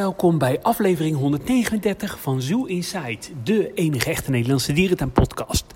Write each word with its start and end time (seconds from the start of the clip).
welkom 0.00 0.38
bij 0.38 0.58
aflevering 0.62 1.16
139 1.16 2.20
van 2.20 2.42
Zoo 2.42 2.64
Inside, 2.64 3.18
de 3.44 3.72
enige 3.74 4.10
echte 4.10 4.30
Nederlandse 4.30 4.72
dierentuin-podcast. 4.72 5.66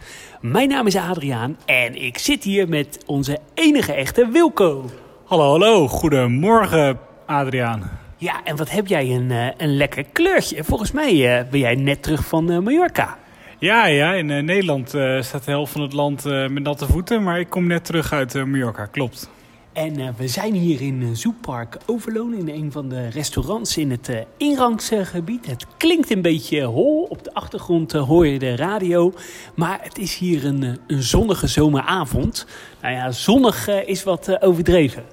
Mijn 0.41 0.69
naam 0.69 0.87
is 0.87 0.97
Adriaan 0.97 1.57
en 1.67 2.03
ik 2.03 2.19
zit 2.19 2.45
hier 2.45 2.69
met 2.69 3.03
onze 3.07 3.39
enige 3.55 3.93
echte 3.93 4.29
Wilco. 4.29 4.85
Hallo, 5.25 5.51
hallo. 5.51 5.89
Goedemorgen, 5.89 6.99
Adriaan. 7.27 7.91
Ja, 8.17 8.45
en 8.45 8.57
wat 8.57 8.71
heb 8.71 8.87
jij 8.87 9.11
een, 9.11 9.31
eh, 9.31 9.49
een 9.57 9.77
lekker 9.77 10.05
kleurtje. 10.13 10.65
Volgens 10.65 10.93
mij 10.93 11.39
eh, 11.39 11.51
ben 11.51 11.61
jij 11.61 11.75
net 11.75 12.03
terug 12.03 12.25
van 12.25 12.51
eh, 12.51 12.59
Mallorca. 12.59 13.19
Ja, 13.59 13.87
ja, 13.87 14.13
in 14.13 14.27
Nederland 14.27 14.89
staat 15.21 15.45
de 15.45 15.51
helft 15.51 15.73
van 15.73 15.81
het 15.81 15.93
land 15.93 16.25
met 16.25 16.63
natte 16.63 16.87
voeten, 16.87 17.23
maar 17.23 17.41
ik 17.41 17.51
kom 17.51 17.67
net 17.67 17.85
terug 17.85 18.13
uit 18.13 18.35
Mallorca, 18.35 18.87
klopt. 18.87 19.31
En 19.75 19.99
eh, 19.99 20.09
we 20.17 20.29
zijn 20.29 20.55
hier 20.55 20.81
in 20.81 21.01
uh, 21.01 21.09
Zoopark 21.13 21.77
Overloon, 21.87 22.35
in 22.35 22.49
een 22.49 22.73
van 22.73 22.89
de 22.89 23.09
restaurants 23.09 23.77
in 23.77 23.91
het 23.91 24.09
uh, 24.09 24.21
ingangsgebied. 24.37 25.47
Het 25.47 25.67
klinkt 25.77 26.11
een 26.11 26.23
beetje 26.23 26.65
hol, 26.65 27.03
op 27.03 27.25
de 27.25 27.35
achtergrond 27.35 27.93
hoor 27.93 28.27
je 28.27 28.39
de 28.39 28.57
radio. 28.57 29.13
Maar 29.55 29.79
het 29.83 29.99
is 29.99 30.17
hier 30.17 30.45
een, 30.45 30.79
een 30.87 31.03
zonnige 31.03 31.47
zomeravond. 31.47 32.47
Nou 32.83 32.95
ja, 32.95 33.11
zonnig 33.11 33.69
is 33.69 34.03
wat 34.03 34.43
overdreven. 34.43 35.05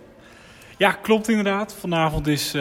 Ja, 0.78 0.92
klopt 0.92 1.30
inderdaad. 1.30 1.74
Vanavond 1.74 2.28
is 2.28 2.56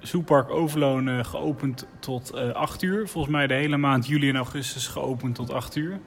Zoopark 0.00 0.50
Overloon 0.50 1.24
geopend 1.24 1.86
tot 2.00 2.34
8 2.54 2.82
uur. 2.82 3.08
Volgens 3.08 3.34
mij 3.34 3.46
de 3.46 3.54
hele 3.54 3.76
maand 3.76 4.06
juli 4.06 4.28
en 4.28 4.36
augustus 4.36 4.86
geopend 4.86 5.34
tot 5.34 5.52
8 5.52 5.76
uur 5.76 6.00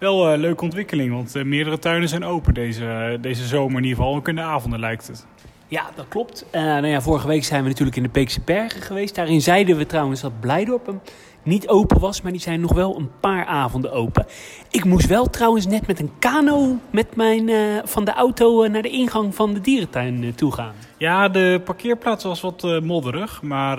wel 0.00 0.26
een 0.26 0.34
uh, 0.34 0.40
leuke 0.40 0.64
ontwikkeling, 0.64 1.12
want 1.12 1.36
uh, 1.36 1.44
meerdere 1.44 1.78
tuinen 1.78 2.08
zijn 2.08 2.24
open 2.24 2.54
deze, 2.54 3.18
deze 3.20 3.44
zomer, 3.46 3.76
in 3.76 3.82
ieder 3.84 3.98
geval 3.98 4.14
ook 4.14 4.28
in 4.28 4.34
de 4.34 4.42
avonden 4.42 4.80
lijkt 4.80 5.06
het. 5.06 5.26
Ja, 5.68 5.90
dat 5.94 6.08
klopt. 6.08 6.46
Uh, 6.52 6.62
nou 6.62 6.86
ja, 6.86 7.00
vorige 7.00 7.26
week 7.26 7.44
zijn 7.44 7.62
we 7.62 7.68
natuurlijk 7.68 7.96
in 7.96 8.02
de 8.02 8.08
Peekse 8.08 8.40
Bergen 8.44 8.82
geweest. 8.82 9.14
Daarin 9.14 9.40
zeiden 9.40 9.76
we 9.76 9.86
trouwens 9.86 10.20
dat 10.20 10.40
Blijdorp 10.40 10.94
niet 11.42 11.68
open 11.68 12.00
was, 12.00 12.22
maar 12.22 12.32
die 12.32 12.40
zijn 12.40 12.60
nog 12.60 12.72
wel 12.72 12.96
een 12.96 13.10
paar 13.20 13.44
avonden 13.44 13.92
open. 13.92 14.26
Ik 14.70 14.84
moest 14.84 15.06
wel 15.06 15.30
trouwens 15.30 15.66
net 15.66 15.86
met 15.86 16.00
een 16.00 16.10
kano 16.18 16.76
met 16.90 17.16
mijn, 17.16 17.50
van 17.84 18.04
de 18.04 18.12
auto 18.12 18.68
naar 18.68 18.82
de 18.82 18.90
ingang 18.90 19.34
van 19.34 19.54
de 19.54 19.60
dierentuin 19.60 20.34
toe 20.34 20.52
gaan. 20.52 20.74
Ja, 20.96 21.28
de 21.28 21.60
parkeerplaats 21.64 22.24
was 22.24 22.40
wat 22.40 22.80
modderig, 22.82 23.42
maar 23.42 23.76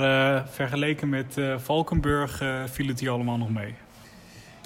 vergeleken 0.47 1.09
met 1.09 1.38
Valkenburg 1.58 2.42
viel 2.66 2.88
het 2.88 2.99
hier 2.99 3.11
allemaal 3.11 3.38
nog 3.38 3.49
mee. 3.49 3.75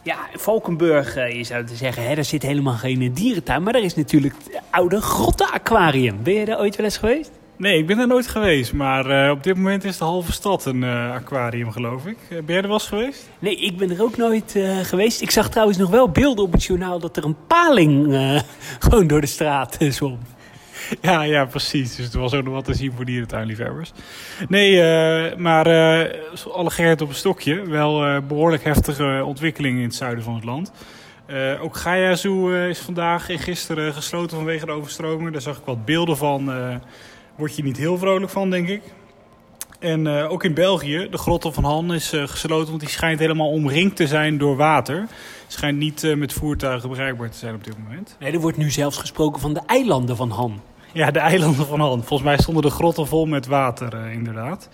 Ja, 0.06 0.18
Valkenburg, 0.34 1.16
je 1.16 1.44
zou 1.44 1.64
zeggen, 1.74 2.08
hè, 2.08 2.16
daar 2.16 2.26
zit 2.26 2.42
helemaal 2.42 2.74
geen 2.74 3.14
dierentuin. 3.14 3.64
Maar 3.64 3.74
daar 3.74 3.82
is 3.82 3.96
natuurlijk 3.96 4.34
het 4.44 4.62
oude 4.70 5.02
grottenaquarium. 5.02 6.24
Ben 6.24 6.34
je 6.34 6.46
daar 6.46 6.60
ooit 6.60 6.76
wel 6.76 6.86
eens 6.86 6.98
geweest? 6.98 7.32
Nee, 7.58 7.78
ik 7.78 7.88
ben 7.88 7.98
daar 7.98 8.08
nooit 8.08 8.28
geweest. 8.28 8.74
Maar 8.74 9.26
uh, 9.26 9.32
op 9.32 9.44
dit 9.44 9.56
moment 9.56 9.84
is 9.84 9.98
de 9.98 10.04
halve 10.04 10.32
stad 10.32 10.66
een 10.66 10.82
uh, 10.82 11.12
aquarium, 11.12 11.72
geloof 11.72 12.06
ik. 12.06 12.18
Ben 12.30 12.44
jij 12.46 12.56
er 12.56 12.62
wel 12.62 12.74
eens 12.74 12.88
geweest? 12.88 13.30
Nee, 13.40 13.56
ik 13.56 13.78
ben 13.78 13.92
er 13.92 14.04
ook 14.04 14.18
nooit 14.18 14.56
uh, 14.56 14.80
geweest. 14.80 15.22
Ik 15.22 15.32
zag 15.32 15.50
trouwens 15.50 15.78
nog 15.78 15.90
wel 15.90 16.10
beelden 16.10 16.46
op 16.46 16.52
het 16.52 16.64
journaal 16.64 17.00
dat 17.00 17.18
er 17.18 17.24
een 17.26 17.38
paling 17.48 18.16
gewoon 18.80 19.08
door 19.08 19.22
de 19.22 19.28
straat 19.28 19.78
zwom. 19.90 20.20
Ja, 21.02 21.22
ja, 21.22 21.46
precies. 21.46 21.96
Dus 21.96 22.14
er 22.14 22.20
was 22.20 22.34
ook 22.34 22.44
nog 22.44 22.54
wat 22.54 22.66
te 22.66 22.74
zien 22.74 22.92
voor 22.96 23.06
dierentuinliefhebbers. 23.06 23.92
Nee, 24.48 24.72
uh, 24.72 25.36
maar 25.36 25.68
uh, 25.68 26.54
alle 26.54 26.70
Gerrit 26.70 27.02
op 27.02 27.10
een 27.10 27.16
stokje. 27.16 27.62
Wel 27.70 28.08
uh, 28.08 28.18
behoorlijk 28.28 28.64
heftige 28.64 29.22
ontwikkelingen 29.26 29.80
in 29.80 29.86
het 29.86 29.96
zuiden 29.96 30.24
van 30.24 30.36
het 30.36 30.44
land. 30.44 30.72
ook 31.62 31.76
Gaia 31.76 32.10
is 32.70 32.80
vandaag 32.80 33.30
en 33.30 33.40
gisteren 33.40 33.94
gesloten 33.94 34.38
vanwege 34.38 34.66
de 34.66 34.72
overstroming. 34.72 35.32
Daar 35.32 35.42
zag 35.42 35.58
ik 35.58 35.66
wat 35.66 35.86
beelden 35.86 36.18
van. 36.18 36.54
Word 37.36 37.56
je 37.56 37.64
niet 37.64 37.78
heel 37.78 37.98
vrolijk 37.98 38.32
van, 38.32 38.50
denk 38.50 38.68
ik. 38.68 38.82
En 39.80 40.08
ook 40.08 40.44
in 40.44 40.54
België, 40.54 41.08
de 41.12 41.18
Grotto 41.18 41.52
van 41.52 41.64
Han 41.64 41.94
is 41.94 42.14
gesloten, 42.16 42.68
want 42.68 42.80
die 42.80 42.90
schijnt 42.90 43.20
helemaal 43.20 43.50
omringd 43.50 43.96
te 43.96 44.08
zijn 44.08 44.38
door 44.38 44.56
water. 44.56 45.08
Schijnt 45.48 45.78
niet 45.78 46.16
met 46.16 46.34
voertuigen 46.34 46.90
bereikbaar 46.90 47.30
te 47.30 47.38
zijn 47.38 47.56
op 47.56 47.64
dit 47.64 47.78
moment. 47.78 48.16
Nee, 48.20 48.32
er 48.32 48.40
wordt 48.40 48.58
nu 48.58 48.72
zelfs 48.72 48.98
gesproken 48.98 49.42
van 49.42 49.54
de 49.54 49.62
eilanden 49.66 50.16
van 50.16 50.30
Han. 50.30 50.62
Ja, 50.96 51.12
de 51.12 51.20
eilanden 51.20 51.66
van 51.66 51.80
Han. 51.80 52.04
Volgens 52.04 52.30
mij 52.30 52.38
stonden 52.38 52.64
de 52.64 52.70
grotten 52.70 53.08
vol 53.08 53.26
met 53.26 53.46
water, 53.46 53.94
uh, 53.94 54.14
inderdaad. 54.14 54.70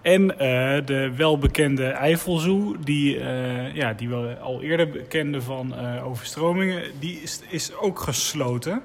En 0.00 0.22
uh, 0.22 0.36
de 0.84 1.12
welbekende 1.16 1.86
Eifelzoo, 1.86 2.76
die, 2.84 3.16
uh, 3.16 3.74
ja, 3.74 3.92
die 3.92 4.08
we 4.08 4.36
al 4.40 4.62
eerder 4.62 4.90
bekenden 4.90 5.42
van 5.42 5.74
overstromingen, 6.04 6.82
die 6.98 7.20
is, 7.22 7.40
is, 7.48 7.74
ook 7.76 8.00
gesloten. 8.00 8.82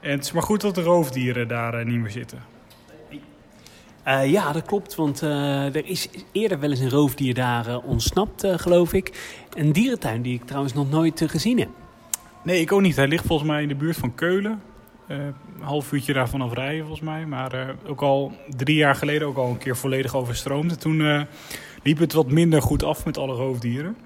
En 0.00 0.10
het 0.10 0.24
is 0.24 0.32
maar 0.32 0.42
goed 0.42 0.60
dat 0.60 0.74
de 0.74 0.82
roofdieren 0.82 1.48
daar 1.48 1.84
niet 1.84 2.00
meer 2.00 2.10
zitten. 2.10 2.38
ja, 4.24 4.52
dat 4.52 4.64
klopt, 4.64 4.94
want 4.94 5.20
er 5.20 5.86
is 5.86 6.08
eerder 6.32 6.60
wel 6.60 6.70
eens 6.70 6.80
een 6.80 6.90
roofdier 6.90 7.34
daar 7.34 7.78
ontsnapt, 7.78 8.46
geloof 8.46 8.92
ik. 8.92 9.36
Een 9.54 9.72
dierentuin 9.72 10.22
die 10.22 10.34
ik 10.34 10.44
trouwens 10.44 10.74
nog 10.74 10.90
nooit 10.90 11.22
gezien 11.26 11.58
heb. 11.58 11.70
Nee, 12.42 12.60
ik 12.60 12.72
ook 12.72 12.80
niet. 12.80 12.96
Hij 12.96 13.08
ligt 13.08 13.26
volgens 13.26 13.48
mij 13.48 13.62
in 13.62 13.68
de 13.68 13.74
buurt 13.74 13.96
van 13.96 14.14
Keulen. 14.14 14.60
Uh, 15.08 15.16
een 15.16 15.34
half 15.60 15.92
uurtje 15.92 16.12
daarvan 16.12 16.40
af 16.40 16.52
rijden 16.52 16.80
volgens 16.80 17.00
mij. 17.00 17.26
Maar 17.26 17.54
uh, 17.54 17.68
ook 17.86 18.00
al 18.00 18.32
drie 18.56 18.76
jaar 18.76 18.94
geleden 18.94 19.28
ook 19.28 19.36
al 19.36 19.48
een 19.48 19.58
keer 19.58 19.76
volledig 19.76 20.14
overstroomd. 20.14 20.80
Toen 20.80 21.00
uh, 21.00 21.22
liep 21.82 21.98
het 21.98 22.12
wat 22.12 22.30
minder 22.30 22.62
goed 22.62 22.82
af 22.82 23.04
met 23.04 23.18
alle 23.18 23.34
roofdieren. 23.34 23.96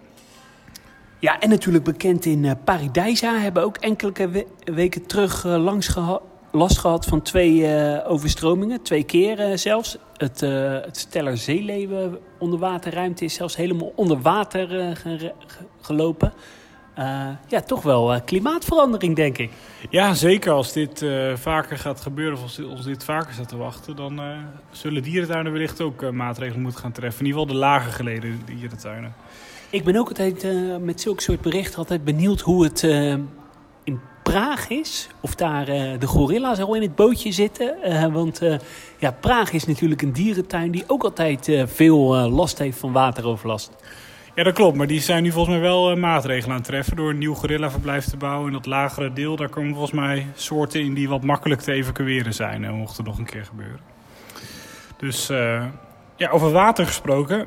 Ja, 1.18 1.40
en 1.40 1.48
natuurlijk 1.48 1.84
bekend 1.84 2.24
in 2.24 2.56
Paradijsa 2.64 3.38
hebben 3.38 3.62
ook 3.62 3.76
enkele 3.76 4.12
we 4.12 4.46
weken 4.64 5.06
terug 5.06 5.44
langs 5.44 5.96
last 6.52 6.78
gehad 6.78 7.06
van 7.06 7.22
twee 7.22 7.66
overstromingen. 8.04 8.82
Twee 8.82 9.04
keer 9.04 9.58
zelfs. 9.58 9.98
Het, 10.16 10.40
het 10.40 10.96
Steller 10.96 11.36
Zeeleeuwen 11.36 12.18
onderwaterruimte 12.38 13.24
is 13.24 13.34
zelfs 13.34 13.56
helemaal 13.56 13.92
onder 13.96 14.20
water 14.20 14.96
ge 14.96 15.32
gelopen. 15.80 16.32
Uh, 16.98 17.28
ja, 17.48 17.60
toch 17.60 17.82
wel 17.82 18.14
uh, 18.14 18.20
klimaatverandering, 18.24 19.16
denk 19.16 19.38
ik. 19.38 19.50
Ja, 19.90 20.14
zeker. 20.14 20.52
Als 20.52 20.72
dit 20.72 21.02
uh, 21.02 21.36
vaker 21.36 21.78
gaat 21.78 22.00
gebeuren, 22.00 22.36
of 22.36 22.42
als 22.42 22.56
dit, 22.56 22.66
als 22.70 22.84
dit 22.84 23.04
vaker 23.04 23.32
staat 23.32 23.48
te 23.48 23.56
wachten, 23.56 23.96
dan 23.96 24.20
zullen 24.70 25.02
dierentuinen 25.02 25.52
wellicht 25.52 25.80
ook 25.80 26.10
maatregelen 26.10 26.62
moeten 26.62 26.80
gaan 26.80 26.92
treffen. 26.92 27.20
In 27.20 27.26
ieder 27.26 27.40
geval 27.40 27.54
de 27.56 27.60
lager 27.60 27.92
geleden 27.92 28.40
dierentuinen. 28.44 29.14
Ik 29.70 29.84
ben 29.84 29.96
ook 29.96 30.08
altijd 30.08 30.46
met 30.80 31.00
zulke 31.00 31.22
soort 31.22 31.40
berichten 31.40 31.78
altijd 31.78 32.04
benieuwd 32.04 32.40
hoe 32.40 32.64
het 32.64 32.82
in 33.84 34.00
Praag 34.22 34.68
is. 34.68 35.08
Of 35.20 35.34
daar 35.34 35.64
de 35.98 36.06
gorilla's 36.06 36.58
al 36.58 36.74
in 36.74 36.82
het 36.82 36.94
bootje 36.94 37.32
zitten. 37.32 37.76
want 38.12 38.40
ja, 38.98 39.10
Praag 39.10 39.52
is 39.52 39.66
natuurlijk 39.66 40.02
een 40.02 40.12
dierentuin 40.12 40.70
die 40.70 40.84
ook 40.86 41.04
altijd 41.04 41.50
veel 41.64 42.30
last 42.30 42.58
heeft 42.58 42.78
van 42.78 42.92
wateroverlast. 42.92 43.70
Ja, 44.34 44.42
dat 44.42 44.54
klopt. 44.54 44.76
Maar 44.76 44.86
die 44.86 45.00
zijn 45.00 45.22
nu 45.22 45.30
volgens 45.30 45.54
mij 45.54 45.64
wel 45.64 45.90
uh, 45.90 45.96
maatregelen 45.96 46.50
aan 46.50 46.56
het 46.56 46.66
treffen 46.66 46.96
door 46.96 47.10
een 47.10 47.18
nieuw 47.18 47.34
gorillaverblijf 47.34 48.04
te 48.04 48.16
bouwen. 48.16 48.46
In 48.46 48.52
dat 48.52 48.66
lagere 48.66 49.12
deel, 49.12 49.36
daar 49.36 49.48
komen 49.48 49.70
volgens 49.70 49.92
mij 49.92 50.26
soorten 50.34 50.80
in 50.80 50.94
die 50.94 51.08
wat 51.08 51.22
makkelijk 51.22 51.60
te 51.60 51.72
evacueren 51.72 52.34
zijn. 52.34 52.62
Uh, 52.62 52.70
mocht 52.70 52.98
er 52.98 53.04
nog 53.04 53.18
een 53.18 53.24
keer 53.24 53.44
gebeuren. 53.44 53.80
Dus 54.96 55.30
uh, 55.30 55.64
ja, 56.16 56.30
over 56.30 56.50
water 56.50 56.86
gesproken. 56.86 57.46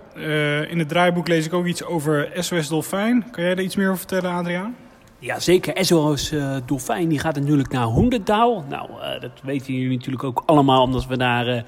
in 0.69 0.79
het 0.79 0.89
draaiboek 0.89 1.27
lees 1.27 1.45
ik 1.45 1.53
ook 1.53 1.65
iets 1.65 1.83
over 1.83 2.29
SOS 2.35 2.67
Dolfijn. 2.67 3.25
Kan 3.31 3.43
jij 3.43 3.55
daar 3.55 3.63
iets 3.63 3.75
meer 3.75 3.87
over 3.87 3.97
vertellen, 3.97 4.31
Adriaan? 4.31 4.75
Ja, 5.19 5.39
zeker. 5.39 5.85
SOS 5.85 6.33
Dolfijn 6.65 7.09
die 7.09 7.19
gaat 7.19 7.35
natuurlijk 7.35 7.71
naar 7.71 7.85
Hoendendaal. 7.85 8.65
Nou, 8.69 8.89
dat 9.19 9.31
weten 9.43 9.73
jullie 9.73 9.97
natuurlijk 9.97 10.23
ook 10.23 10.43
allemaal, 10.45 10.83
omdat 10.83 11.05
we 11.05 11.17
daar 11.17 11.65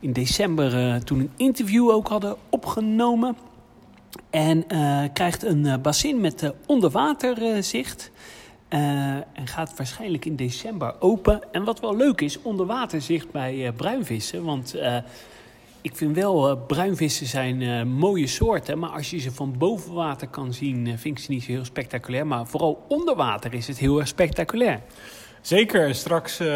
in 0.00 0.12
december 0.12 1.04
toen 1.04 1.18
een 1.18 1.32
interview 1.36 1.90
ook 1.90 2.08
hadden 2.08 2.36
opgenomen. 2.48 3.36
En 4.30 4.64
uh, 4.72 5.04
krijgt 5.12 5.44
een 5.44 5.64
uh, 5.64 5.76
bassin 5.76 6.20
met 6.20 6.42
uh, 6.42 6.50
onderwaterzicht. 6.66 8.10
en 8.68 9.24
gaat 9.44 9.76
waarschijnlijk 9.76 10.24
in 10.24 10.36
december 10.36 10.94
open. 11.00 11.52
En 11.52 11.64
wat 11.64 11.80
wel 11.80 11.96
leuk 11.96 12.20
is, 12.20 12.42
onderwaterzicht 12.42 13.30
bij 13.30 13.72
bruinvissen. 13.76 14.44
Want 14.44 14.74
ik 15.80 15.96
vind 15.96 16.14
wel, 16.14 16.56
bruinvissen 16.56 17.26
zijn 17.26 17.88
mooie 17.88 18.26
soorten. 18.26 18.78
Maar 18.78 18.90
als 18.90 19.10
je 19.10 19.18
ze 19.18 19.32
van 19.32 19.54
boven 19.58 19.94
water 19.94 20.28
kan 20.28 20.52
zien, 20.52 20.98
vind 20.98 21.18
ik 21.18 21.24
ze 21.24 21.30
niet 21.30 21.42
zo 21.42 21.52
heel 21.52 21.64
spectaculair. 21.64 22.26
Maar 22.26 22.46
vooral 22.46 22.84
onder 22.88 23.16
water 23.16 23.54
is 23.54 23.66
het 23.66 23.78
heel 23.78 23.98
erg 23.98 24.08
spectaculair. 24.08 24.80
Zeker, 25.40 25.94
straks 25.94 26.40
uh, 26.40 26.46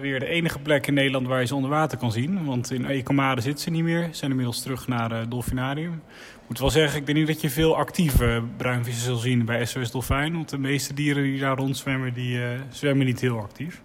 weer 0.00 0.20
de 0.20 0.26
enige 0.26 0.58
plek 0.58 0.86
in 0.86 0.94
Nederland 0.94 1.26
waar 1.26 1.40
je 1.40 1.46
ze 1.46 1.54
onder 1.54 1.70
water 1.70 1.98
kan 1.98 2.12
zien. 2.12 2.44
Want 2.44 2.70
in 2.70 2.86
Ecomare 2.86 3.40
zitten 3.40 3.62
ze 3.62 3.70
niet 3.70 3.82
meer. 3.82 4.02
Ze 4.02 4.14
zijn 4.14 4.30
inmiddels 4.30 4.62
terug 4.62 4.88
naar 4.88 5.10
het 5.10 5.24
uh, 5.24 5.30
Dolfinarium. 5.30 6.02
Ik 6.34 6.48
moet 6.48 6.58
wel 6.58 6.70
zeggen, 6.70 6.98
ik 6.98 7.06
denk 7.06 7.18
niet 7.18 7.26
dat 7.26 7.40
je 7.40 7.50
veel 7.50 7.76
actieve 7.76 8.42
bruinvissen 8.56 9.04
zult 9.04 9.20
zien 9.20 9.44
bij 9.44 9.64
SOS 9.64 9.90
Dolfijn. 9.90 10.32
Want 10.32 10.48
de 10.48 10.58
meeste 10.58 10.94
dieren 10.94 11.22
die 11.22 11.40
daar 11.40 11.56
rondzwemmen, 11.56 12.14
die 12.14 12.36
uh, 12.36 12.46
zwemmen 12.70 13.06
niet 13.06 13.20
heel 13.20 13.38
actief. 13.38 13.82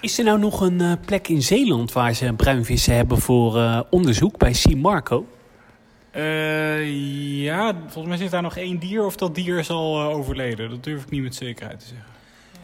Is 0.00 0.18
er 0.18 0.24
nou 0.24 0.38
nog 0.38 0.60
een 0.60 0.98
plek 1.06 1.28
in 1.28 1.42
Zeeland 1.42 1.92
waar 1.92 2.14
ze 2.14 2.32
bruinvissen 2.32 2.94
hebben 2.94 3.18
voor 3.18 3.84
onderzoek 3.90 4.38
bij 4.38 4.52
Sea 4.52 4.76
Marco? 4.76 5.26
ja, 7.42 7.74
volgens 7.80 8.06
mij 8.06 8.16
zit 8.16 8.30
daar 8.30 8.42
nog 8.42 8.56
één 8.56 8.78
dier 8.78 9.04
of 9.04 9.16
dat 9.16 9.34
dier 9.34 9.58
is 9.58 9.70
al 9.70 10.02
overleden. 10.02 10.70
Dat 10.70 10.84
durf 10.84 11.02
ik 11.02 11.10
niet 11.10 11.22
met 11.22 11.34
zekerheid 11.34 11.80
te 11.80 11.86
zeggen. 11.86 12.15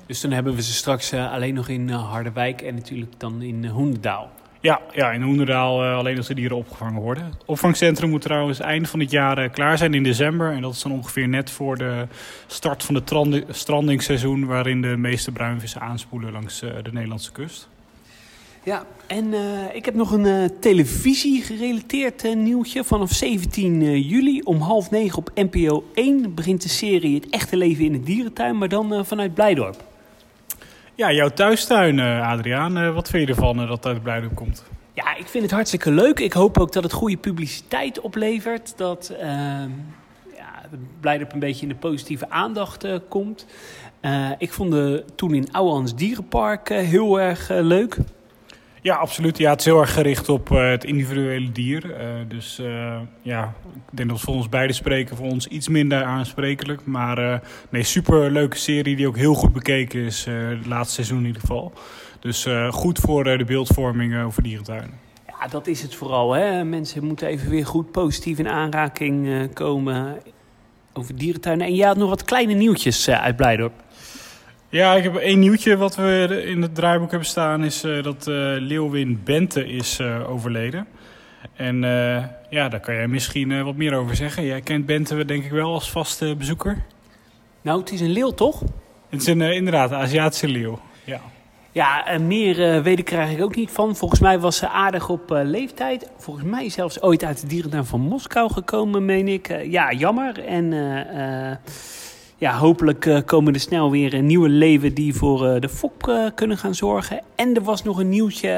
Dus 0.06 0.20
dan 0.20 0.30
hebben 0.30 0.54
we 0.54 0.62
ze 0.62 0.72
straks 0.72 1.12
uh, 1.12 1.32
alleen 1.32 1.54
nog 1.54 1.68
in 1.68 1.88
uh, 1.88 2.10
Harderwijk 2.10 2.62
en 2.62 2.74
natuurlijk 2.74 3.12
dan 3.16 3.42
in 3.42 3.62
uh, 3.62 3.70
Hoendendaal. 3.70 4.30
Ja, 4.60 4.80
ja 4.94 5.10
in 5.10 5.22
Hoenderdaal 5.22 5.84
uh, 5.84 5.96
alleen 5.96 6.16
als 6.16 6.26
de 6.26 6.34
dieren 6.34 6.56
opgevangen 6.56 7.00
worden. 7.00 7.24
Het 7.24 7.42
opvangcentrum 7.46 8.10
moet 8.10 8.22
trouwens 8.22 8.60
eind 8.60 8.88
van 8.88 9.00
het 9.00 9.10
jaar 9.10 9.48
klaar 9.48 9.78
zijn 9.78 9.94
in 9.94 10.02
december. 10.02 10.52
En 10.52 10.60
dat 10.60 10.72
is 10.72 10.82
dan 10.82 10.92
ongeveer 10.92 11.28
net 11.28 11.50
voor 11.50 11.76
de 11.76 12.06
start 12.46 12.82
van 12.82 12.94
het 12.94 13.12
strandingsseizoen... 13.48 14.46
waarin 14.46 14.82
de 14.82 14.96
meeste 14.96 15.32
bruinvissen 15.32 15.80
aanspoelen 15.80 16.32
langs 16.32 16.60
de 16.60 16.90
Nederlandse 16.92 17.32
kust. 17.32 17.68
Ja, 18.64 18.86
en 19.06 19.24
uh, 19.32 19.74
ik 19.74 19.84
heb 19.84 19.94
nog 19.94 20.12
een 20.12 20.24
uh, 20.24 20.44
televisie 20.60 21.42
gerelateerd 21.42 22.24
uh, 22.24 22.36
nieuwtje. 22.36 22.84
Vanaf 22.84 23.12
17 23.12 24.00
juli 24.00 24.40
om 24.40 24.60
half 24.60 24.90
negen 24.90 25.18
op 25.18 25.30
NPO 25.34 25.84
1 25.94 26.34
begint 26.34 26.62
de 26.62 26.68
serie 26.68 27.14
Het 27.14 27.30
echte 27.30 27.56
leven 27.56 27.84
in 27.84 27.92
de 27.92 28.00
dierentuin, 28.00 28.58
maar 28.58 28.68
dan 28.68 29.06
vanuit 29.06 29.34
Blijdorp. 29.34 29.91
Ja, 31.02 31.12
jouw 31.12 31.28
thuistuin, 31.28 32.00
Adriaan. 32.00 32.94
wat 32.94 33.08
vind 33.08 33.28
je 33.28 33.34
ervan 33.34 33.56
dat 33.56 33.68
het 33.68 33.86
uit 33.86 34.02
Blijdorp 34.02 34.34
komt? 34.34 34.64
Ja, 34.92 35.16
ik 35.16 35.26
vind 35.26 35.42
het 35.42 35.52
hartstikke 35.52 35.90
leuk. 35.90 36.20
Ik 36.20 36.32
hoop 36.32 36.58
ook 36.58 36.72
dat 36.72 36.82
het 36.82 36.92
goede 36.92 37.16
publiciteit 37.16 38.00
oplevert. 38.00 38.72
Dat 38.76 39.08
ehm, 39.08 39.70
ja, 40.36 40.68
een 41.02 41.38
beetje 41.38 41.62
in 41.62 41.68
de 41.68 41.74
positieve 41.74 42.30
aandacht 42.30 42.86
komt. 43.08 43.46
ik 44.38 44.52
vond 44.52 44.70
de, 44.70 45.04
toen 45.14 45.34
in 45.34 45.52
Ouwans 45.52 45.94
Dierenpark 45.94 46.68
heel 46.68 47.20
erg 47.20 47.48
leuk. 47.48 47.96
Ja, 48.82 48.94
absoluut. 48.94 49.38
Ja, 49.38 49.50
het 49.50 49.58
is 49.60 49.64
heel 49.64 49.80
erg 49.80 49.92
gericht 49.92 50.28
op 50.28 50.50
uh, 50.50 50.70
het 50.70 50.84
individuele 50.84 51.52
dier. 51.52 51.84
Uh, 51.84 51.96
dus 52.28 52.58
uh, 52.60 53.00
ja, 53.20 53.54
ik 53.74 53.96
denk 53.96 54.08
dat 54.08 54.20
voor 54.20 54.34
ons 54.34 54.48
beide 54.48 54.72
spreken 54.72 55.16
voor 55.16 55.26
ons 55.26 55.46
iets 55.46 55.68
minder 55.68 56.04
aansprekelijk. 56.04 56.86
Maar 56.86 57.42
nee, 57.70 57.82
super 57.82 58.30
leuke 58.30 58.56
serie 58.56 58.96
die 58.96 59.06
ook 59.06 59.16
heel 59.16 59.34
goed 59.34 59.52
bekeken 59.52 60.00
is. 60.00 60.24
het 60.24 60.66
laatste 60.66 60.94
seizoen 60.94 61.18
in 61.18 61.26
ieder 61.26 61.40
geval. 61.40 61.72
Dus 62.20 62.46
goed 62.70 62.98
voor 62.98 63.24
de 63.24 63.44
beeldvorming 63.44 64.22
over 64.22 64.42
dierentuinen. 64.42 64.98
Ja, 65.26 65.48
dat 65.48 65.66
is 65.66 65.82
het 65.82 65.94
vooral. 65.94 66.32
Hè? 66.32 66.64
Mensen 66.64 67.04
moeten 67.04 67.28
even 67.28 67.50
weer 67.50 67.66
goed 67.66 67.90
positief 67.90 68.38
in 68.38 68.48
aanraking 68.48 69.48
komen 69.52 70.18
over 70.92 71.16
dierentuinen. 71.16 71.66
En 71.66 71.74
je 71.74 71.84
had 71.84 71.96
nog 71.96 72.08
wat 72.08 72.24
kleine 72.24 72.52
nieuwtjes 72.52 73.08
uit 73.08 73.36
Blijdorp. 73.36 73.72
Ja, 74.72 74.94
ik 74.94 75.02
heb 75.02 75.16
één 75.16 75.38
nieuwtje 75.38 75.76
wat 75.76 75.96
we 75.96 76.42
in 76.46 76.62
het 76.62 76.74
draaiboek 76.74 77.10
hebben 77.10 77.28
staan. 77.28 77.64
Is 77.64 77.84
uh, 77.84 78.02
dat 78.02 78.26
uh, 78.26 78.34
Leeuwin 78.58 79.20
Bente 79.24 79.66
is 79.66 79.98
uh, 80.00 80.30
overleden. 80.30 80.86
En 81.56 81.80
ja, 82.50 82.68
daar 82.68 82.80
kan 82.80 82.94
jij 82.94 83.08
misschien 83.08 83.64
wat 83.64 83.76
meer 83.76 83.94
over 83.94 84.16
zeggen. 84.16 84.44
Jij 84.44 84.60
kent 84.60 84.86
Bente 84.86 85.24
denk 85.24 85.44
ik 85.44 85.50
wel 85.50 85.72
als 85.72 85.90
vaste 85.90 86.34
bezoeker. 86.38 86.82
Nou, 87.62 87.80
het 87.80 87.92
is 87.92 88.00
een 88.00 88.10
leeuw 88.10 88.30
toch? 88.30 88.60
Het 89.08 89.20
is 89.20 89.26
een, 89.26 89.40
inderdaad 89.40 89.90
een 89.90 89.96
Aziatische 89.96 90.48
leeuw, 90.48 90.80
ja. 91.04 91.20
Ja, 91.72 92.18
meer 92.20 92.82
weten 92.82 93.04
krijg 93.04 93.30
ik 93.30 93.42
ook 93.42 93.56
niet 93.56 93.70
van. 93.70 93.96
Volgens 93.96 94.20
mij 94.20 94.38
was 94.38 94.56
ze 94.56 94.68
aardig 94.68 95.08
op 95.08 95.30
leeftijd. 95.44 96.10
Volgens 96.16 96.46
mij 96.46 96.68
zelfs 96.68 97.02
ooit 97.02 97.24
uit 97.24 97.40
de 97.40 97.46
dierentuin 97.46 97.84
van 97.84 98.00
Moskou 98.00 98.52
gekomen, 98.52 99.04
meen 99.04 99.28
ik. 99.28 99.62
ja, 99.64 99.92
jammer. 99.92 100.44
En 100.44 100.72
ja, 102.42 102.56
hopelijk 102.56 103.04
uh, 103.04 103.18
komen 103.24 103.54
er 103.54 103.60
snel 103.60 103.90
weer 103.90 104.14
een 104.14 104.26
nieuwe 104.26 104.48
leven 104.48 104.94
die 104.94 105.14
voor 105.14 105.46
uh, 105.46 105.60
de 105.60 105.68
fok 105.68 106.12
kunnen 106.34 106.58
gaan 106.58 106.74
zorgen. 106.74 107.22
En 107.34 107.54
er 107.54 107.62
was 107.62 107.82
nog 107.82 107.98
een 107.98 108.08
nieuwtje, 108.08 108.48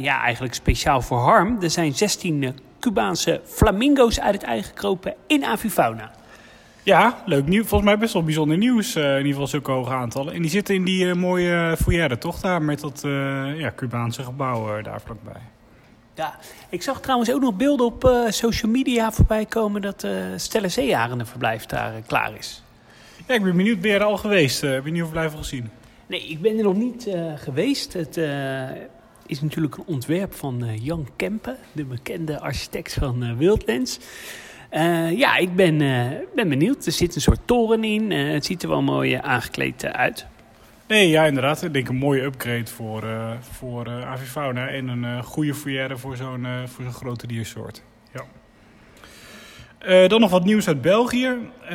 ja, 0.00 0.22
eigenlijk 0.22 0.54
speciaal 0.54 1.02
voor 1.02 1.18
Harm. 1.18 1.58
Er 1.62 1.70
zijn 1.70 1.94
16 1.94 2.54
Cubaanse 2.80 3.40
flamingo's 3.44 4.20
uit 4.20 4.34
het 4.34 4.42
ei 4.42 4.62
gekropen 4.62 5.14
in 5.26 5.44
Avifauna. 5.44 6.10
Ja, 6.82 7.22
leuk 7.26 7.46
nieuws. 7.46 7.66
Volgens 7.66 7.90
mij 7.90 7.98
best 7.98 8.12
wel 8.12 8.24
bijzonder 8.24 8.56
nieuws. 8.56 8.96
in 8.96 9.16
ieder 9.16 9.26
geval 9.26 9.46
zulke 9.46 9.70
hoge 9.70 9.92
aantallen. 9.92 10.34
En 10.34 10.40
die 10.42 10.50
zitten 10.50 10.74
in 10.74 10.84
die 10.84 11.14
mooie 11.14 11.76
foyer, 11.80 12.18
toch? 12.18 12.40
Daar 12.40 12.62
met 12.62 12.80
dat 12.80 13.00
ja, 13.56 13.72
Cubaanse 13.76 14.22
gebouw 14.22 14.82
daar 14.82 15.00
vlakbij. 15.00 15.42
Ja, 16.14 16.34
ik 16.68 16.82
zag 16.82 17.00
trouwens 17.00 17.32
ook 17.32 17.40
nog 17.40 17.54
beelden 17.54 17.86
op 17.86 18.26
social 18.28 18.72
media 18.72 19.12
voorbij 19.12 19.46
komen 19.46 19.82
dat 19.82 20.04
uh, 20.04 20.10
Stella 20.36 20.68
Zeearendenverblijf 20.68 21.66
daar 21.66 21.92
klaar 22.06 22.32
is. 22.38 22.62
Ja, 23.30 23.36
ik 23.36 23.42
ben 23.42 23.56
benieuwd. 23.56 23.80
Ben 23.80 23.90
je 23.90 23.96
er 23.96 24.04
al 24.04 24.16
geweest? 24.16 24.62
Uh, 24.62 24.80
ben 24.80 24.94
je 24.94 25.04
of 25.04 25.10
blijven 25.10 25.38
gezien? 25.38 25.70
Nee, 26.06 26.20
ik 26.20 26.40
ben 26.40 26.56
er 26.56 26.62
nog 26.62 26.76
niet 26.76 27.06
uh, 27.06 27.32
geweest. 27.36 27.92
Het 27.92 28.16
uh, 28.16 28.68
is 29.26 29.40
natuurlijk 29.40 29.76
een 29.76 29.84
ontwerp 29.86 30.34
van 30.34 30.64
Jan 30.80 31.08
Kempen, 31.16 31.56
de 31.72 31.84
bekende 31.84 32.40
architect 32.40 32.94
van 32.94 33.36
Wildlands. 33.36 33.98
ja, 35.14 35.36
ik 35.36 35.54
ben, 35.54 35.78
ben 36.34 36.48
benieuwd. 36.48 36.86
Er 36.86 36.92
zit 36.92 37.14
een 37.14 37.20
soort 37.20 37.40
toren 37.44 37.84
in. 37.84 38.10
het 38.10 38.44
ziet 38.44 38.62
er 38.62 38.68
wel 38.68 38.82
mooi 38.82 39.14
aangekleed 39.14 39.84
uit. 39.84 40.26
Nee, 40.88 41.08
ja, 41.08 41.24
inderdaad. 41.24 41.62
Ik 41.62 41.72
denk 41.72 41.88
een 41.88 41.96
mooie 41.96 42.22
upgrade 42.22 42.66
voor, 42.66 43.04
voor 43.40 43.88
avifauna 43.88 44.68
en 44.68 44.88
een 44.88 45.24
goede 45.24 45.54
foyer 45.54 45.98
voor 45.98 46.16
zo'n 46.16 46.46
voor 46.66 46.84
zo'n 46.84 46.92
grote 46.92 47.26
diersoort. 47.26 47.82
Uh, 49.88 50.08
dan 50.08 50.20
nog 50.20 50.30
wat 50.30 50.44
nieuws 50.44 50.68
uit 50.68 50.80
België. 50.80 51.36
Uh, 51.62 51.70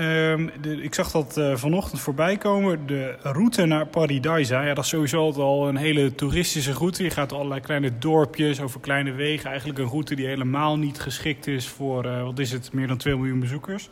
de, 0.61 0.81
ik 0.81 0.93
zag 0.93 1.11
dat 1.11 1.37
uh, 1.37 1.55
vanochtend 1.55 2.01
voorbij 2.01 2.37
komen. 2.37 2.87
De 2.87 3.15
route 3.21 3.65
naar 3.65 3.87
Paradisa. 3.87 4.61
Ja, 4.61 4.73
dat 4.73 4.83
is 4.83 4.89
sowieso 4.89 5.31
al 5.31 5.67
een 5.67 5.75
hele 5.75 6.15
toeristische 6.15 6.71
route. 6.71 7.03
Je 7.03 7.09
gaat 7.09 7.33
allerlei 7.33 7.61
kleine 7.61 7.97
dorpjes 7.97 8.61
over 8.61 8.79
kleine 8.79 9.11
wegen. 9.11 9.49
Eigenlijk 9.49 9.79
een 9.79 9.87
route 9.87 10.15
die 10.15 10.25
helemaal 10.25 10.77
niet 10.77 10.99
geschikt 10.99 11.47
is 11.47 11.67
voor, 11.67 12.05
uh, 12.05 12.23
wat 12.23 12.39
is 12.39 12.51
het, 12.51 12.73
meer 12.73 12.87
dan 12.87 12.97
2 12.97 13.15
miljoen 13.15 13.39
bezoekers. 13.39 13.89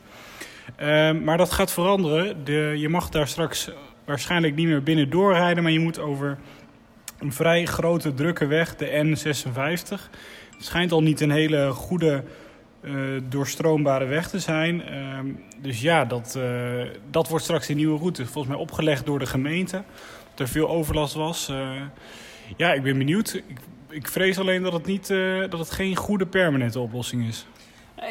Ehm, 0.76 1.24
maar 1.24 1.36
dat 1.36 1.52
gaat 1.52 1.72
veranderen. 1.72 2.44
De, 2.44 2.74
je 2.76 2.88
mag 2.88 3.08
daar 3.08 3.28
straks 3.28 3.70
waarschijnlijk 4.04 4.54
niet 4.54 4.66
meer 4.66 4.82
binnen 4.82 5.10
doorrijden. 5.10 5.62
Maar 5.62 5.72
je 5.72 5.80
moet 5.80 5.98
over 5.98 6.38
een 7.18 7.32
vrij 7.32 7.64
grote 7.64 8.14
drukke 8.14 8.46
weg, 8.46 8.76
de 8.76 8.86
N56. 8.86 9.88
Het 10.50 10.64
schijnt 10.64 10.92
al 10.92 11.02
niet 11.02 11.20
een 11.20 11.30
hele 11.30 11.70
goede 11.70 12.24
uh, 12.84 13.20
doorstroombare 13.28 14.04
weg 14.04 14.28
te 14.28 14.38
zijn. 14.38 14.82
Uh, 14.90 15.34
dus 15.58 15.80
ja, 15.80 16.04
dat, 16.04 16.34
uh, 16.38 16.82
dat 17.10 17.28
wordt 17.28 17.44
straks 17.44 17.68
een 17.68 17.76
nieuwe 17.76 17.98
route. 17.98 18.26
Volgens 18.26 18.54
mij 18.54 18.62
opgelegd 18.62 19.06
door 19.06 19.18
de 19.18 19.26
gemeente. 19.26 19.82
Dat 20.30 20.38
er 20.46 20.48
veel 20.48 20.68
overlast 20.68 21.14
was. 21.14 21.48
Uh, 21.50 21.70
ja, 22.56 22.72
ik 22.72 22.82
ben 22.82 22.98
benieuwd. 22.98 23.42
Ik, 23.88 24.08
vrees 24.08 24.38
alleen 24.38 24.62
dat 24.62 24.72
het, 24.72 24.86
niet, 24.86 25.08
dat 25.50 25.58
het 25.58 25.70
geen 25.70 25.96
goede 25.96 26.26
permanente 26.26 26.80
oplossing 26.80 27.26
is. 27.26 27.46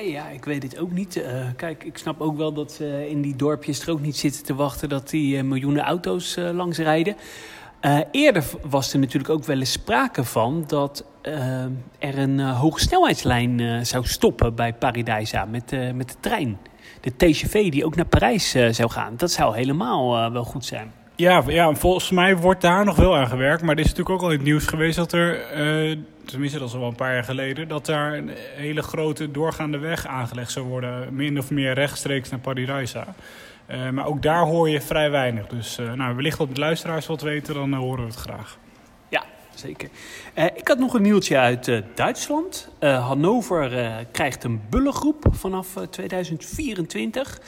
Ja, 0.03 0.29
ik 0.29 0.45
weet 0.45 0.63
het 0.63 0.77
ook 0.77 0.91
niet. 0.91 1.23
kijk, 1.55 1.83
ik 1.83 1.97
snap 1.97 2.21
ook 2.21 2.37
wel 2.37 2.53
dat 2.53 2.71
ze 2.71 3.09
in 3.09 3.21
die 3.21 3.35
dorpjes 3.35 3.81
er 3.81 3.91
ook 3.91 4.01
niet 4.01 4.17
zitten 4.17 4.43
te 4.43 4.55
wachten 4.55 4.89
dat 4.89 5.09
die 5.09 5.43
miljoenen 5.43 5.83
auto's 5.83 6.35
langs 6.35 6.77
rijden. 6.77 7.15
Uh, 7.85 7.99
eerder 8.11 8.43
was 8.61 8.93
er 8.93 8.99
natuurlijk 8.99 9.33
ook 9.33 9.43
wel 9.45 9.59
eens 9.59 9.71
sprake 9.71 10.23
van 10.23 10.63
dat 10.67 11.05
uh, 11.23 11.63
er 11.99 12.17
een 12.17 12.39
uh, 12.39 12.59
hogesnelheidslijn 12.59 13.85
zou 13.85 14.05
stoppen 14.05 14.55
bij 14.55 14.73
Paradijsa 14.73 15.45
met, 15.45 15.95
met 15.95 16.09
de 16.09 16.15
trein. 16.19 16.57
De 17.01 17.15
TGV 17.17 17.71
die 17.71 17.85
ook 17.85 17.95
naar 17.95 18.05
Parijs 18.05 18.49
zou 18.51 18.89
gaan. 18.89 19.13
Dat 19.17 19.31
zou 19.31 19.55
helemaal 19.55 20.31
wel 20.31 20.43
goed 20.43 20.65
zijn. 20.65 20.91
Ja, 21.15 21.43
ja, 21.47 21.73
volgens 21.73 22.09
mij 22.09 22.37
wordt 22.37 22.61
daar 22.61 22.85
nog 22.85 22.95
wel 22.95 23.17
aan 23.17 23.27
gewerkt. 23.27 23.61
Maar 23.61 23.75
er 23.75 23.79
is 23.79 23.89
natuurlijk 23.89 24.15
ook 24.15 24.21
al 24.21 24.31
in 24.31 24.37
het 24.37 24.45
nieuws 24.45 24.65
geweest 24.65 24.95
dat 24.95 25.11
er, 25.11 25.39
tenminste 26.25 26.59
dat 26.59 26.67
is 26.67 26.75
al 26.75 26.87
een 26.87 26.95
paar 26.95 27.13
jaar 27.13 27.23
geleden, 27.23 27.67
dat 27.67 27.85
daar 27.85 28.13
een 28.13 28.29
hele 28.55 28.81
grote 28.81 29.31
doorgaande 29.31 29.77
weg 29.77 30.07
aangelegd 30.07 30.51
zou 30.51 30.65
worden. 30.65 31.15
Min 31.15 31.37
of 31.37 31.51
meer 31.51 31.73
rechtstreeks 31.73 32.29
naar 32.29 32.39
Paradijsa. 32.39 33.15
Uh, 33.73 33.89
maar 33.89 34.05
ook 34.05 34.21
daar 34.21 34.45
hoor 34.45 34.69
je 34.69 34.81
vrij 34.81 35.11
weinig. 35.11 35.47
Dus 35.47 35.77
uh, 35.79 35.93
nou, 35.93 36.15
wellicht 36.15 36.37
dat 36.37 36.53
de 36.53 36.59
luisteraars 36.59 37.07
wat 37.07 37.21
weten, 37.21 37.53
dan 37.53 37.73
uh, 37.73 37.77
horen 37.77 38.03
we 38.03 38.11
het 38.11 38.19
graag. 38.19 38.57
Ja, 39.09 39.23
zeker. 39.53 39.89
ik 40.55 40.67
had 40.67 40.79
nog 40.79 40.93
een 40.93 41.01
nieuwtje 41.01 41.37
uit 41.37 41.83
Duitsland. 41.95 42.69
Hannover 42.79 43.69
krijgt 44.11 44.43
een 44.43 44.61
bullengroep 44.69 45.25
vanaf 45.31 45.67
2024. 45.89 47.41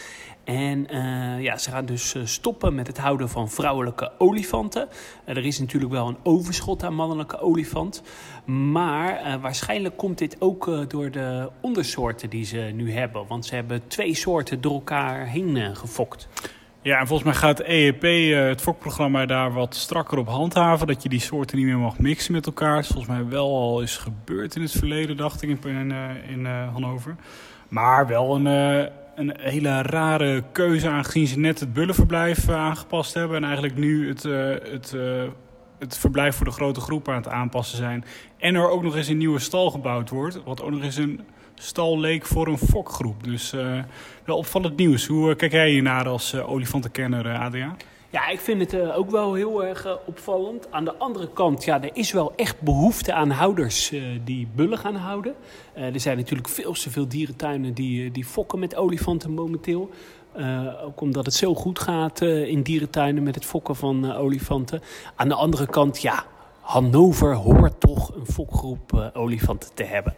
En 0.45 0.87
uh, 0.95 1.41
ja, 1.41 1.57
ze 1.57 1.69
gaan 1.69 1.85
dus 1.85 2.15
stoppen 2.23 2.75
met 2.75 2.87
het 2.87 2.97
houden 2.97 3.29
van 3.29 3.49
vrouwelijke 3.49 4.11
olifanten. 4.17 4.87
Uh, 5.25 5.37
er 5.37 5.45
is 5.45 5.59
natuurlijk 5.59 5.91
wel 5.91 6.07
een 6.07 6.17
overschot 6.23 6.83
aan 6.83 6.93
mannelijke 6.93 7.39
olifant. 7.39 8.03
Maar 8.45 9.39
waarschijnlijk 9.41 9.97
komt 9.97 10.17
dit 10.17 10.35
ook 10.39 10.89
door 10.89 11.11
de 11.11 11.49
ondersoorten 11.61 12.29
die 12.29 12.45
ze 12.45 12.57
nu 12.57 12.91
hebben. 12.91 13.27
Want 13.27 13.45
ze 13.45 13.55
hebben 13.55 13.87
twee 13.87 14.15
soorten 14.15 14.61
door 14.61 14.73
elkaar 14.73 15.27
heen 15.27 15.75
gefokt. 15.75 16.27
Ja, 16.81 16.99
en 16.99 17.07
volgens 17.07 17.29
mij 17.29 17.37
gaat 17.39 17.59
EEP, 17.59 18.01
het 18.49 18.61
fokprogramma, 18.61 19.25
daar 19.25 19.53
wat 19.53 19.75
strakker 19.75 20.17
op 20.17 20.27
handhaven. 20.27 20.87
Dat 20.87 21.03
je 21.03 21.09
die 21.09 21.19
soorten 21.19 21.57
niet 21.57 21.65
meer 21.65 21.77
mag 21.77 21.99
mixen 21.99 22.33
met 22.33 22.45
elkaar. 22.45 22.85
Volgens 22.85 23.07
mij 23.07 23.27
wel 23.27 23.55
al 23.55 23.81
is 23.81 23.97
gebeurd 23.97 24.55
in 24.55 24.61
het 24.61 24.71
verleden, 24.71 25.17
dacht 25.17 25.41
ik, 25.41 25.49
in, 25.49 25.59
in, 25.63 25.93
in 26.27 26.45
Hannover. 26.45 27.15
Maar 27.67 28.07
wel 28.07 28.35
een 28.35 28.89
een 29.15 29.33
hele 29.39 29.81
rare 29.81 30.43
keuze 30.51 30.89
aangezien 30.89 31.27
ze 31.27 31.39
net 31.39 31.59
het 31.59 31.73
bullenverblijf 31.73 32.49
uh, 32.49 32.55
aangepast 32.55 33.13
hebben. 33.13 33.37
En 33.37 33.43
eigenlijk 33.43 33.77
nu 33.77 34.07
het, 34.07 34.23
uh, 34.23 34.49
het, 34.71 34.93
uh, 34.95 35.23
het 35.79 35.97
verblijf 35.97 36.35
voor 36.35 36.45
de 36.45 36.51
grote 36.51 36.79
groep 36.79 37.09
aan 37.09 37.15
het 37.15 37.27
aanpassen 37.27 37.77
zijn. 37.77 38.05
En 38.37 38.55
er 38.55 38.69
ook 38.69 38.83
nog 38.83 38.95
eens 38.95 39.07
een 39.07 39.17
nieuwe 39.17 39.39
stal 39.39 39.71
gebouwd 39.71 40.09
wordt. 40.09 40.43
Wat 40.43 40.61
ook 40.61 40.71
nog 40.71 40.83
eens 40.83 40.97
een 40.97 41.21
stal 41.55 41.99
leek 41.99 42.25
voor 42.25 42.47
een 42.47 42.57
fokgroep. 42.57 43.23
Dus 43.23 43.51
wel 44.25 44.37
opvallend 44.37 44.77
nieuws. 44.77 45.07
Hoe 45.07 45.35
kijk 45.35 45.51
jij 45.51 45.69
hier 45.69 45.81
naar 45.81 46.07
als 46.07 46.35
olifantenkenner, 46.35 47.37
Adriaan? 47.37 47.77
Ja, 48.15 48.27
ik 48.27 48.39
vind 48.39 48.71
het 48.71 48.91
ook 48.91 49.09
wel 49.09 49.33
heel 49.33 49.65
erg 49.65 49.97
opvallend. 50.05 50.71
Aan 50.71 50.85
de 50.85 50.95
andere 50.97 51.29
kant, 51.33 51.63
ja, 51.63 51.81
er 51.83 51.89
is 51.93 52.11
wel 52.11 52.33
echt 52.35 52.61
behoefte 52.61 53.13
aan 53.13 53.29
houders 53.29 53.93
die 54.23 54.47
bullen 54.55 54.77
gaan 54.77 54.95
houden. 54.95 55.35
er 55.73 55.99
zijn 55.99 56.17
natuurlijk 56.17 56.49
veel 56.49 56.73
te 56.73 56.89
veel 56.89 57.07
dierentuinen 57.07 57.73
die, 57.73 58.11
die 58.11 58.25
fokken 58.25 58.59
met 58.59 58.75
olifanten 58.75 59.31
momenteel. 59.31 59.89
ook 60.83 61.01
omdat 61.01 61.25
het 61.25 61.33
zo 61.33 61.55
goed 61.55 61.79
gaat 61.79 62.21
in 62.21 62.61
dierentuinen 62.61 63.23
met 63.23 63.35
het 63.35 63.45
fokken 63.45 63.75
van 63.75 64.11
olifanten. 64.13 64.81
Aan 65.15 65.27
de 65.27 65.35
andere 65.35 65.65
kant, 65.65 66.01
ja, 66.01 66.25
Hannover 66.59 67.33
hoort 67.33 67.79
toch 67.79 68.15
een 68.15 68.25
fokgroep 68.25 69.11
olifanten 69.13 69.69
te 69.73 69.83
hebben. 69.83 70.15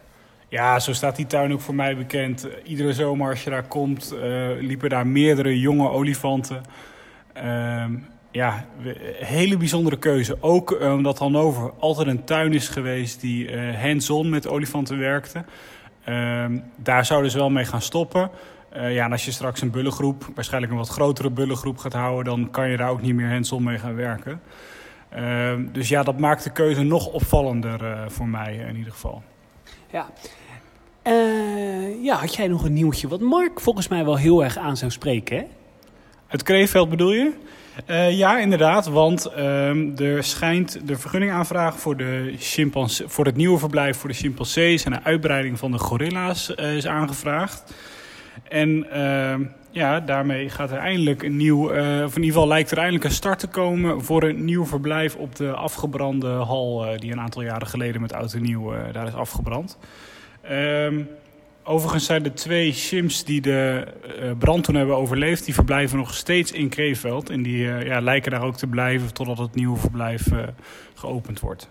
Ja, 0.49 0.79
zo 0.79 0.93
staat 0.93 1.15
die 1.15 1.27
tuin 1.27 1.53
ook 1.53 1.61
voor 1.61 1.75
mij 1.75 1.97
bekend. 1.97 2.47
Iedere 2.63 2.93
zomer 2.93 3.29
als 3.29 3.43
je 3.43 3.49
daar 3.49 3.67
komt, 3.67 4.15
liepen 4.59 4.89
daar 4.89 5.07
meerdere 5.07 5.59
jonge 5.59 5.89
olifanten. 5.89 6.61
Uh, 7.43 7.85
ja, 8.31 8.65
hele 9.15 9.57
bijzondere 9.57 9.97
keuze. 9.97 10.37
Ook 10.39 10.71
uh, 10.71 10.93
omdat 10.93 11.17
Hannover 11.17 11.71
altijd 11.79 12.07
een 12.07 12.23
tuin 12.23 12.53
is 12.53 12.67
geweest 12.67 13.21
die 13.21 13.51
uh, 13.51 13.81
hands-on 13.81 14.29
met 14.29 14.47
olifanten 14.47 14.97
werkte. 14.99 15.43
Ehm, 16.03 16.59
daar 16.75 17.05
zouden 17.05 17.31
ze 17.31 17.37
wel 17.37 17.49
mee 17.49 17.65
gaan 17.65 17.81
stoppen. 17.81 18.29
ja, 18.73 19.05
en 19.05 19.11
als 19.11 19.25
je 19.25 19.31
straks 19.31 19.61
een 19.61 19.71
bullengroep, 19.71 20.29
waarschijnlijk 20.35 20.71
een 20.71 20.77
wat 20.77 20.87
grotere 20.87 21.29
bullengroep 21.29 21.77
gaat 21.77 21.93
houden... 21.93 22.25
dan 22.25 22.51
kan 22.51 22.69
je 22.69 22.77
daar 22.77 22.89
ook 22.89 23.01
niet 23.01 23.15
meer 23.15 23.29
hands-on 23.29 23.63
mee 23.63 23.77
gaan 23.77 23.95
werken. 23.95 24.41
Ehm, 25.09 25.65
dus 25.71 25.89
ja, 25.89 26.03
dat 26.03 26.19
maakt 26.19 26.43
de 26.43 26.51
keuze 26.51 26.83
nog 26.83 27.07
opvallender 27.07 28.11
voor 28.11 28.27
mij 28.27 28.55
in 28.55 28.75
ieder 28.75 28.91
geval. 28.91 29.23
Ja. 29.91 30.07
Ja, 32.01 32.15
had 32.15 32.35
jij 32.35 32.47
nog 32.47 32.63
een 32.63 32.73
nieuwtje 32.73 33.07
wat 33.07 33.19
Mark 33.19 33.59
volgens 33.59 33.87
mij 33.87 34.05
wel 34.05 34.17
heel 34.17 34.43
erg 34.43 34.57
aan 34.57 34.77
zou 34.77 34.91
spreken, 34.91 35.37
hè? 35.37 35.43
Het 36.27 36.43
Kreeveld 36.43 36.89
bedoel 36.89 37.13
je? 37.13 37.31
Uh, 37.89 38.17
ja, 38.17 38.39
inderdaad, 38.39 38.87
want 38.87 39.31
uh, 39.37 39.99
er 39.99 40.23
schijnt 40.23 40.87
de 40.87 40.97
vergunningaanvraag 40.97 41.79
voor, 41.79 41.97
de 41.97 42.35
voor 43.05 43.25
het 43.25 43.35
nieuwe 43.35 43.59
verblijf 43.59 43.97
voor 43.97 44.09
de 44.09 44.15
chimpansees 44.15 44.83
en 44.83 44.91
de 44.91 45.03
uitbreiding 45.03 45.59
van 45.59 45.71
de 45.71 45.77
gorilla's 45.77 46.53
uh, 46.55 46.75
is 46.75 46.87
aangevraagd. 46.87 47.73
En 48.49 48.91
ehm, 48.91 49.43
ja, 49.71 49.99
daarmee 49.99 50.49
gaat 50.49 50.71
er 50.71 50.77
eindelijk 50.77 51.23
een 51.23 51.37
nieuw, 51.37 51.63
of 52.03 52.15
in 52.15 52.23
ieder 52.23 52.23
geval 52.23 52.47
lijkt 52.47 52.71
er 52.71 52.77
eindelijk 52.77 53.05
een 53.05 53.11
start 53.11 53.39
te 53.39 53.47
komen 53.47 54.03
voor 54.03 54.23
een 54.23 54.45
nieuw 54.45 54.65
verblijf 54.65 55.15
op 55.15 55.35
de 55.35 55.51
afgebrande 55.51 56.27
hal 56.27 56.85
die 56.97 57.11
een 57.11 57.19
aantal 57.19 57.41
jaren 57.41 57.67
geleden 57.67 58.01
met 58.01 58.13
oud 58.13 58.33
en 58.33 58.41
nieuw 58.41 58.73
daar 58.91 59.07
is 59.07 59.13
afgebrand. 59.13 59.77
Um, 60.51 61.07
overigens 61.67 62.05
zijn 62.05 62.23
de 62.23 62.33
twee 62.33 62.71
chimps 62.71 63.23
die 63.23 63.41
de 63.41 63.87
uh, 64.21 64.31
brand 64.37 64.63
toen 64.63 64.75
hebben 64.75 64.95
overleefd... 64.95 65.45
die 65.45 65.53
verblijven 65.53 65.97
nog 65.97 66.13
steeds 66.13 66.51
in 66.51 66.69
Kreeveld. 66.69 67.29
En 67.29 67.43
die 67.43 67.57
uh, 67.57 67.85
ja, 67.85 68.01
lijken 68.01 68.31
daar 68.31 68.41
ook 68.41 68.57
te 68.57 68.67
blijven 68.67 69.13
totdat 69.13 69.37
het 69.37 69.55
nieuwe 69.55 69.77
verblijf 69.77 70.31
uh, 70.31 70.43
geopend 70.93 71.39
wordt. 71.39 71.69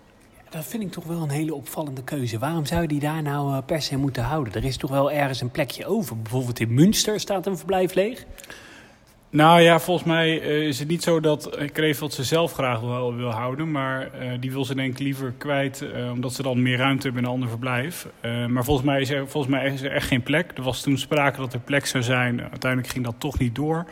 Dat 0.49 0.65
vind 0.65 0.83
ik 0.83 0.91
toch 0.91 1.03
wel 1.03 1.21
een 1.21 1.29
hele 1.29 1.55
opvallende 1.55 2.03
keuze. 2.03 2.39
Waarom 2.39 2.65
zou 2.65 2.81
je 2.81 2.87
die 2.87 2.99
daar 2.99 3.21
nou 3.21 3.61
per 3.61 3.81
se 3.81 3.97
moeten 3.97 4.23
houden? 4.23 4.53
Er 4.53 4.65
is 4.65 4.77
toch 4.77 4.89
wel 4.89 5.11
ergens 5.11 5.41
een 5.41 5.51
plekje 5.51 5.85
over. 5.85 6.21
Bijvoorbeeld 6.21 6.59
in 6.59 6.73
Münster 6.73 7.19
staat 7.19 7.45
een 7.45 7.57
verblijf 7.57 7.93
leeg. 7.93 8.25
Nou 9.29 9.61
ja, 9.61 9.79
volgens 9.79 10.07
mij 10.07 10.41
uh, 10.41 10.67
is 10.67 10.79
het 10.79 10.87
niet 10.87 11.03
zo 11.03 11.19
dat 11.19 11.57
Kreveld 11.71 12.13
ze 12.13 12.23
zelf 12.23 12.53
graag 12.53 12.79
wil 12.79 13.31
houden. 13.31 13.71
Maar 13.71 14.09
uh, 14.21 14.31
die 14.39 14.51
wil 14.51 14.65
ze 14.65 14.75
denk 14.75 14.91
ik 14.91 14.99
liever 14.99 15.33
kwijt, 15.37 15.85
omdat 16.11 16.33
ze 16.33 16.41
dan 16.41 16.61
meer 16.61 16.77
ruimte 16.77 17.03
hebben 17.03 17.21
in 17.21 17.27
een 17.27 17.33
ander 17.33 17.49
verblijf. 17.49 18.07
maar 18.47 18.63
volgens 18.63 18.85
mij, 18.85 19.01
is 19.01 19.09
er, 19.09 19.27
volgens 19.27 19.53
mij 19.53 19.73
is 19.73 19.81
er 19.81 19.91
echt 19.91 20.07
geen 20.07 20.23
plek. 20.23 20.51
Er 20.55 20.63
was 20.63 20.81
toen 20.81 20.97
sprake 20.97 21.39
dat 21.39 21.53
er 21.53 21.59
plek 21.59 21.85
zou 21.85 22.03
zijn. 22.03 22.41
Uiteindelijk 22.41 22.91
ging 22.91 23.05
dat 23.05 23.15
toch 23.17 23.39
niet 23.39 23.55
door. 23.55 23.85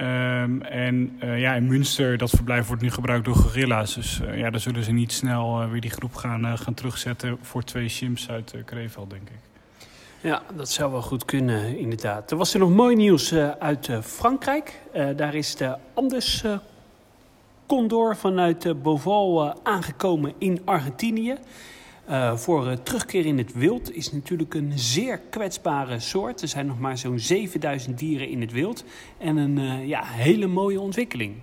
Um, 0.00 0.62
en 0.62 1.18
ja, 1.20 1.54
in 1.54 1.66
Münster, 1.66 2.18
dat 2.18 2.30
verblijf 2.30 2.66
wordt 2.66 2.82
nu 2.82 2.90
gebruikt 2.90 3.24
door 3.24 3.34
gorilla's. 3.34 3.94
Dus 3.94 4.20
ja, 4.34 4.50
daar 4.50 4.60
zullen 4.60 4.84
ze 4.84 4.92
niet 4.92 5.12
snel 5.12 5.68
weer 5.68 5.80
die 5.80 5.90
groep 5.90 6.14
gaan, 6.14 6.58
gaan 6.58 6.74
terugzetten 6.74 7.38
voor 7.40 7.62
twee 7.62 7.88
chimps 7.88 8.30
uit 8.30 8.54
Kreveld, 8.64 9.10
denk 9.10 9.28
ik. 9.28 9.53
Ja, 10.24 10.42
dat 10.56 10.70
zou 10.70 10.92
wel 10.92 11.02
goed 11.02 11.24
kunnen, 11.24 11.78
inderdaad. 11.78 12.30
Er 12.30 12.36
was 12.36 12.54
er 12.54 12.60
nog 12.60 12.70
mooi 12.70 12.96
nieuws 12.96 13.32
uh, 13.32 13.50
uit 13.50 13.88
uh, 13.88 14.02
Frankrijk. 14.02 14.80
Uh, 14.94 15.08
daar 15.16 15.34
is 15.34 15.56
de 15.56 15.76
Andes 15.94 16.44
Condor 17.66 18.16
vanuit 18.16 18.82
Boval 18.82 19.54
aangekomen 19.62 20.32
in 20.38 20.60
Argentinië. 20.64 21.36
voor 22.34 22.82
terugkeer 22.82 23.26
in 23.26 23.38
het 23.38 23.52
wild 23.52 23.94
is 23.94 24.12
natuurlijk 24.12 24.54
een 24.54 24.72
zeer 24.74 25.18
kwetsbare 25.18 26.00
soort. 26.00 26.42
Er 26.42 26.48
zijn 26.48 26.66
nog 26.66 26.78
maar 26.78 26.98
zo'n 26.98 27.18
7000 27.18 27.98
dieren 27.98 28.28
in 28.28 28.40
het 28.40 28.52
wild. 28.52 28.84
En 29.18 29.36
een 29.36 29.86
ja, 29.86 30.04
hele 30.04 30.46
mooie 30.46 30.80
ontwikkeling. 30.80 31.34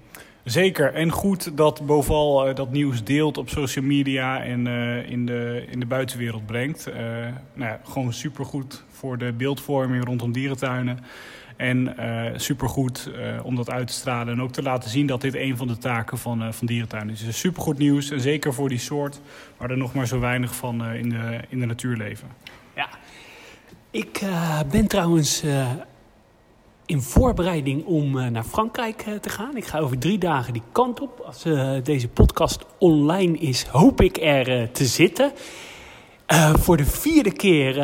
Zeker. 0.44 0.94
En 0.94 1.12
goed 1.12 1.58
dat 1.58 1.86
Boval 1.86 2.50
uh, 2.50 2.56
dat 2.56 2.72
nieuws 2.72 3.04
deelt 3.04 3.38
op 3.38 3.50
social 3.50 3.86
media 3.86 4.44
en 4.44 4.66
uh, 4.66 5.10
in, 5.10 5.26
de, 5.26 5.66
in 5.70 5.80
de 5.80 5.86
buitenwereld 5.86 6.46
brengt. 6.46 6.88
Uh, 6.88 6.96
nou 7.54 7.72
ja, 7.72 7.80
gewoon 7.84 8.14
supergoed 8.14 8.84
voor 8.90 9.18
de 9.18 9.34
beeldvorming 9.34 10.06
rondom 10.06 10.32
dierentuinen. 10.32 11.00
En 11.56 11.96
supergoed 12.36 13.12
om 13.44 13.56
dat 13.56 13.70
uit 13.70 13.88
te 13.88 13.94
stralen 13.94 14.34
en 14.34 14.42
ook 14.42 14.52
te 14.52 14.62
laten 14.62 14.90
zien 14.90 15.08
dat 15.08 15.22
dit 15.22 15.36
een 15.36 15.58
van 15.58 15.68
de 15.68 15.78
taken 15.78 16.18
van, 16.18 16.54
van 16.54 16.68
dierentuinen 16.68 17.14
is. 17.14 17.26
Dus 17.26 17.40
supergoed 17.40 17.78
nieuws 17.78 18.12
en 18.12 18.22
zeker 18.22 18.54
voor 18.54 18.70
die 18.70 18.80
soort 18.80 19.22
waar 19.58 19.70
er 19.70 19.78
nog 19.78 19.94
maar 19.94 20.08
zo 20.08 20.20
weinig 20.20 20.56
van 20.56 20.86
in, 20.86 21.10
de, 21.10 21.40
in 21.50 21.60
de 21.60 21.66
natuur 21.66 21.98
leven. 21.98 22.28
Ja, 22.76 22.90
ik 23.92 24.22
ben 24.72 24.88
trouwens 24.88 25.44
in 26.92 27.02
voorbereiding 27.02 27.86
om 27.86 28.18
uh, 28.18 28.28
naar 28.28 28.44
Frankrijk 28.44 29.06
uh, 29.08 29.16
te 29.16 29.30
gaan. 29.30 29.58
Ik 29.58 29.66
ga 29.66 29.80
over 29.80 29.98
drie 29.98 30.18
dagen 30.18 30.54
die 30.54 30.62
kant 30.72 31.00
op. 31.00 31.20
Als 31.26 31.46
uh, 31.46 31.74
deze 31.84 32.08
podcast 32.08 32.66
online 32.78 33.38
is, 33.38 33.64
hoop 33.64 34.02
ik 34.02 34.18
er 34.18 34.72
te 34.72 34.86
zitten. 34.86 35.32
voor 36.54 36.78
de 36.78 36.86
vierde 36.86 37.32
keer 37.32 37.76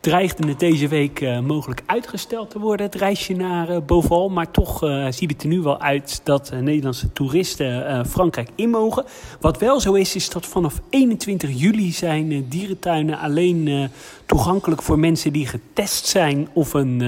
dreigde 0.00 0.48
het 0.48 0.60
deze 0.60 0.88
week 0.88 1.20
uh, 1.20 1.40
mogelijk 1.40 1.82
uitgesteld 1.86 2.50
te 2.50 2.58
worden, 2.58 2.86
het 2.86 2.94
reisje 2.94 3.32
naar 3.32 3.70
uh, 3.70 3.76
Boval. 3.86 4.28
Maar 4.28 4.50
toch 4.50 4.84
uh, 4.84 5.06
ziet 5.10 5.30
het 5.30 5.42
er 5.42 5.48
nu 5.48 5.60
wel 5.60 5.80
uit 5.80 6.20
dat 6.24 6.50
Nederlandse 6.60 7.12
toeristen 7.12 8.06
Frankrijk 8.06 8.48
in 8.54 8.70
mogen. 8.70 9.04
Wat 9.40 9.58
wel 9.58 9.80
zo 9.80 9.92
is, 9.92 10.14
is 10.14 10.30
dat 10.30 10.46
vanaf 10.46 10.80
21 10.90 11.50
juli 11.60 11.92
zijn 11.92 12.48
dierentuinen 12.48 13.18
alleen 13.18 13.90
toegankelijk 14.26 14.82
voor 14.82 14.98
mensen 14.98 15.32
die 15.32 15.46
getest 15.46 16.06
zijn 16.06 16.48
of 16.52 16.74
een, 16.74 17.00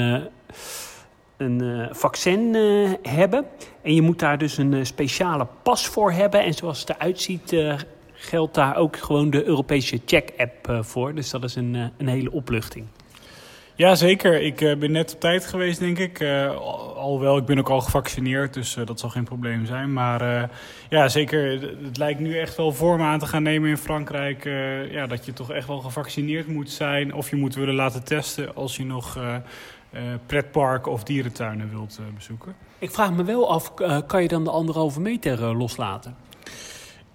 een 1.37 1.89
vaccin 1.91 2.55
hebben. 3.03 3.45
En 3.83 3.95
je 3.95 4.03
moet 4.03 4.19
daar 4.19 4.39
dus 4.39 4.59
een 4.59 4.87
speciale 4.87 5.47
pas 5.63 5.87
voor 5.87 6.13
hebben. 6.13 6.45
En 6.45 6.55
zoals 6.55 6.81
het 6.81 6.91
eruit 6.91 7.21
ziet 7.21 7.57
geldt 8.23 8.55
daar 8.55 8.77
ook 8.77 8.97
gewoon 8.97 9.31
de 9.31 9.45
Europese 9.45 10.01
check-app 10.07 10.69
uh, 10.69 10.83
voor. 10.83 11.15
Dus 11.15 11.31
dat 11.31 11.45
is 11.45 11.55
een, 11.55 11.75
uh, 11.75 11.85
een 11.99 12.09
hele 12.09 12.33
opluchting. 12.33 12.87
Ja, 13.75 13.95
zeker. 13.95 14.43
Ik 14.43 14.61
uh, 14.61 14.77
ben 14.77 14.93
net 14.93 15.15
op 15.15 15.21
tijd 15.21 15.47
geweest, 15.47 15.79
denk 15.79 15.99
ik. 15.99 16.23
alhoewel, 16.97 17.37
ik 17.37 17.45
ben 17.45 17.59
ook 17.59 17.71
al 17.71 17.81
gevaccineerd, 17.81 18.55
dus 18.55 18.77
dat 18.85 19.01
zal 19.01 19.11
geen 19.11 19.25
probleem 19.25 19.67
zijn. 19.67 19.93
Maar 19.93 20.51
ja, 20.89 21.09
zeker. 21.09 21.61
Het 21.85 21.99
lijkt 21.99 22.21
nu 22.21 22.39
echt 22.39 22.57
wel 22.57 22.73
vorm 22.73 23.03
aan 23.03 23.19
te 23.19 23.27
gaan 23.27 23.43
nemen 23.43 23.71
in 23.71 23.77
Frankrijk. 23.77 24.45
ja, 24.91 25.07
dat 25.07 25.25
je 25.25 25.33
toch 25.33 25.51
echt 25.51 25.67
wel 25.67 25.79
gevaccineerd 25.79 26.47
moet 26.47 26.71
zijn. 26.71 27.15
Of 27.15 27.31
je 27.31 27.37
moet 27.37 27.55
willen 27.55 27.75
laten 27.75 28.05
testen 28.05 28.55
als 28.55 28.77
je 28.77 28.85
nog 28.85 29.19
pretparken 30.27 30.93
of 30.93 31.05
dierentuinen 31.05 31.71
wilt 31.71 32.01
bezoeken. 32.15 32.55
Ik 32.79 32.91
vraag 32.91 33.13
me 33.13 33.25
wel 33.25 33.51
af, 33.51 33.75
kan 34.07 34.23
je 34.23 34.29
dan 34.29 34.45
de 34.45 34.51
anderhalve 34.51 35.01
meter 35.01 35.57
loslaten? 35.57 36.17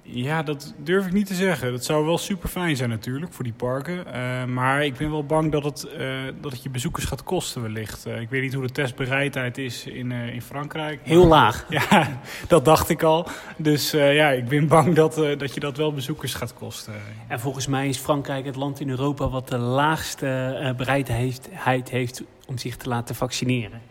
Ja, 0.10 0.44
dat 0.44 0.74
durf 0.78 1.06
ik 1.06 1.14
niet 1.14 1.28
te 1.28 1.34
zeggen. 1.34 1.72
Dat 1.72 1.86
zou 1.86 2.06
wel 2.06 2.18
super 2.18 2.50
fijn 2.50 2.76
zijn 2.76 2.90
natuurlijk 2.90 3.34
voor 3.34 3.44
die 3.44 3.54
parken. 3.54 4.04
Uh, 4.08 4.44
maar 4.44 4.86
ik 4.86 4.98
ben 4.98 5.12
wel 5.12 5.26
bang 5.26 5.52
dat 5.52 5.64
het, 5.64 5.88
uh, 6.00 6.24
dat 6.42 6.52
het 6.52 6.64
je 6.64 6.70
bezoekers 6.70 7.06
gaat 7.06 7.24
kosten 7.24 7.62
wellicht. 7.62 8.08
Uh, 8.08 8.22
ik 8.22 8.30
weet 8.30 8.42
niet 8.42 8.54
hoe 8.54 8.68
de 8.68 8.74
testbereidheid 8.74 9.58
is 9.58 9.86
in, 9.86 10.12
in 10.12 10.42
Frankrijk. 10.42 11.00
Heel 11.04 11.28
laag. 11.28 11.66
Ja, 11.90 12.20
dat 12.48 12.66
dacht 12.66 12.90
ik 12.90 13.04
al. 13.04 13.28
Dus 13.58 13.92
ja, 13.92 14.30
ik 14.30 14.48
ben 14.48 14.68
bang 14.68 14.96
dat, 14.96 15.16
dat 15.16 15.54
je 15.54 15.60
dat 15.60 15.78
wel 15.78 15.94
bezoekers 15.94 16.34
gaat 16.34 16.54
kosten. 16.54 16.94
En 17.28 17.40
volgens 17.40 17.68
mij 17.68 17.88
is 17.88 17.98
Frankrijk 17.98 18.46
het 18.46 18.56
land 18.56 18.80
in 18.80 18.90
Europa 18.90 19.30
wat 19.30 19.48
de 19.48 19.58
laagste 19.58 20.74
bereidheid 20.78 21.90
heeft 21.90 22.24
om 22.48 22.58
zich 22.58 22.78
te 22.78 22.90
laten 22.90 23.16
vaccineren. 23.16 23.82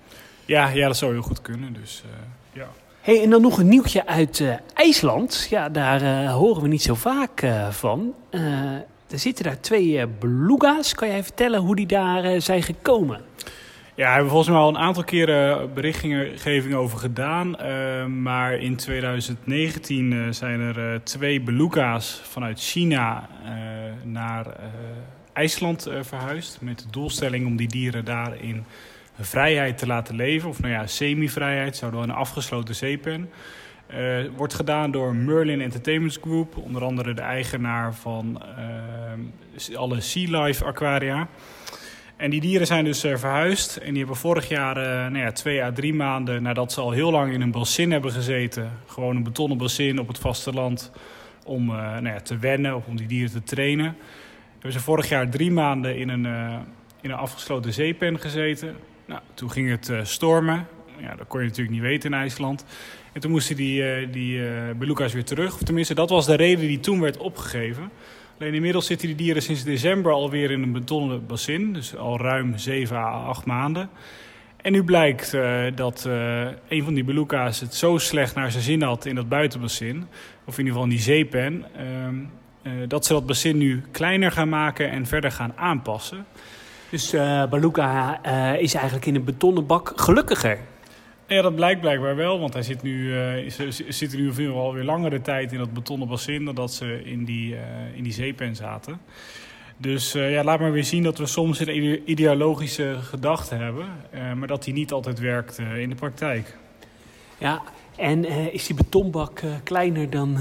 Ja, 0.45 0.69
ja 0.69 0.87
dat 0.87 0.97
zou 0.97 1.13
heel 1.13 1.23
goed 1.23 1.43
kunnen. 1.43 1.73
Dus 1.73 2.03
ja. 2.53 2.69
Hey, 3.07 3.23
en 3.23 3.31
dan 3.31 3.43
nog 3.43 3.59
een 3.59 3.69
nieuwtje 3.69 4.07
uit 4.07 4.39
uh, 4.39 4.55
IJsland. 4.75 5.47
Ja, 5.51 5.69
daar 5.69 6.03
uh, 6.03 6.35
horen 6.35 6.63
we 6.63 6.69
niet 6.69 6.83
zo 6.83 6.95
vaak 6.95 7.43
uh, 7.43 7.71
van. 7.71 8.15
er 9.11 9.19
zitten 9.19 9.45
daar 9.45 9.61
twee 9.61 10.07
beluga's. 10.07 10.95
Kan 10.95 11.09
jij 11.09 11.23
vertellen 11.23 11.61
hoe 11.61 11.77
die 11.77 11.87
daar 11.87 12.41
zijn 12.41 12.63
gekomen? 12.63 13.21
Ja, 13.95 14.07
we 14.07 14.13
hebben 14.13 14.29
volgens 14.29 14.51
mij 14.51 14.59
al 14.59 14.69
een 14.69 14.79
aantal 14.79 15.05
keren 15.05 15.75
berichtgeving 15.75 16.75
over 16.75 16.99
gedaan. 16.99 17.57
maar 18.23 18.53
in 18.53 18.77
2019 18.77 20.35
zijn 20.35 20.61
er 20.61 21.03
twee 21.03 21.41
beluga's 21.41 22.21
vanuit 22.25 22.61
China 22.61 23.29
naar 24.03 24.47
IJsland 25.33 25.89
verhuisd. 26.01 26.59
Met 26.61 26.79
de 26.79 26.91
doelstelling 26.91 27.47
om 27.47 27.57
die 27.57 27.69
dieren 27.69 28.05
daar 28.05 28.41
in 28.41 28.65
vrijheid 29.25 29.79
te 29.79 29.87
laten 29.87 30.17
leven. 30.17 30.49
Of 30.49 30.61
nou 30.61 30.73
ja, 30.73 30.87
semi-vrijheid, 30.87 31.77
zou 31.77 31.93
wel 31.93 32.03
een 32.03 32.11
afgesloten 32.11 32.75
zeepen. 32.75 33.31
Uh, 33.95 34.29
wordt 34.37 34.55
gedaan 34.55 34.91
door 34.91 35.15
Merlin 35.15 35.61
Entertainment 35.61 36.19
Group, 36.21 36.57
onder 36.57 36.85
andere 36.85 37.15
de 37.15 37.21
eigenaar 37.21 37.95
van 37.95 38.43
uh, 39.69 39.77
alle 39.77 40.01
Sea 40.01 40.43
Life 40.43 40.65
aquaria. 40.65 41.29
En 42.17 42.31
die 42.31 42.41
dieren 42.41 42.67
zijn 42.67 42.85
dus 42.85 43.05
uh, 43.05 43.17
verhuisd 43.17 43.77
en 43.77 43.89
die 43.89 43.99
hebben 43.99 44.17
vorig 44.17 44.49
jaar, 44.49 44.75
nou 45.11 45.19
ja, 45.19 45.33
twee 45.33 45.63
à 45.63 45.73
drie 45.73 45.95
maanden 45.95 46.43
nadat 46.43 46.73
ze 46.73 46.81
al 46.81 46.91
heel 46.91 47.11
lang 47.11 47.33
in 47.33 47.41
een 47.41 47.51
bassin 47.51 47.91
hebben 47.91 48.13
gezeten, 48.13 48.71
gewoon 48.87 49.17
een 49.17 49.23
betonnen 49.23 49.59
bassin 49.59 49.99
op 49.99 50.09
het 50.09 50.19
vasteland, 50.19 50.93
om 51.45 51.67
nou 51.67 52.07
ja, 52.07 52.21
te 52.21 52.39
wennen 52.39 52.77
of 52.77 52.87
om 52.87 52.97
die 52.97 53.07
dieren 53.07 53.33
te 53.33 53.43
trainen, 53.43 53.97
hebben 54.53 54.73
ze 54.73 54.81
vorig 54.81 55.09
jaar 55.09 55.31
drie 55.31 55.51
maanden 55.51 55.99
in 55.99 56.09
een, 56.09 56.25
in 57.01 57.11
een 57.11 57.17
afgesloten 57.17 57.73
zeepen 57.73 58.21
gezeten. 58.21 58.77
Nou, 59.07 59.21
toen 59.35 59.51
ging 59.51 59.71
het 59.71 60.09
stormen. 60.09 60.67
Ja, 61.01 61.15
dat 61.15 61.27
kon 61.27 61.41
je 61.41 61.47
natuurlijk 61.47 61.75
niet 61.75 61.85
weten 61.85 62.13
in 62.13 62.19
IJsland. 62.19 62.65
En 63.17 63.23
toen 63.23 63.31
moesten 63.31 63.57
die, 63.57 64.01
uh, 64.01 64.13
die 64.13 64.39
uh, 64.39 64.51
beluga's 64.77 65.13
weer 65.13 65.25
terug. 65.25 65.55
Of 65.55 65.63
tenminste, 65.63 65.95
dat 65.95 66.11
was 66.11 66.27
de 66.27 66.35
reden 66.35 66.67
die 66.67 66.81
toen 66.81 67.01
werd 67.01 67.17
opgegeven. 67.17 67.91
Alleen 68.39 68.55
inmiddels 68.55 68.87
zitten 68.87 69.07
die 69.07 69.17
dieren 69.17 69.43
sinds 69.43 69.65
december 69.65 70.13
alweer 70.13 70.51
in 70.51 70.63
een 70.63 70.73
betonnen 70.73 71.27
bassin. 71.27 71.73
Dus 71.73 71.97
al 71.97 72.21
ruim 72.21 72.59
7 72.59 72.97
à 72.97 73.25
8 73.27 73.45
maanden. 73.45 73.91
En 74.57 74.73
nu 74.73 74.85
blijkt 74.85 75.37
dat 75.75 76.05
een 76.69 76.85
van 76.85 76.95
die 76.95 77.05
beluga's 77.05 77.61
het 77.61 77.75
zo 77.75 77.99
slecht 77.99 78.35
naar 78.35 78.51
zijn 78.51 78.63
zin 78.63 78.83
had 78.83 79.05
in 79.05 79.15
dat 79.15 79.29
buitenbassin. 79.29 80.07
Of 80.45 80.59
in 80.59 80.65
ieder 80.65 80.73
geval 80.73 80.83
in 80.83 80.89
die 80.89 80.99
zeepen. 80.99 81.65
Ehm, 81.77 82.89
dat 82.89 83.07
ze 83.07 83.13
dat 83.13 83.27
bassin 83.27 83.59
nu 83.59 83.83
kleiner 83.91 84.33
gaan 84.33 84.49
maken 84.49 84.91
en 84.91 85.07
verder 85.07 85.31
gaan 85.33 85.53
aanpassen. 85.57 86.27
Dus 86.91 87.11
Beluga 87.51 88.25
is 88.57 88.75
eigenlijk 88.75 89.07
in 89.07 89.15
een 89.15 89.25
betonnen 89.25 89.67
bak 89.67 89.93
gelukkiger. 89.97 90.59
Ja, 91.29 91.43
dat 91.43 91.55
blijkt 91.55 91.81
blijkbaar 91.81 92.17
wel, 92.17 92.39
want 92.39 92.53
hij 92.53 92.63
zit 92.63 92.83
nu, 92.83 93.15
uh, 93.15 93.71
zit 93.89 94.17
nu 94.17 94.33
veel 94.33 94.55
alweer 94.55 94.85
langere 94.85 95.21
tijd 95.21 95.53
in 95.53 95.59
dat 95.59 95.73
betonnen 95.73 96.09
bassin 96.09 96.45
dan 96.45 96.55
dat 96.55 96.73
ze 96.73 97.01
in 97.05 97.25
die, 97.25 97.55
uh, 97.55 97.61
in 97.95 98.03
die 98.03 98.13
zeepen 98.13 98.57
zaten. 98.57 99.01
Dus 99.77 100.15
uh, 100.15 100.33
ja, 100.33 100.45
laat 100.45 100.61
maar 100.61 100.73
weer 100.73 100.85
zien 100.85 101.03
dat 101.03 101.19
we 101.19 101.27
soms 101.27 101.59
een 101.59 102.11
ideologische 102.11 102.97
gedachte 103.01 103.55
hebben, 103.55 103.87
maar 104.39 104.49
dat 104.49 104.65
die 104.65 104.75
niet 104.75 104.93
altijd 104.93 105.19
werkt 105.19 105.59
in 105.59 105.89
de 105.89 105.95
praktijk. 105.95 106.57
Ja, 107.39 107.63
en 107.97 108.25
is 108.53 108.67
die 108.67 108.77
betonbak 108.77 109.43
kleiner 109.65 110.11
dan, 110.11 110.39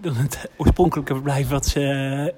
dan 0.00 0.14
het 0.14 0.50
oorspronkelijke 0.56 1.14
verblijf 1.14 1.48
wat 1.48 1.66
ze 1.66 2.34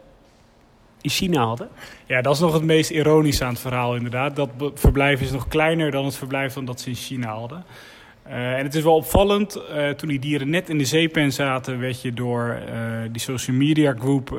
in 1.05 1.11
China 1.11 1.45
hadden? 1.45 1.69
Ja, 2.07 2.21
dat 2.21 2.35
is 2.35 2.41
nog 2.41 2.53
het 2.53 2.63
meest 2.63 2.91
ironische 2.91 3.45
aan 3.45 3.53
het 3.53 3.61
verhaal 3.61 3.97
inderdaad. 3.97 4.37
Dat 4.37 4.51
verblijf 4.75 5.21
is 5.21 5.31
nog 5.31 5.49
kleiner 5.49 5.91
dan 5.91 6.05
het 6.05 6.17
verblijf 6.17 6.53
van 6.53 6.65
dat 6.65 6.81
ze 6.81 6.89
in 6.89 6.95
China 6.95 7.35
hadden. 7.35 7.65
Uh, 8.27 8.53
en 8.59 8.65
het 8.65 8.75
is 8.75 8.83
wel 8.83 8.95
opvallend, 8.95 9.61
uh, 9.77 9.89
toen 9.89 10.09
die 10.09 10.19
dieren 10.19 10.51
net 10.51 10.69
in 10.69 10.79
de 10.79 10.85
zeepen 10.85 11.33
zaten, 11.33 11.81
werd 11.81 12.03
je 12.03 12.13
door 12.13 12.59
uh, 12.69 12.75
die 13.13 13.21
social 13.21 13.57
media 13.57 13.95
groep 13.99 14.39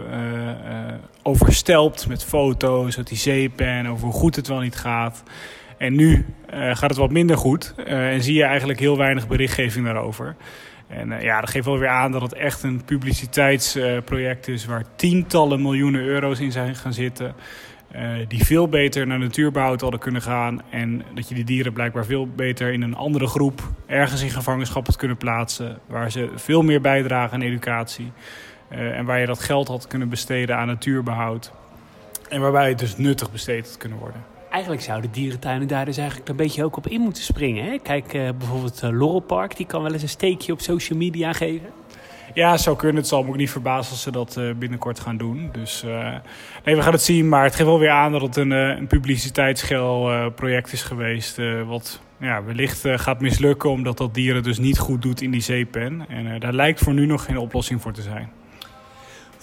overstelpt 1.24 2.08
met 2.08 2.24
foto's 2.24 2.98
uit 2.98 3.08
die 3.08 3.18
zeepen, 3.18 3.88
over 3.88 4.06
hoe 4.06 4.14
goed 4.14 4.36
het 4.36 4.48
wel 4.48 4.60
niet 4.60 4.76
gaat. 4.76 5.24
En 5.78 5.96
nu 5.96 6.26
gaat 6.50 6.90
het 6.90 6.98
wat 6.98 7.12
minder 7.12 7.38
goed 7.38 7.74
en 7.86 8.24
zie 8.24 8.34
je 8.34 8.44
eigenlijk 8.44 8.80
heel 8.80 8.98
weinig 8.98 9.28
berichtgeving 9.28 9.86
daarover. 9.86 10.36
En 10.88 11.12
uh, 11.12 11.22
ja, 11.22 11.40
dat 11.40 11.50
geeft 11.50 11.66
wel 11.66 11.80
weer 11.80 11.90
aan 11.90 12.12
dat 12.12 12.22
het 12.22 12.34
echt 12.34 12.64
een 12.64 12.84
publiciteitsproject 12.86 14.48
uh, 14.48 14.54
is 14.54 14.66
waar 14.66 14.84
tientallen 14.96 15.62
miljoenen 15.62 16.02
euro's 16.02 16.40
in 16.40 16.52
zijn 16.52 16.76
gaan 16.76 16.94
zitten. 16.94 17.36
Uh, 17.96 18.12
die 18.28 18.46
veel 18.46 18.68
beter 18.68 19.08
naar 19.08 19.20
natuurbehoud 19.20 19.82
hadden 19.82 20.00
kunnen 20.00 20.22
gaan. 20.22 20.62
En 20.70 21.04
dat 21.14 21.30
je 21.30 21.36
die 21.36 21.44
dieren 21.44 21.74
blijkbaar 21.74 22.06
veel 22.06 22.28
beter 22.28 22.74
in 22.74 22.82
een 22.82 22.96
andere 22.96 23.28
groep 23.28 23.62
ergens 23.86 24.22
in 24.22 24.30
gevangenschap 24.30 24.86
had 24.86 24.96
kunnen 24.96 25.18
plaatsen. 25.18 25.80
Waar 25.88 26.12
ze 26.12 26.30
veel 26.36 26.62
meer 26.62 26.82
bijdragen 26.82 27.34
aan 27.34 27.42
educatie. 27.42 28.12
en 28.70 29.06
waar 29.06 29.20
je 29.20 29.26
dat 29.26 29.40
geld 29.40 29.68
had 29.68 29.88
kunnen 29.88 30.10
besteden 30.10 30.58
aan 30.58 30.68
natuurbehoud. 30.68 31.52
En 32.30 32.42
waarbij 32.42 32.70
het 32.70 32.80
dus 32.80 32.98
nuttig 32.98 33.32
besteed 33.32 33.68
had 33.68 33.78
kunnen 33.78 33.98
worden 33.98 34.35
eigenlijk 34.56 34.84
zouden 34.84 35.12
dierentuinen 35.12 35.68
daar 35.68 35.86
dus 35.86 35.98
eigenlijk 35.98 36.30
een 36.30 36.36
beetje 36.36 36.64
ook 36.64 36.78
op 36.78 36.88
in 36.88 37.02
moeten 37.02 37.24
springen. 37.24 37.66
Hè? 37.66 37.78
Kijk, 37.78 38.14
uh, 38.14 38.30
bijvoorbeeld 38.38 38.82
uh, 38.84 38.90
Laurel 38.90 39.20
Park, 39.20 39.58
die 39.58 39.66
kan 39.66 39.82
wel 39.82 39.94
eens 39.94 40.02
een 40.02 40.10
steekje 40.10 40.52
op 40.52 40.62
social 40.62 41.00
media 41.00 41.34
geven. 41.34 41.70
Ja, 42.34 42.58
zou 42.58 42.76
kunnen. 42.76 42.98
Het 42.98 43.08
zal 43.08 43.24
me 43.24 43.30
ook 43.30 43.36
niet 43.36 43.50
verbazen 43.50 43.92
als 43.92 44.02
ze 44.02 44.12
dat 44.12 44.36
uh, 44.40 44.54
binnenkort 44.54 45.00
gaan 45.00 45.18
doen. 45.18 45.50
Dus 45.52 45.84
nee, 46.66 46.76
we 46.76 46.82
gaan 46.82 46.92
het 46.92 47.02
zien. 47.02 47.30
Maar 47.30 47.44
het 47.44 47.56
geeft 47.56 47.70
wel 47.70 47.80
weer 47.80 47.90
aan 47.90 48.12
dat 48.12 48.22
het 48.22 48.36
een, 48.36 48.52
een 48.52 48.88
publiciteitsgel 48.88 50.32
project 50.32 50.72
is 50.72 50.84
geweest. 50.84 51.38
wat 51.66 52.02
ja, 52.20 52.44
wellicht 52.44 52.82
gaat 52.86 53.22
mislukken 53.22 53.70
omdat 53.70 53.98
dat 53.98 54.14
dieren 54.14 54.44
dus 54.44 54.58
niet 54.58 54.78
goed 54.80 55.02
doet 55.02 55.22
in 55.22 55.32
die 55.32 55.42
zeepen. 55.42 56.06
En 56.10 56.40
daar 56.40 56.54
lijkt 56.54 56.80
voor 56.80 56.94
nu 56.94 57.06
nog 57.06 57.26
geen 57.26 57.38
oplossing 57.38 57.82
voor 57.82 57.94
te 57.94 58.02
zijn. 58.02 58.32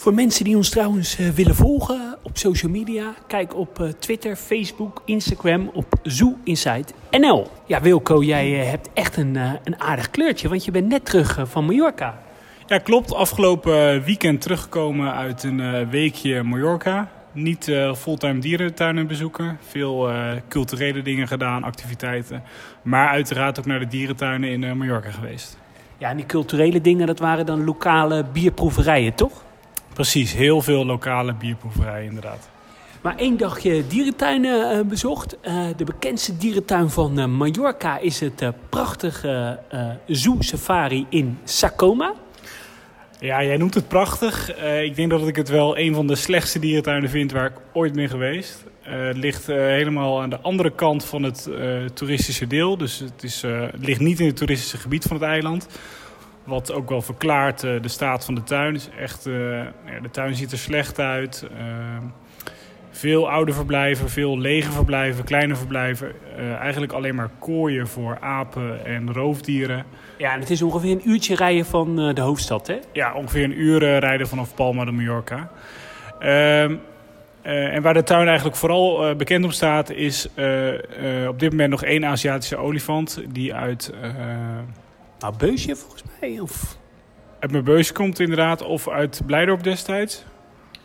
Voor 0.02 0.14
mensen 0.14 0.44
die 0.44 0.56
ons 0.56 0.68
trouwens 0.68 1.18
uh, 1.18 1.28
willen 1.28 1.54
volgen 1.54 2.18
op 2.22 2.38
social 2.38 2.70
media, 2.70 3.14
kijk 3.26 3.56
op 3.56 3.78
uh, 3.80 3.88
Twitter, 3.88 4.36
Facebook, 4.36 5.02
Instagram 5.04 5.70
op 5.72 5.86
Zoo 6.02 6.36
Insight 6.44 6.94
NL. 7.10 7.50
Ja, 7.66 7.80
Wilco, 7.80 8.22
jij 8.22 8.60
uh, 8.60 8.70
hebt 8.70 8.88
echt 8.94 9.16
een, 9.16 9.36
een 9.36 9.80
aardig 9.80 10.10
kleurtje, 10.10 10.48
want 10.48 10.64
je 10.64 10.70
bent 10.70 10.88
net 10.88 11.04
terug 11.04 11.40
van 11.44 11.64
Mallorca. 11.64 12.18
Ja, 12.66 12.78
klopt. 12.78 13.14
Afgelopen 13.14 14.02
weekend 14.02 14.40
teruggekomen 14.40 15.14
uit 15.14 15.42
een 15.42 15.90
weekje 15.90 16.42
Mallorca. 16.42 17.10
Niet 17.32 17.72
fulltime 17.96 18.40
dierentuinen 18.40 19.06
bezoeken. 19.06 19.58
Veel 19.68 20.10
culturele 20.48 21.02
dingen 21.02 21.28
gedaan, 21.28 21.62
activiteiten. 21.64 22.42
Maar 22.82 23.08
uiteraard 23.08 23.58
ook 23.58 23.66
naar 23.66 23.78
de 23.78 23.86
dierentuinen 23.86 24.50
in 24.50 24.76
Mallorca 24.76 25.10
geweest. 25.10 25.58
Ja, 25.98 26.10
en 26.10 26.16
die 26.16 26.26
culturele 26.26 26.80
dingen, 26.80 27.06
dat 27.06 27.18
waren 27.18 27.46
dan 27.46 27.64
lokale 27.64 28.24
bierproeverijen, 28.32 29.14
toch? 29.14 29.44
Precies, 29.92 30.32
heel 30.32 30.62
veel 30.62 30.86
lokale 30.86 31.34
bierproeverijen 31.34 32.06
inderdaad. 32.06 32.48
Maar 33.02 33.16
één 33.16 33.36
dagje 33.36 33.86
dierentuinen 33.86 34.76
uh, 34.76 34.84
bezocht. 34.84 35.36
Uh, 35.44 35.64
de 35.76 35.84
bekendste 35.84 36.36
dierentuin 36.36 36.90
van 36.90 37.18
uh, 37.18 37.24
Mallorca 37.26 37.98
is 37.98 38.20
het 38.20 38.44
prachtige 38.68 39.58
Zoo 40.06 40.36
Safari 40.38 41.06
in 41.08 41.38
Sacoma. 41.44 42.14
Ja, 43.18 43.44
jij 43.44 43.56
noemt 43.56 43.74
het 43.74 43.88
prachtig. 43.88 44.56
ik 44.82 44.96
denk 44.96 45.10
dat 45.10 45.28
ik 45.28 45.36
het 45.36 45.48
wel 45.48 45.78
een 45.78 45.94
van 45.94 46.06
de 46.06 46.14
slechtste 46.14 46.58
dierentuinen 46.58 47.10
vind 47.10 47.32
waar 47.32 47.46
ik 47.46 47.56
ooit 47.72 47.92
ben 47.92 48.08
geweest. 48.08 48.64
het 48.82 49.16
ligt 49.16 49.46
helemaal 49.46 50.22
aan 50.22 50.30
de 50.30 50.40
andere 50.40 50.70
kant 50.70 51.04
van 51.04 51.22
het 51.22 51.48
toeristische 51.94 52.46
deel. 52.46 52.76
Dus 52.76 52.98
het, 52.98 53.22
is, 53.22 53.42
het 53.42 53.86
ligt 53.86 54.00
niet 54.00 54.20
in 54.20 54.26
het 54.26 54.36
toeristische 54.36 54.76
gebied 54.76 55.04
van 55.04 55.16
het 55.16 55.24
eiland. 55.24 55.66
Wat 56.44 56.72
ook 56.72 56.88
wel 56.88 57.02
verklaart 57.02 57.62
uh, 57.62 57.82
de 57.82 57.88
staat 57.88 58.24
van 58.24 58.34
de 58.34 58.42
tuin. 58.42 58.72
Dus 58.72 58.88
echt, 58.98 59.24
ja, 59.24 60.00
de 60.02 60.10
tuin 60.10 60.34
ziet 60.34 60.52
er 60.52 60.58
slecht 60.58 61.00
uit. 61.00 61.46
Uh, 61.52 61.58
veel 62.90 63.30
oude 63.30 63.52
verblijven, 63.52 64.08
veel 64.08 64.38
lege 64.38 64.72
verblijven, 64.72 65.24
kleine 65.24 65.56
verblijven. 65.56 66.12
eigenlijk 66.60 66.92
alleen 66.92 67.14
maar 67.14 67.30
kooien 67.38 67.88
voor 67.88 68.18
apen 68.20 68.84
en 68.84 69.12
roofdieren. 69.12 69.84
Ja, 70.18 70.32
en 70.32 70.40
het 70.40 70.50
is 70.50 70.62
ongeveer 70.62 70.90
een 70.90 71.08
uurtje 71.08 71.34
rijden 71.34 71.64
van 71.64 72.14
de 72.14 72.20
hoofdstad, 72.20 72.66
hè? 72.66 72.78
Ja, 72.92 73.14
ongeveer 73.14 73.44
een 73.44 73.60
uur 73.60 73.98
rijden 73.98 74.28
vanaf 74.28 74.54
Palma 74.54 74.84
de 74.84 74.92
Mallorca. 74.92 75.50
Ehm, 76.18 76.76
en 77.42 77.82
waar 77.82 77.94
de 77.94 78.02
tuin 78.02 78.26
eigenlijk 78.26 78.56
vooral 78.56 79.16
bekend 79.16 79.44
op 79.44 79.52
staat, 79.52 79.90
is 79.90 80.28
op 81.28 81.38
dit 81.38 81.50
moment 81.50 81.70
nog 81.70 81.84
één 81.84 82.04
Aziatische 82.04 82.56
olifant 82.56 83.22
die 83.28 83.54
uit 83.54 83.92
nou, 85.22 85.34
Beusje 85.36 85.76
volgens 85.76 86.02
mij? 86.20 86.40
Of... 86.40 86.76
Uit 87.38 87.50
mijn 87.50 87.64
Beusje 87.64 87.92
komt 87.92 88.20
inderdaad, 88.20 88.62
of 88.62 88.88
uit 88.88 89.20
Blijdorp 89.26 89.62
destijds? 89.62 90.24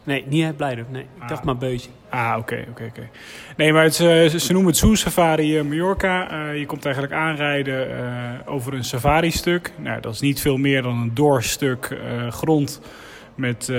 Nee, 0.04 0.24
niet 0.28 0.46
uit 0.46 0.58
Blijdorp, 0.58 0.92
nee. 0.92 1.02
Ik 1.02 1.28
dacht 1.28 1.40
ah. 1.40 1.46
maar 1.46 1.58
Beusje. 1.58 1.90
Ah, 2.10 2.36
oké, 2.38 2.66
oké, 2.70 2.84
oké. 2.84 3.10
Nee, 3.58 3.74
maar 3.74 3.84
het, 3.84 3.96
ze, 3.96 4.36
ze 4.38 4.52
noemen 4.52 4.72
het 4.72 4.80
Zoo 4.80 4.96
Safari 4.96 5.64
Mallorca. 5.64 6.32
Uh, 6.32 6.60
je 6.60 6.66
komt 6.66 6.86
eigenlijk 6.86 7.16
aanrijden 7.16 7.90
uh, 7.90 8.54
over 8.54 8.74
een 8.74 8.84
safari-stuk. 8.84 9.72
Nou, 9.78 10.02
dat 10.02 10.14
is 10.14 10.20
niet 10.20 10.42
veel 10.42 10.58
meer 10.58 10.82
dan 10.82 10.98
een 10.98 11.14
doorstuk 11.14 11.90
uh, 11.90 12.32
grond 12.32 12.82
met 13.36 13.72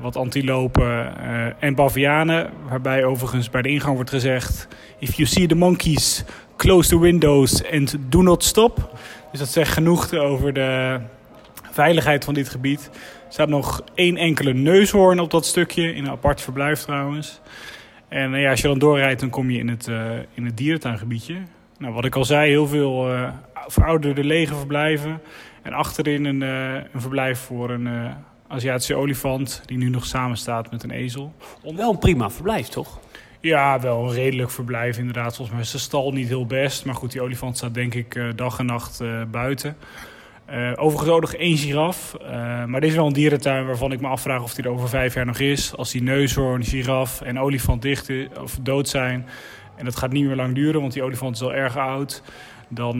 wat 0.00 0.16
antilopen 0.16 1.16
en 1.58 1.74
bavianen. 1.74 2.50
Waarbij 2.68 3.04
overigens 3.04 3.50
bij 3.50 3.62
de 3.62 3.68
ingang 3.68 3.94
wordt 3.94 4.10
gezegd... 4.10 4.68
If 4.98 5.14
you 5.14 5.28
see 5.28 5.46
the 5.46 5.54
monkeys, 5.54 6.24
close 6.56 6.88
the 6.88 7.00
windows 7.00 7.70
and 7.72 7.96
do 8.08 8.22
not 8.22 8.44
stop. 8.44 8.98
Dus 9.30 9.40
dat 9.40 9.48
zegt 9.48 9.72
genoeg 9.72 10.14
over 10.14 10.52
de 10.52 11.00
veiligheid 11.70 12.24
van 12.24 12.34
dit 12.34 12.48
gebied. 12.48 12.90
Er 13.26 13.32
staat 13.32 13.48
nog 13.48 13.82
één 13.94 14.16
enkele 14.16 14.52
neushoorn 14.52 15.20
op 15.20 15.30
dat 15.30 15.46
stukje, 15.46 15.94
in 15.94 16.04
een 16.04 16.10
apart 16.10 16.40
verblijf 16.40 16.80
trouwens. 16.80 17.40
En 18.08 18.32
uh, 18.32 18.42
ja, 18.42 18.50
als 18.50 18.60
je 18.60 18.68
dan 18.68 18.78
doorrijdt, 18.78 19.20
dan 19.20 19.30
kom 19.30 19.50
je 19.50 19.58
in 19.58 19.68
het, 19.68 19.86
uh, 19.86 20.10
in 20.34 20.44
het 20.44 20.56
dierentuingebiedje. 20.56 21.36
Nou, 21.78 21.94
wat 21.94 22.04
ik 22.04 22.16
al 22.16 22.24
zei, 22.24 22.50
heel 22.50 22.66
veel 22.66 23.14
uh, 23.14 23.30
verouderde 23.66 24.24
lege 24.24 24.54
verblijven. 24.54 25.20
En 25.62 25.72
achterin 25.72 26.24
een, 26.24 26.40
een 26.40 27.00
verblijf 27.00 27.38
voor 27.38 27.70
een 27.70 28.14
Aziatische 28.48 28.94
olifant, 28.94 29.62
die 29.64 29.78
nu 29.78 29.88
nog 29.88 30.06
samen 30.06 30.36
staat 30.36 30.70
met 30.70 30.82
een 30.82 30.90
ezel. 30.90 31.32
Wel 31.62 31.90
een 31.90 31.98
prima 31.98 32.30
verblijf, 32.30 32.68
toch? 32.68 33.00
Ja, 33.40 33.80
wel 33.80 34.04
een 34.04 34.14
redelijk 34.14 34.50
verblijf 34.50 34.98
inderdaad. 34.98 35.36
Volgens 35.36 35.50
mij 35.50 35.60
is 35.60 35.70
de 35.70 35.78
stal 35.78 36.12
niet 36.12 36.28
heel 36.28 36.46
best. 36.46 36.84
Maar 36.84 36.94
goed, 36.94 37.12
die 37.12 37.22
olifant 37.22 37.56
staat 37.56 37.74
denk 37.74 37.94
ik 37.94 38.14
uh, 38.14 38.28
dag 38.36 38.58
en 38.58 38.66
nacht 38.66 39.00
uh, 39.00 39.22
buiten. 39.30 39.76
Uh, 40.50 40.72
overigens 40.76 41.10
ook 41.10 41.32
één 41.32 41.56
giraf. 41.56 42.16
maar 42.66 42.80
dit 42.80 42.90
is 42.90 42.96
wel 42.96 43.06
een 43.06 43.12
dierentuin 43.12 43.66
waarvan 43.66 43.92
ik 43.92 44.00
me 44.00 44.08
afvraag 44.08 44.42
of 44.42 44.54
die 44.54 44.64
er 44.64 44.70
over 44.70 44.88
vijf 44.88 45.14
jaar 45.14 45.26
nog 45.26 45.38
is. 45.38 45.76
Als 45.76 45.90
die 45.90 46.02
neushoorn, 46.02 46.64
giraf 46.64 47.20
en 47.20 47.38
olifant 47.38 47.82
dicht 47.82 48.10
of 48.40 48.58
dood 48.62 48.88
zijn... 48.88 49.26
en 49.76 49.84
dat 49.84 49.96
gaat 49.96 50.12
niet 50.12 50.24
meer 50.24 50.36
lang 50.36 50.54
duren, 50.54 50.80
want 50.80 50.92
die 50.92 51.02
olifant 51.02 51.34
is 51.34 51.42
al 51.42 51.54
erg 51.54 51.76
oud... 51.76 52.22
dan 52.68 52.98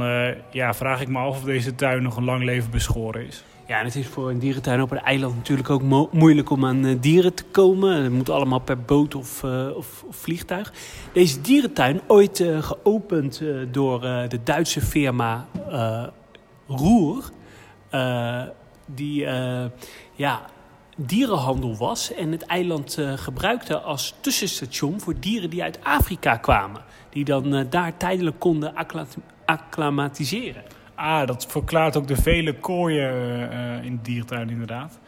ja, 0.51 0.75
vraag 0.75 1.01
ik 1.01 1.09
me 1.09 1.19
af 1.19 1.37
of 1.37 1.43
deze 1.43 1.75
tuin 1.75 2.03
nog 2.03 2.17
een 2.17 2.25
lang 2.25 2.45
leven 2.45 2.71
beschoren 2.71 3.27
is. 3.27 3.45
Ja, 3.69 3.79
en 3.79 3.85
het 3.85 3.97
is 3.97 4.07
voor 4.07 4.31
een 4.31 4.39
dierentuin 4.39 4.83
op 4.83 4.91
een 4.91 5.01
eiland 5.01 5.37
natuurlijk 5.37 5.71
ook 5.71 5.83
mo 5.83 6.09
moeilijk 6.13 6.51
om 6.51 6.65
aan 6.65 6.85
uh, 6.85 6.97
dieren 7.01 7.35
te 7.35 7.45
komen. 7.45 8.03
Het 8.03 8.13
moet 8.13 8.31
allemaal 8.31 8.59
per 8.59 8.81
boot 8.81 9.15
of, 9.15 9.43
uh, 9.43 9.77
of, 9.77 10.05
vliegtuig. 10.11 10.73
Deze 11.13 11.41
dierentuin, 11.41 12.01
ooit 12.07 12.41
uh, 12.41 12.63
geopend 12.63 13.43
door 13.71 14.01
de 14.01 14.41
Duitse 14.45 14.81
firma 14.81 15.47
Roer, 16.67 17.31
die 18.87 19.27
ja, 20.15 20.41
dierenhandel 20.97 21.77
was 21.77 22.13
en 22.13 22.33
het 22.33 22.43
eiland 22.43 22.99
gebruikte 23.15 23.81
als 23.81 24.15
tussenstation 24.21 25.01
voor 25.01 25.15
dieren 25.21 25.51
die 25.51 25.63
uit 25.63 25.79
Afrika 25.83 26.37
kwamen. 26.37 26.83
Die 27.11 27.25
dan 27.25 27.67
daar 27.71 27.97
tijdelijk 27.97 28.39
konden 28.39 28.75
acclimatiseren. 29.45 30.78
Ah, 30.99 31.27
dat 31.27 31.47
verklaart 31.47 31.97
ook 31.97 32.07
de 32.07 32.17
vele 32.17 32.55
kooien 32.55 33.15
uh, 33.53 33.85
in 33.85 33.97
de 33.97 34.03
dierentuin 34.03 34.51
inderdaad. 34.51 34.99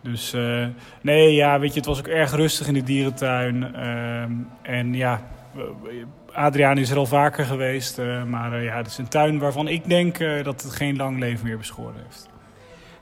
Dus 0.00 0.34
uh, 0.34 0.66
nee, 1.00 1.34
ja, 1.34 1.58
weet 1.60 1.72
je, 1.72 1.78
het 1.78 1.88
was 1.88 1.98
ook 1.98 2.06
erg 2.06 2.32
rustig 2.32 2.66
in 2.66 2.74
de 2.74 2.82
dierentuin. 2.82 3.72
Uh, 3.74 4.22
en 4.62 4.94
ja, 4.94 5.26
Adriaan 6.32 6.78
is 6.78 6.90
er 6.90 6.96
al 6.96 7.06
vaker 7.06 7.44
geweest. 7.44 7.98
maar 8.26 8.62
ja, 8.62 8.76
het 8.76 8.86
is 8.86 8.98
een 8.98 9.08
tuin 9.08 9.38
waarvan 9.38 9.68
ik 9.68 9.88
denk 9.88 10.18
dat 10.44 10.62
het 10.62 10.72
geen 10.72 10.96
lang 10.96 11.18
leven 11.18 11.46
meer 11.46 11.58
beschoren 11.58 12.02
heeft. 12.04 12.28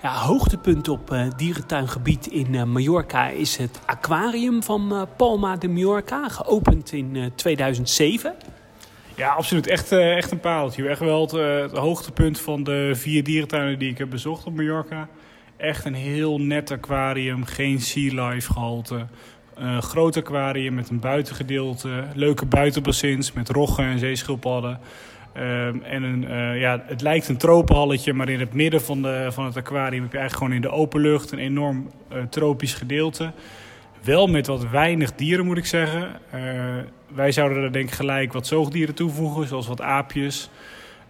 Ja, 0.03 0.15
hoogtepunt 0.15 0.89
op 0.89 1.17
dierentuingebied 1.37 2.27
in 2.27 2.73
Mallorca 2.73 3.29
is 3.29 3.57
het 3.57 3.81
aquarium 3.87 4.63
van 4.63 5.09
Palma 5.17 5.57
de 5.57 5.69
Mallorca, 5.69 6.29
geopend 6.29 6.93
in 6.93 7.33
2007. 7.35 8.35
Ja, 9.21 9.29
absoluut. 9.29 9.67
Echt, 9.67 9.93
uh, 9.93 10.17
echt 10.17 10.31
een 10.31 10.41
pareltje. 10.41 10.89
Echt 10.89 11.01
wel 11.01 11.21
het, 11.21 11.33
uh, 11.33 11.61
het, 11.61 11.73
hoogtepunt 11.73 12.41
van 12.41 12.63
de 12.63 12.91
vier 12.95 13.25
dierentuinen 13.25 13.79
die 13.79 13.91
ik 13.91 13.99
heb 13.99 14.11
bezocht 14.11 14.45
op 14.45 14.55
Mallorca. 14.55 15.09
Echt 15.57 15.85
een 15.85 15.95
heel 15.95 16.39
net 16.39 16.71
aquarium, 16.71 17.45
geen 17.45 17.81
sea 17.81 18.29
life 18.29 18.53
gehalte. 18.53 19.07
Uh, 19.59 19.79
groot 19.79 20.17
aquarium 20.17 20.75
met 20.75 20.89
een 20.89 21.01
buitengedeelte, 21.01 22.05
leuke 22.15 22.47
buitenbassins 22.47 23.33
met 23.33 23.49
roggen 23.49 23.85
en 23.85 23.99
zeeschildpadden. 23.99 24.81
Ehm, 25.33 25.79
en 25.83 26.03
een, 26.03 26.59
ja, 26.59 26.83
het 26.87 27.01
lijkt 27.01 27.29
een 27.29 27.37
tropenhalletje, 27.37 28.13
maar 28.13 28.29
in 28.29 28.41
het 28.41 28.53
midden 28.53 28.83
van, 28.83 29.03
de, 29.03 29.29
van 29.31 29.45
het 29.45 29.57
aquarium 29.57 30.03
heb 30.03 30.13
je 30.13 30.19
eigenlijk 30.19 30.37
gewoon 30.37 30.53
in 30.53 30.71
de 30.71 30.83
open 30.83 31.01
lucht 31.01 31.33
een 31.33 31.39
enorm 31.39 31.91
tropisch 32.31 32.75
gedeelte. 32.75 33.33
Wel 34.05 34.27
met 34.27 34.47
wat 34.47 34.71
weinig 34.71 35.15
dieren, 35.15 35.47
moet 35.47 35.57
ik 35.57 35.67
zeggen. 35.67 36.09
Uh, 36.35 36.43
wij 37.15 37.33
zouden 37.33 37.63
er 37.63 37.73
denk 37.73 37.89
ik 37.89 37.95
gelijk 37.95 38.33
wat 38.33 38.47
zoogdieren 38.47 38.95
toevoegen, 38.95 39.47
zoals 39.47 39.67
wat 39.67 39.81
aapjes 39.81 40.51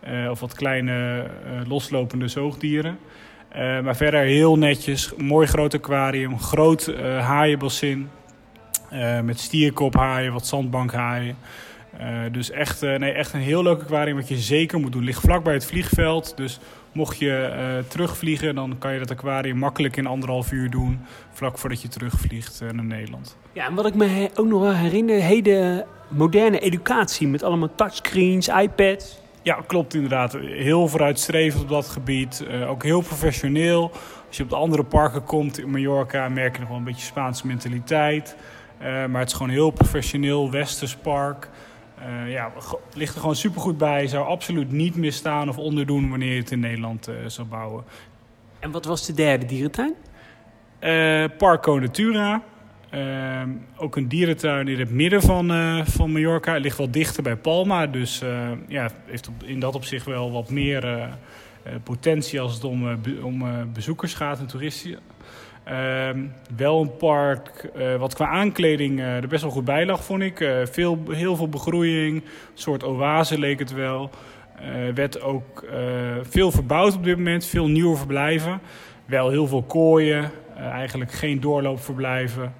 uh, 0.08 0.30
of 0.30 0.40
wat 0.40 0.54
kleine 0.54 1.26
uh, 1.44 1.68
loslopende 1.68 2.28
zoogdieren. 2.28 2.98
maar 3.54 3.96
verder 3.96 4.20
heel 4.20 4.58
netjes, 4.58 5.12
mooi 5.16 5.46
groot 5.46 5.74
aquarium, 5.74 6.38
groot 6.38 6.94
haaienbassin 7.20 8.10
met 9.22 9.40
stierkophaaien, 9.40 10.32
wat 10.32 10.46
zandbankhaaien. 10.46 11.36
dus 12.32 12.50
echt, 12.50 12.80
nee, 12.80 13.12
echt 13.12 13.32
een 13.32 13.40
heel 13.40 13.62
leuk 13.62 13.80
aquarium 13.80 14.16
wat 14.16 14.28
je 14.28 14.36
zeker 14.36 14.80
moet 14.80 14.92
doen. 14.92 15.04
Ligt 15.04 15.20
vlak 15.20 15.44
bij 15.44 15.54
het 15.54 15.66
vliegveld, 15.66 16.36
dus 16.36 16.60
Mocht 16.92 17.18
je 17.18 17.52
uh, 17.56 17.88
terugvliegen, 17.88 18.54
dan 18.54 18.78
kan 18.78 18.92
je 18.92 18.98
dat 18.98 19.10
aquarium 19.10 19.58
makkelijk 19.58 19.96
in 19.96 20.06
anderhalf 20.06 20.52
uur 20.52 20.70
doen. 20.70 21.00
Vlak 21.32 21.58
voordat 21.58 21.82
je 21.82 21.88
terugvliegt 21.88 22.60
uh, 22.62 22.70
naar 22.70 22.84
Nederland. 22.84 23.36
Ja, 23.52 23.66
en 23.66 23.74
wat 23.74 23.86
ik 23.86 23.94
me 23.94 24.30
ook 24.34 24.46
nog 24.46 24.60
wel 24.60 24.74
herinner, 24.74 25.20
heden 25.20 25.86
moderne 26.08 26.58
educatie 26.58 27.28
met 27.28 27.42
allemaal 27.42 27.74
touchscreens, 27.74 28.48
iPads. 28.48 29.20
Ja, 29.42 29.58
klopt 29.66 29.94
inderdaad. 29.94 30.32
Heel 30.32 30.88
vooruitstrevend 30.88 31.62
op 31.62 31.68
dat 31.68 31.88
gebied. 31.88 32.44
Uh, 32.50 32.70
ook 32.70 32.82
heel 32.82 33.00
professioneel. 33.00 33.90
Als 34.26 34.36
je 34.36 34.42
op 34.42 34.48
de 34.48 34.56
andere 34.56 34.84
parken 34.84 35.24
komt 35.24 35.58
in 35.58 35.70
Mallorca, 35.70 36.28
merk 36.28 36.54
je 36.54 36.60
nog 36.60 36.68
wel 36.68 36.78
een 36.78 36.84
beetje 36.84 37.06
Spaanse 37.06 37.46
mentaliteit. 37.46 38.36
maar 38.80 39.20
het 39.20 39.28
is 39.28 39.34
gewoon 39.34 39.52
heel 39.52 39.70
professioneel, 39.70 40.50
Westers 40.50 40.96
park. 40.96 41.48
Uh, 42.00 42.32
ja, 42.32 42.52
ligt 42.94 43.14
er 43.14 43.20
gewoon 43.20 43.36
supergoed 43.36 43.78
bij. 43.78 44.06
Zou 44.06 44.26
absoluut 44.26 44.72
niet 44.72 44.96
misstaan 44.96 45.48
of 45.48 45.58
onderdoen 45.58 46.10
wanneer 46.10 46.32
je 46.32 46.40
het 46.40 46.50
in 46.50 46.60
Nederland 46.60 47.08
uh, 47.08 47.14
zou 47.26 47.48
bouwen. 47.48 47.84
En 48.58 48.70
wat 48.70 48.84
was 48.84 49.06
de 49.06 49.12
derde 49.12 49.46
dierentuin? 49.46 49.94
Uh, 50.80 51.24
Parco 51.38 51.78
Natura. 51.78 52.42
ook 53.76 53.96
een 53.96 54.08
dierentuin 54.08 54.68
in 54.68 54.78
het 54.78 54.90
midden 54.90 55.22
van, 55.22 55.46
van 55.86 56.12
Mallorca. 56.12 56.52
Het 56.52 56.62
ligt 56.62 56.78
wel 56.78 56.90
dichter 56.90 57.22
bij 57.22 57.36
Palma. 57.36 57.86
Dus 57.86 58.22
ja, 58.68 58.90
heeft 59.06 59.30
in 59.44 59.60
dat 59.60 59.74
opzicht 59.74 60.06
wel 60.06 60.32
wat 60.32 60.50
meer 60.50 61.08
potentie 61.82 62.40
als 62.40 62.54
het 62.54 62.64
om, 62.64 62.98
om 63.22 63.44
bezoekers 63.72 64.14
gaat 64.14 64.38
en 64.38 64.46
toeristen. 64.46 64.98
Uh, 65.70 66.08
wel 66.56 66.80
een 66.80 66.96
park 66.96 67.70
uh, 67.76 67.96
wat 67.96 68.14
qua 68.14 68.26
aankleding 68.26 68.98
uh, 68.98 69.16
er 69.16 69.28
best 69.28 69.42
wel 69.42 69.50
goed 69.50 69.64
bij 69.64 69.86
lag, 69.86 70.04
vond 70.04 70.22
ik. 70.22 70.40
Uh, 70.40 70.56
veel, 70.64 70.98
heel 71.10 71.36
veel 71.36 71.48
begroeiing, 71.48 72.16
een 72.16 72.28
soort 72.54 72.84
oase 72.84 73.38
leek 73.38 73.58
het 73.58 73.72
wel. 73.72 74.10
Er 74.86 74.94
werd 74.94 75.22
ook 75.22 75.64
veel 76.22 76.50
verbouwd 76.50 76.94
op 76.94 77.04
dit 77.04 77.16
moment, 77.16 77.46
veel 77.46 77.66
nieuwe 77.68 77.96
verblijven. 77.96 78.60
Wel 79.04 79.30
heel 79.30 79.46
veel 79.46 79.62
kooien, 79.62 80.30
eigenlijk 80.56 81.12
geen 81.12 81.40
doorloopverblijven. 81.40 82.54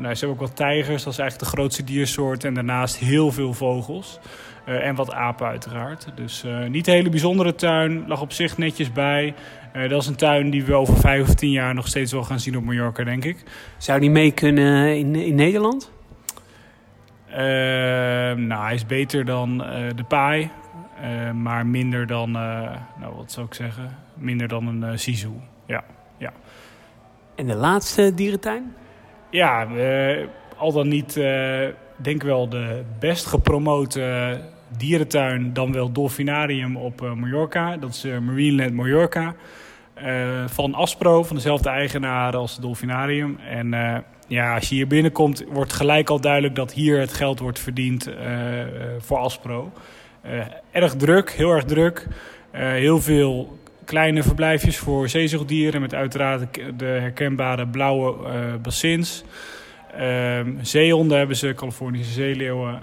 nou, 0.00 0.14
ze 0.14 0.26
hebben 0.26 0.28
ook 0.28 0.48
wat 0.48 0.56
tijgers, 0.56 1.02
dat 1.02 1.12
is 1.12 1.18
eigenlijk 1.18 1.50
de 1.50 1.56
grootste 1.56 1.84
diersoort. 1.84 2.44
En 2.44 2.54
daarnaast 2.54 2.96
heel 2.96 3.32
veel 3.32 3.52
vogels. 3.52 4.18
En 4.64 4.94
wat 4.94 5.12
apen 5.12 5.46
uiteraard. 5.46 6.06
Dus 6.14 6.44
niet 6.68 6.86
een 6.86 6.94
hele 6.94 7.08
bijzondere 7.08 7.54
tuin, 7.54 8.04
lag 8.06 8.20
op 8.20 8.32
zich 8.32 8.58
netjes 8.58 8.92
bij. 8.92 9.34
Uh, 9.76 9.88
dat 9.88 10.02
is 10.02 10.08
een 10.08 10.16
tuin 10.16 10.50
die 10.50 10.64
we 10.64 10.74
over 10.74 10.96
vijf 10.96 11.28
of 11.28 11.34
tien 11.34 11.50
jaar 11.50 11.74
nog 11.74 11.86
steeds 11.86 12.12
wel 12.12 12.24
gaan 12.24 12.40
zien 12.40 12.56
op 12.56 12.64
Mallorca, 12.64 13.04
denk 13.04 13.24
ik. 13.24 13.42
Zou 13.78 14.00
die 14.00 14.10
mee 14.10 14.32
kunnen 14.32 14.96
in, 14.96 15.14
in 15.14 15.34
Nederland? 15.34 15.92
Ehm, 17.28 18.46
nou, 18.46 18.64
hij 18.64 18.74
is 18.74 18.86
beter 18.86 19.24
dan 19.24 19.58
de 19.96 20.04
paai. 20.08 20.50
maar 21.34 21.66
minder 21.66 22.06
dan, 22.06 22.30
nou 22.30 23.14
wat 23.16 23.32
zou 23.32 23.46
ik 23.46 23.54
zeggen, 23.54 23.98
minder 24.14 24.48
dan 24.48 24.66
een 24.82 24.98
Sisu. 24.98 25.32
Ja, 25.66 25.84
ja. 26.18 26.32
En 27.34 27.46
de 27.46 27.54
laatste 27.54 28.14
dierentuin? 28.14 28.74
Ja, 29.30 29.66
al 30.56 30.72
dan 30.72 30.88
niet, 30.88 31.20
denk 31.96 32.22
wel 32.22 32.48
de 32.48 32.82
best 32.98 33.26
gepromote 33.26 34.40
dierentuin, 34.76 35.52
dan 35.52 35.72
wel 35.72 35.92
dolfinarium 35.92 36.76
op 36.76 37.02
uh, 37.02 37.12
Mallorca. 37.12 37.76
Dat 37.76 37.90
is 37.90 38.04
uh, 38.04 38.18
Marineland 38.18 38.72
Mallorca. 38.72 39.34
Uh, 40.02 40.44
van 40.46 40.74
Aspro, 40.74 41.22
van 41.22 41.36
dezelfde 41.36 41.68
eigenaar 41.68 42.36
als 42.36 42.52
het 42.52 42.62
dolfinarium. 42.62 43.38
En 43.38 43.68
ja, 44.26 44.54
als 44.54 44.68
je 44.68 44.74
hier 44.74 44.86
binnenkomt, 44.86 45.44
wordt 45.48 45.72
gelijk 45.72 46.10
al 46.10 46.20
duidelijk 46.20 46.54
dat 46.54 46.72
hier 46.72 47.00
het 47.00 47.12
geld 47.12 47.38
wordt 47.38 47.58
verdiend 47.58 48.08
voor 48.98 49.18
Aspro. 49.18 49.72
erg 50.70 50.96
druk, 50.96 51.32
heel 51.32 51.50
erg 51.50 51.64
druk. 51.64 52.06
heel 52.50 53.00
veel 53.00 53.58
kleine 53.84 54.22
verblijfjes 54.22 54.78
voor 54.78 55.08
zeezoogdieren 55.08 55.80
met 55.80 55.94
uiteraard 55.94 56.54
de 56.78 56.84
herkenbare 56.84 57.66
blauwe 57.66 58.14
bassins. 58.62 59.24
Ehm, 59.98 60.52
zeehonden 60.60 61.18
hebben 61.18 61.36
ze, 61.36 61.52
Californische 61.54 62.12
zeeleeuwen. 62.12 62.82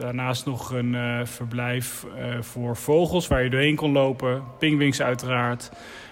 Daarnaast 0.00 0.46
nog 0.46 0.72
een 0.72 0.94
uh, 0.94 1.20
verblijf 1.24 2.06
uh, 2.18 2.42
voor 2.42 2.76
vogels 2.76 3.28
waar 3.28 3.42
je 3.42 3.50
doorheen 3.50 3.76
kon 3.76 3.92
lopen. 3.92 4.42
Pingwings 4.58 5.02
uiteraard. 5.02 5.70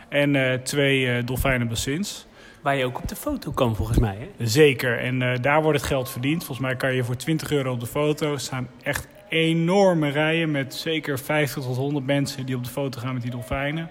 En 0.09 0.35
uh, 0.35 0.53
twee 0.53 1.25
dolfijnenbassins. 1.25 2.27
Waar 2.63 2.77
je 2.77 2.85
ook 2.85 2.99
op 2.99 3.09
de 3.09 3.17
foto 3.17 3.51
kan 3.51 3.77
volgens 3.77 3.99
mij. 3.99 4.17
Hè? 4.37 4.47
Zeker. 4.47 4.99
En 4.99 5.43
daar 5.43 5.63
wordt 5.63 5.79
het 5.79 5.89
geld 5.89 6.11
verdiend. 6.11 6.45
Volgens 6.45 6.67
mij 6.67 6.77
kan 6.77 6.95
je 6.95 7.05
voor 7.05 7.17
20 7.17 7.51
euro 7.51 7.73
op 7.73 7.81
de 7.81 7.87
foto. 7.87 8.33
Er 8.33 8.41
staan 8.41 8.69
echt 8.83 9.09
enorme 9.29 10.09
rijen 10.09 10.51
met 10.51 10.75
zeker 10.75 11.19
50 11.19 11.63
tot 11.63 11.77
100 11.77 12.07
mensen 12.07 12.47
die 12.47 12.57
op 12.57 12.65
de 12.65 12.71
foto 12.71 13.01
gaan 13.01 13.13
met 13.13 13.23
die 13.23 13.31
dolfijnen. 13.31 13.91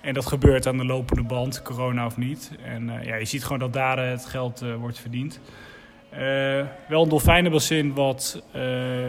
En 0.00 0.14
dat 0.14 0.26
gebeurt 0.26 0.66
aan 0.66 0.76
de 0.76 0.84
lopende 0.84 1.22
band, 1.22 1.62
corona 1.62 2.06
of 2.06 2.16
niet. 2.16 2.50
En 2.64 2.90
ja, 3.02 3.14
je 3.14 3.24
ziet 3.24 3.42
gewoon 3.42 3.58
dat 3.58 3.72
daar 3.72 4.08
het 4.08 4.26
geld 4.26 4.64
wordt 4.78 4.98
verdiend. 4.98 5.40
Uh, 6.12 6.18
wel 6.88 7.02
een 7.02 7.08
dolfijnenbassin 7.08 7.94
wat 7.94 8.42
uh, 8.56 8.62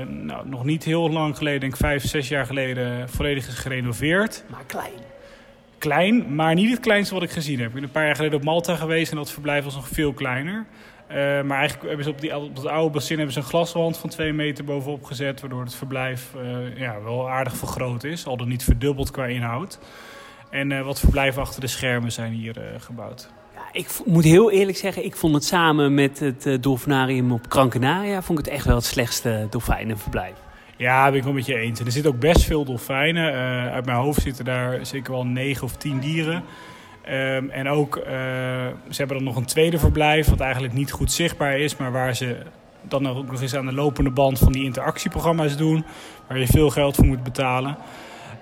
nou, 0.07 0.49
nog 0.49 0.63
niet 0.63 0.83
heel 0.83 1.09
lang 1.09 1.37
geleden, 1.37 1.59
denk 1.59 1.73
ik 1.73 1.79
vijf, 1.79 2.07
zes 2.07 2.27
jaar 2.27 2.45
geleden, 2.45 3.09
volledig 3.09 3.47
is 3.47 3.53
gerenoveerd. 3.53 4.43
Maar 4.47 4.63
klein. 4.65 4.91
Klein, 5.77 6.35
maar 6.35 6.53
niet 6.53 6.69
het 6.69 6.79
kleinste 6.79 7.13
wat 7.13 7.23
ik 7.23 7.31
gezien 7.31 7.59
heb. 7.59 7.67
Ik 7.67 7.73
ben 7.73 7.83
een 7.83 7.91
paar 7.91 8.05
jaar 8.05 8.15
geleden 8.15 8.37
op 8.37 8.43
Malta 8.43 8.75
geweest 8.75 9.11
en 9.11 9.17
dat 9.17 9.31
verblijf 9.31 9.63
was 9.63 9.75
nog 9.75 9.87
veel 9.87 10.13
kleiner. 10.13 10.53
Uh, 10.53 10.93
Eh, 11.13 11.41
maar 11.41 11.57
eigenlijk 11.57 11.87
hebben 11.87 12.03
ze 12.03 12.11
op, 12.11 12.21
die, 12.21 12.37
op 12.37 12.55
dat 12.55 12.65
oude 12.65 12.93
bassin 12.93 13.15
hebben 13.15 13.33
ze 13.33 13.39
een 13.39 13.45
glaswand 13.45 13.97
van 13.97 14.09
twee 14.09 14.33
meter 14.33 14.63
bovenop 14.63 15.03
gezet. 15.03 15.41
Waardoor 15.41 15.63
het 15.63 15.75
verblijf 15.75 16.35
eh, 16.35 16.77
ja, 16.77 17.01
wel 17.01 17.29
aardig 17.29 17.55
vergroot 17.55 18.03
is. 18.03 18.25
Al 18.25 18.37
dan 18.37 18.47
niet 18.47 18.63
verdubbeld 18.63 19.11
qua 19.11 19.25
inhoud. 19.25 19.79
En 20.49 20.71
eh, 20.71 20.81
wat 20.81 20.99
verblijven 20.99 21.41
achter 21.41 21.61
de 21.61 21.67
schermen 21.67 22.11
zijn 22.11 22.33
hier 22.33 22.55
gebouwd. 22.77 23.31
Ik 23.73 23.87
moet 24.05 24.23
heel 24.23 24.51
eerlijk 24.51 24.77
zeggen, 24.77 25.05
ik 25.05 25.15
vond 25.15 25.33
het 25.33 25.43
samen 25.43 25.93
met 25.93 26.19
het 26.19 26.57
dolfinarium 26.63 27.31
op 27.31 27.49
Krankenaria... 27.49 28.21
vond 28.21 28.39
ik 28.39 28.45
het 28.45 28.53
echt 28.53 28.65
wel 28.65 28.75
het 28.75 28.85
slechtste 28.85 29.47
dolfijnenverblijf. 29.49 30.35
Ja, 30.77 31.09
ben 31.09 31.17
ik 31.17 31.23
wel 31.23 31.33
met 31.33 31.45
je 31.45 31.55
eens. 31.55 31.79
er 31.79 31.91
zitten 31.91 32.11
ook 32.11 32.19
best 32.19 32.43
veel 32.43 32.65
dolfijnen. 32.65 33.33
uit 33.71 33.85
mijn 33.85 33.97
hoofd 33.97 34.21
zitten 34.21 34.45
daar 34.45 34.85
zeker 34.85 35.11
wel 35.11 35.25
negen 35.25 35.63
of 35.63 35.75
tien 35.75 35.99
dieren... 35.99 36.43
Ehm, 37.03 37.49
en 37.49 37.67
ook, 37.67 37.97
uh, 37.97 38.03
ze 38.89 38.97
hebben 38.97 39.17
dan 39.17 39.25
nog 39.25 39.35
een 39.35 39.45
tweede 39.45 39.79
verblijf, 39.79 40.27
wat 40.29 40.39
eigenlijk 40.39 40.73
niet 40.73 40.91
goed 40.91 41.11
zichtbaar 41.11 41.57
is, 41.57 41.77
maar 41.77 41.91
waar 41.91 42.15
ze 42.15 42.37
dan 42.81 43.07
ook 43.07 43.31
nog 43.31 43.41
eens 43.41 43.55
aan 43.55 43.65
de 43.65 43.73
lopende 43.73 44.09
band 44.09 44.39
van 44.39 44.51
die 44.51 44.63
interactieprogramma's 44.63 45.57
doen, 45.57 45.85
waar 46.27 46.39
je 46.39 46.47
veel 46.47 46.69
geld 46.69 46.95
voor 46.95 47.05
moet 47.05 47.23
betalen. 47.23 47.77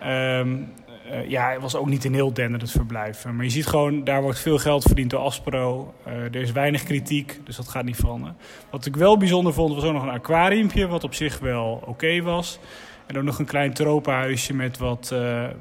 Um, 0.06 0.74
uh, 1.12 1.30
ja, 1.30 1.52
het 1.52 1.62
was 1.62 1.76
ook 1.76 1.88
niet 1.88 2.06
een 2.06 2.14
heel 2.14 2.34
denderend 2.34 2.72
verblijf. 2.72 3.26
Maar 3.26 3.44
je 3.44 3.50
ziet 3.50 3.68
gewoon, 3.68 4.04
daar 4.04 4.22
wordt 4.22 4.40
veel 4.40 4.58
geld 4.58 4.84
verdiend 4.84 5.10
door 5.10 5.20
Aspro. 5.20 5.94
Uh, 6.08 6.14
er 6.14 6.36
is 6.36 6.52
weinig 6.52 6.84
kritiek, 6.84 7.40
dus 7.44 7.56
dat 7.56 7.68
gaat 7.68 7.84
niet 7.84 7.96
veranderen. 7.96 8.36
Wat 8.70 8.86
ik 8.86 8.96
wel 8.96 9.18
bijzonder 9.18 9.54
vond, 9.54 9.76
was 9.76 9.84
ook 9.84 9.94
nog 9.94 10.04
een 10.04 10.10
aquariumpje, 10.10 10.88
wat 10.88 11.04
op 11.04 11.14
zich 11.14 11.40
wel 11.40 11.84
oké 11.86 12.22
was. 12.22 12.60
En 13.06 13.18
ook 13.18 13.24
nog 13.24 13.40
een 13.40 13.46
klein 13.46 13.74
tropenhuisje 13.74 14.54
met 14.54 14.78
wat, 14.78 15.16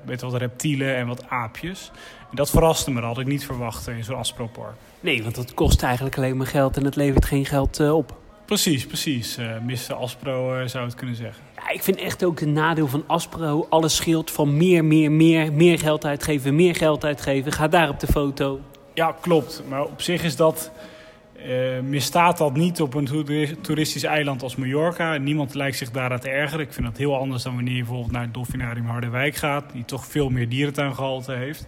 met 0.04 0.20
wat 0.20 0.34
reptielen 0.34 0.96
en 0.96 1.06
wat 1.06 1.28
aapjes. 1.28 1.90
En 2.30 2.36
dat 2.36 2.50
verraste 2.50 2.90
me, 2.90 3.00
dat 3.00 3.08
had 3.08 3.18
ik 3.18 3.26
niet 3.26 3.44
verwacht 3.44 3.88
in 3.88 4.04
zo'n 4.04 4.16
Aspropark. 4.16 4.74
Nee, 5.00 5.22
want 5.22 5.34
dat 5.34 5.54
kost 5.54 5.82
eigenlijk 5.82 6.16
alleen 6.16 6.36
maar 6.36 6.46
geld 6.46 6.76
en 6.76 6.84
het 6.84 6.96
levert 6.96 7.24
geen 7.24 7.46
geld 7.46 7.80
op. 7.90 8.19
Precies, 8.50 8.86
precies. 8.86 9.38
Uh, 9.38 9.58
Mr. 9.66 9.94
Aspro 9.94 10.66
zou 10.66 10.84
het 10.84 10.94
kunnen 10.94 11.16
zeggen. 11.16 11.42
Ja, 11.56 11.70
ik 11.70 11.82
vind 11.82 11.96
echt 11.96 12.24
ook 12.24 12.40
een 12.40 12.52
nadeel 12.52 12.86
van 12.86 13.04
Aspro. 13.06 13.66
Alles 13.68 13.96
scheelt 13.96 14.30
van 14.30 14.56
meer, 14.56 14.84
meer, 14.84 15.12
meer, 15.12 15.52
meer 15.52 15.78
geld 15.78 16.04
uitgeven, 16.04 16.54
meer 16.54 16.74
geld 16.74 17.04
uitgeven. 17.04 17.52
Ga 17.52 17.68
daar 17.68 17.88
op 17.88 18.00
de 18.00 18.06
foto. 18.06 18.60
Ja, 18.94 19.16
klopt. 19.20 19.62
Maar 19.68 19.84
op 19.84 20.00
zich 20.00 20.22
is 20.22 20.36
dat 20.36 20.70
uh, 21.46 21.80
misstaat 21.80 22.38
dat 22.38 22.54
niet 22.54 22.80
op 22.80 22.94
een 22.94 23.08
toeristisch 23.60 24.04
eiland 24.04 24.42
als 24.42 24.56
Mallorca. 24.56 25.16
Niemand 25.16 25.54
lijkt 25.54 25.76
zich 25.76 25.90
daaraan 25.90 26.20
te 26.20 26.30
ergeren. 26.30 26.64
Ik 26.66 26.72
vind 26.72 26.86
dat 26.86 26.96
heel 26.96 27.16
anders 27.16 27.42
dan 27.42 27.54
wanneer 27.54 27.74
je 27.74 27.82
bijvoorbeeld 27.82 28.12
naar 28.12 28.22
het 28.22 28.34
Dolfinarium 28.34 28.86
Harderwijk 28.86 29.34
gaat, 29.34 29.72
die 29.72 29.84
toch 29.84 30.06
veel 30.06 30.28
meer 30.28 30.48
dierentuingehalte 30.48 31.32
heeft. 31.32 31.66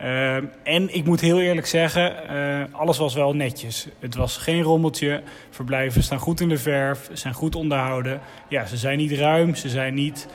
Uh, 0.00 0.36
en 0.62 0.94
ik 0.94 1.04
moet 1.04 1.20
heel 1.20 1.40
eerlijk 1.40 1.66
zeggen, 1.66 2.12
uh, 2.30 2.64
alles 2.70 2.98
was 2.98 3.14
wel 3.14 3.34
netjes. 3.34 3.86
Het 3.98 4.14
was 4.14 4.36
geen 4.36 4.62
rommeltje. 4.62 5.22
Verblijven 5.50 6.02
staan 6.02 6.18
goed 6.18 6.40
in 6.40 6.48
de 6.48 6.58
verf, 6.58 7.10
zijn 7.12 7.34
goed 7.34 7.54
onderhouden. 7.54 8.20
Ja, 8.48 8.66
ze 8.66 8.76
zijn 8.76 8.98
niet 8.98 9.12
ruim, 9.12 9.54
ze 9.54 9.68
zijn 9.68 9.94
niet. 9.94 10.28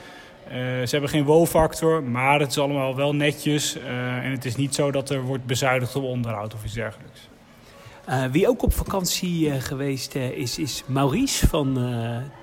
ze 0.84 0.88
hebben 0.90 1.10
geen 1.10 1.24
wow-factor, 1.24 2.02
maar 2.02 2.40
het 2.40 2.50
is 2.50 2.58
allemaal 2.58 2.96
wel 2.96 3.14
netjes. 3.14 3.76
en 4.22 4.30
het 4.30 4.44
is 4.44 4.56
niet 4.56 4.74
zo 4.74 4.90
dat 4.90 5.10
er 5.10 5.22
wordt 5.22 5.46
bezuinigd 5.46 5.96
op 5.96 6.02
onderhoud 6.02 6.54
of 6.54 6.64
iets 6.64 6.74
dergelijks. 6.74 7.28
Uh, 8.08 8.24
wie 8.24 8.48
ook 8.48 8.62
op 8.62 8.72
vakantie 8.72 9.46
uh, 9.46 9.54
geweest 9.58 10.14
uh, 10.14 10.30
is, 10.30 10.58
is 10.58 10.82
Maurice 10.86 11.48
van 11.48 11.74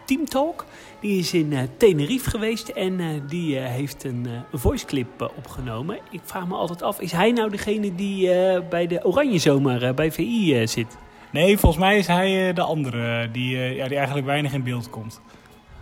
Team 0.05 0.25
Talk. 0.25 0.65
Die 0.99 1.19
is 1.19 1.33
in 1.33 1.69
Tenerife 1.77 2.29
geweest 2.29 2.67
en 2.67 3.23
die 3.27 3.57
heeft 3.57 4.03
een, 4.03 4.27
een 4.51 4.59
voice 4.59 4.85
clip 4.85 5.31
opgenomen. 5.37 5.97
Ik 6.09 6.21
vraag 6.23 6.47
me 6.47 6.55
altijd 6.55 6.81
af, 6.81 6.99
is 6.99 7.11
hij 7.11 7.31
nou 7.31 7.49
degene 7.49 7.95
die 7.95 8.29
bij 8.69 8.87
de 8.87 9.05
Oranje 9.05 9.39
Zomer 9.39 9.93
bij 9.93 10.11
VI 10.11 10.67
zit? 10.67 10.97
Nee, 11.31 11.57
volgens 11.57 11.81
mij 11.81 11.97
is 11.97 12.07
hij 12.07 12.53
de 12.53 12.61
andere 12.61 13.31
die, 13.31 13.57
ja, 13.57 13.87
die 13.87 13.97
eigenlijk 13.97 14.25
weinig 14.25 14.53
in 14.53 14.63
beeld 14.63 14.89
komt. 14.89 15.21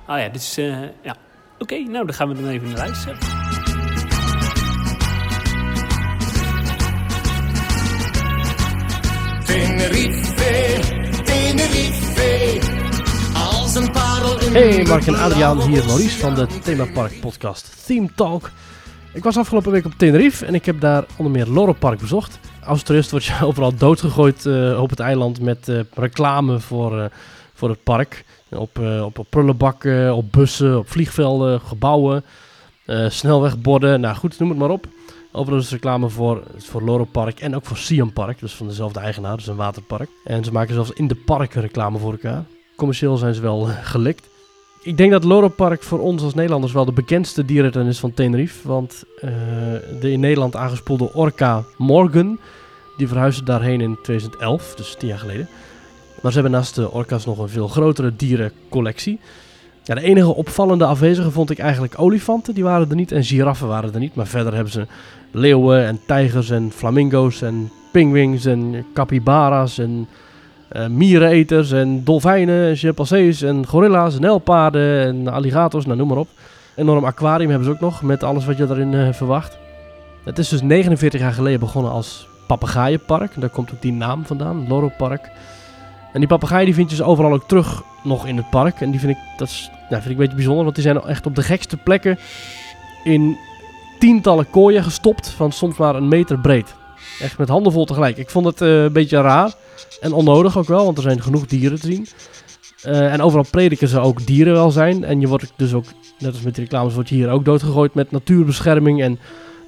Ah 0.05 0.19
ja, 0.19 0.29
dus 0.29 0.55
ja. 1.01 1.15
Oké, 1.59 1.77
nou 1.77 2.05
dan 2.05 2.13
gaan 2.13 2.27
we 2.27 2.33
dan 2.41 2.47
even 2.47 2.67
naar 2.67 2.77
luisteren. 2.77 3.38
Tenerife, 9.49 10.79
Tenerife, 11.23 12.59
als 13.33 13.75
een 13.75 13.91
parel 13.91 14.39
in 14.39 14.51
Hey 14.51 14.83
Mark 14.83 15.07
en 15.07 15.15
Adriaan, 15.15 15.61
hier 15.61 15.85
Maurice 15.85 16.17
van 16.17 16.35
de 16.35 16.47
Themapark 16.63 17.19
podcast 17.19 17.85
Theme 17.85 18.09
Talk. 18.15 18.51
Ik 19.13 19.23
was 19.23 19.37
afgelopen 19.37 19.71
week 19.71 19.85
op 19.85 19.93
Tenerife 19.97 20.45
en 20.45 20.55
ik 20.55 20.65
heb 20.65 20.79
daar 20.79 21.05
onder 21.17 21.31
meer 21.31 21.47
Loro 21.47 21.73
Park 21.73 21.99
bezocht. 21.99 22.39
Als 22.65 22.83
toerist 22.83 23.11
word 23.11 23.25
je 23.25 23.37
overal 23.45 23.75
doodgegooid 23.75 24.45
uh, 24.45 24.81
op 24.81 24.89
het 24.89 24.99
eiland 24.99 25.41
met 25.41 25.67
uh, 25.67 25.79
reclame 25.93 26.59
voor, 26.59 26.97
uh, 26.97 27.05
voor 27.53 27.69
het 27.69 27.83
park. 27.83 28.25
Op, 28.49 28.79
op, 29.03 29.19
op 29.19 29.27
prullenbakken, 29.29 30.15
op 30.15 30.31
bussen, 30.31 30.77
op 30.77 30.89
vliegvelden, 30.89 31.61
gebouwen, 31.61 32.23
snelwegborden, 33.07 34.01
nou 34.01 34.15
goed, 34.15 34.39
noem 34.39 34.49
het 34.49 34.57
maar 34.57 34.69
op. 34.69 34.87
Overal 35.31 35.59
is 35.59 35.71
reclame 35.71 36.09
voor, 36.09 36.43
voor 36.57 36.81
Loro 36.81 37.03
Park 37.03 37.39
en 37.39 37.55
ook 37.55 37.65
voor 37.65 37.77
Siam 37.77 38.13
Park. 38.13 38.39
Dus 38.39 38.53
van 38.53 38.67
dezelfde 38.67 38.99
eigenaar, 38.99 39.37
dus 39.37 39.47
een 39.47 39.55
waterpark. 39.55 40.09
En 40.23 40.43
ze 40.43 40.51
maken 40.51 40.73
zelfs 40.73 40.91
in 40.91 41.07
de 41.07 41.15
parken 41.15 41.61
reclame 41.61 41.97
voor 41.97 42.11
elkaar. 42.11 42.43
Commercieel 42.75 43.17
zijn 43.17 43.33
ze 43.33 43.41
wel 43.41 43.67
gelikt. 43.81 44.29
Ik 44.81 44.97
denk 44.97 45.11
dat 45.11 45.23
Loro 45.23 45.47
Park 45.47 45.83
voor 45.83 45.99
ons 45.99 46.23
als 46.23 46.33
Nederlanders 46.33 46.73
wel 46.73 46.85
de 46.85 46.91
bekendste 46.91 47.45
dierentuin 47.45 47.87
is 47.87 47.99
van 47.99 48.13
Tenerife. 48.13 48.67
Want 48.67 49.03
uh, 49.15 49.31
de 50.01 50.11
in 50.11 50.19
Nederland 50.19 50.55
aangespoelde 50.55 51.13
orka 51.13 51.63
Morgan, 51.77 52.39
die 52.97 53.07
verhuisde 53.07 53.43
daarheen 53.43 53.81
in 53.81 53.97
2011, 54.03 54.75
dus 54.75 54.95
tien 54.97 55.07
jaar 55.07 55.19
geleden. 55.19 55.49
Maar 56.21 56.31
ze 56.31 56.39
hebben 56.39 56.59
naast 56.59 56.75
de 56.75 56.91
orka's 56.91 57.25
nog 57.25 57.37
een 57.37 57.49
veel 57.49 57.67
grotere 57.67 58.15
dierencollectie. 58.15 59.19
De 59.95 60.01
enige 60.01 60.35
opvallende 60.35 60.85
afwezige 60.85 61.31
vond 61.31 61.49
ik 61.49 61.59
eigenlijk 61.59 61.93
olifanten. 61.97 62.53
Die 62.53 62.63
waren 62.63 62.89
er 62.89 62.95
niet 62.95 63.11
en 63.11 63.23
giraffen 63.23 63.67
waren 63.67 63.93
er 63.93 63.99
niet. 63.99 64.15
Maar 64.15 64.27
verder 64.27 64.53
hebben 64.53 64.71
ze 64.73 64.87
leeuwen 65.31 65.85
en 65.85 65.99
tijgers 66.05 66.49
en 66.49 66.71
flamingo's 66.71 67.41
en 67.41 67.71
pingwings 67.91 68.45
en 68.45 68.85
capybara's 68.93 69.77
en 69.77 70.07
uh, 70.71 70.87
miereneters 70.87 71.71
en 71.71 72.03
dolfijnen 72.03 72.67
en 72.69 72.75
chimpansees 72.75 73.41
en 73.41 73.67
gorilla's 73.67 74.15
en 74.15 74.23
elpaarden 74.23 75.05
en 75.05 75.27
alligators, 75.27 75.85
nou 75.85 75.97
noem 75.97 76.07
maar 76.07 76.17
op. 76.17 76.27
Enorm 76.75 77.05
aquarium 77.05 77.49
hebben 77.49 77.67
ze 77.67 77.73
ook 77.73 77.79
nog 77.79 78.01
met 78.01 78.23
alles 78.23 78.45
wat 78.45 78.57
je 78.57 78.67
erin 78.69 78.93
uh, 78.93 79.11
verwacht. 79.11 79.57
Het 80.23 80.37
is 80.37 80.49
dus 80.49 80.61
49 80.61 81.19
jaar 81.19 81.33
geleden 81.33 81.59
begonnen 81.59 81.91
als 81.91 82.27
papegaaienpark. 82.47 83.31
Daar 83.35 83.49
komt 83.49 83.71
ook 83.73 83.81
die 83.81 83.93
naam 83.93 84.25
vandaan, 84.25 84.67
Loro 84.67 84.91
Park. 84.97 85.31
En 86.13 86.19
die 86.19 86.27
papegaaien 86.27 86.65
die 86.65 86.73
vind 86.73 86.89
je 86.89 86.95
dus 86.95 87.05
overal 87.05 87.33
ook 87.33 87.47
terug 87.47 87.83
nog 88.03 88.27
in 88.27 88.37
het 88.37 88.49
park. 88.49 88.81
En 88.81 88.91
die 88.91 88.99
vind 88.99 89.11
ik, 89.11 89.23
dat 89.37 89.47
is, 89.47 89.69
nou, 89.89 90.01
vind 90.01 90.05
ik 90.05 90.11
een 90.11 90.17
beetje 90.17 90.35
bijzonder, 90.35 90.63
want 90.63 90.75
die 90.75 90.83
zijn 90.83 91.01
echt 91.01 91.25
op 91.25 91.35
de 91.35 91.43
gekste 91.43 91.77
plekken 91.77 92.19
in 93.03 93.37
tientallen 93.99 94.49
kooien 94.49 94.83
gestopt 94.83 95.29
van 95.29 95.51
soms 95.51 95.77
maar 95.77 95.95
een 95.95 96.07
meter 96.07 96.39
breed. 96.39 96.75
Echt 97.19 97.37
met 97.37 97.49
handen 97.49 97.71
vol 97.71 97.85
tegelijk. 97.85 98.17
Ik 98.17 98.29
vond 98.29 98.45
het 98.45 98.61
uh, 98.61 98.83
een 98.83 98.93
beetje 98.93 99.21
raar 99.21 99.53
en 100.01 100.13
onnodig 100.13 100.57
ook 100.57 100.67
wel, 100.67 100.85
want 100.85 100.97
er 100.97 101.03
zijn 101.03 101.21
genoeg 101.21 101.45
dieren 101.45 101.79
te 101.79 101.87
zien. 101.87 102.07
Uh, 102.85 103.13
en 103.13 103.21
overal 103.21 103.45
prediken 103.51 103.87
ze 103.87 103.99
ook 103.99 104.25
dierenwelzijn. 104.25 105.03
En 105.03 105.19
je 105.19 105.27
wordt 105.27 105.53
dus 105.55 105.73
ook, 105.73 105.85
net 106.19 106.31
als 106.31 106.41
met 106.41 106.55
de 106.55 106.61
reclames, 106.61 106.93
wordt 106.93 107.09
je 107.09 107.15
hier 107.15 107.29
ook 107.29 107.45
doodgegooid 107.45 107.93
met 107.93 108.11
natuurbescherming 108.11 109.01
en 109.01 109.19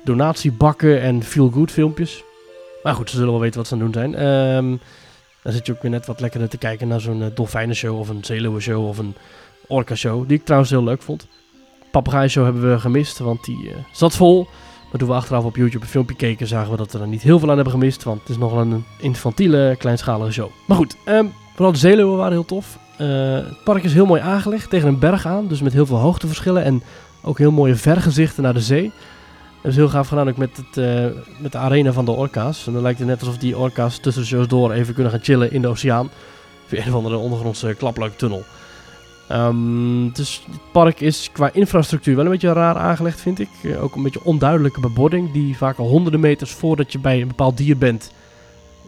donatiebakken 0.04 1.02
en 1.02 1.24
feel-good 1.24 1.72
filmpjes. 1.72 2.24
Maar 2.84 2.94
goed, 2.94 3.10
ze 3.10 3.16
zullen 3.16 3.32
wel 3.32 3.42
weten 3.42 3.58
wat 3.58 3.68
ze 3.68 3.74
aan 3.74 3.82
het 3.82 3.94
doen 3.94 4.02
zijn. 4.02 4.26
Um, 4.56 4.80
dan 5.44 5.54
zit 5.54 5.66
je 5.66 5.72
ook 5.72 5.82
weer 5.82 5.92
net 5.92 6.06
wat 6.06 6.20
lekkerder 6.20 6.50
te 6.50 6.58
kijken 6.58 6.88
naar 6.88 7.02
zo'n 7.02 7.22
uh, 7.22 7.26
dolfijnenshow 7.34 8.00
of 8.00 8.10
een 8.10 8.24
zeeleeuwenshow 8.26 8.88
of 8.88 8.98
een 8.98 9.16
orka-show. 9.68 10.28
Die 10.28 10.38
ik 10.38 10.46
trouwens 10.46 10.72
heel 10.72 10.84
leuk 10.84 11.02
vond. 11.02 11.28
Papegaai-show 11.92 12.44
hebben 12.44 12.72
we 12.72 12.80
gemist, 12.80 13.20
want 13.20 13.44
die 13.44 13.64
uh, 13.64 13.72
zat 13.92 14.16
vol. 14.16 14.48
Maar 14.92 15.00
toen 15.00 15.10
we 15.10 15.16
achteraf 15.16 15.44
op 15.44 15.56
YouTube 15.56 15.84
een 15.84 15.92
filmpje 15.92 16.16
keken, 16.16 16.48
zagen 16.48 16.72
we 16.72 16.78
dat 16.78 16.92
we 16.92 17.00
er 17.00 17.08
niet 17.08 17.22
heel 17.22 17.40
veel 17.40 17.50
aan 17.50 17.56
hebben 17.56 17.74
gemist. 17.74 18.04
Want 18.04 18.20
het 18.20 18.30
is 18.30 18.38
nogal 18.38 18.60
een 18.60 18.86
infantiele, 19.00 19.76
kleinschalige 19.78 20.32
show. 20.32 20.50
Maar 20.68 20.78
goed, 20.78 20.96
um, 21.06 21.34
vooral 21.54 21.72
de 21.72 21.78
zeeleeuwen 21.78 22.18
waren 22.18 22.32
heel 22.32 22.46
tof. 22.46 22.78
Uh, 23.02 23.34
het 23.34 23.64
park 23.64 23.84
is 23.84 23.94
heel 23.94 24.06
mooi 24.06 24.22
aangelegd, 24.22 24.70
tegen 24.70 24.88
een 24.88 25.00
berg 25.00 25.26
aan. 25.26 25.48
Dus 25.48 25.62
met 25.62 25.74
heel 25.74 25.86
veel 25.86 25.98
hoogteverschillen 25.98 26.64
en 26.64 26.84
ook 27.22 27.38
heel 27.38 27.52
mooie 27.52 27.76
vergezichten 27.76 28.44
naar 28.44 28.54
de 28.54 28.62
zee. 28.62 28.92
Dat 29.62 29.72
is 29.72 29.78
heel 29.78 29.90
gaaf 29.90 30.08
gedaan 30.08 30.30
ook 30.30 30.38
met, 30.38 30.58
het, 30.58 30.78
uh, 30.78 31.06
met 31.38 31.52
de 31.52 31.58
arena 31.58 31.92
van 31.92 32.06
de 32.06 32.12
orka's. 32.12 32.68
En 32.68 32.74
dan 32.74 32.82
lijkt 32.82 33.00
het 33.00 33.08
net 33.08 33.20
alsof 33.20 33.38
die 33.38 33.58
orka's 33.58 33.98
tussen 33.98 34.26
shows 34.26 34.48
door 34.48 34.72
even 34.72 34.94
kunnen 34.94 35.12
gaan 35.12 35.24
chillen 35.24 35.52
in 35.52 35.62
de 35.62 35.68
oceaan. 35.68 36.10
Via 36.66 36.82
een 36.82 36.88
of 36.88 36.96
andere 36.96 37.18
ondergrondse 37.18 37.76
klapluiktunnel. 37.78 38.44
Um, 39.32 40.12
dus 40.14 40.44
het 40.52 40.60
park 40.72 41.00
is 41.00 41.30
qua 41.32 41.50
infrastructuur 41.54 42.16
wel 42.16 42.26
een 42.26 42.32
beetje 42.32 42.54
raar 42.54 42.76
aangelegd, 42.76 43.22
vind 43.22 43.40
ik. 43.40 43.50
Uh, 43.62 43.84
ook 43.84 43.96
een 43.96 44.04
beetje 44.04 44.24
onduidelijke 44.24 44.80
bebording, 44.80 45.32
die 45.32 45.58
vaak 45.58 45.78
al 45.78 45.88
honderden 45.88 46.20
meters 46.20 46.52
voordat 46.52 46.92
je 46.92 47.00
bij 47.00 47.22
een 47.22 47.28
bepaald 47.28 47.58
dier 47.58 47.78
bent, 47.78 48.12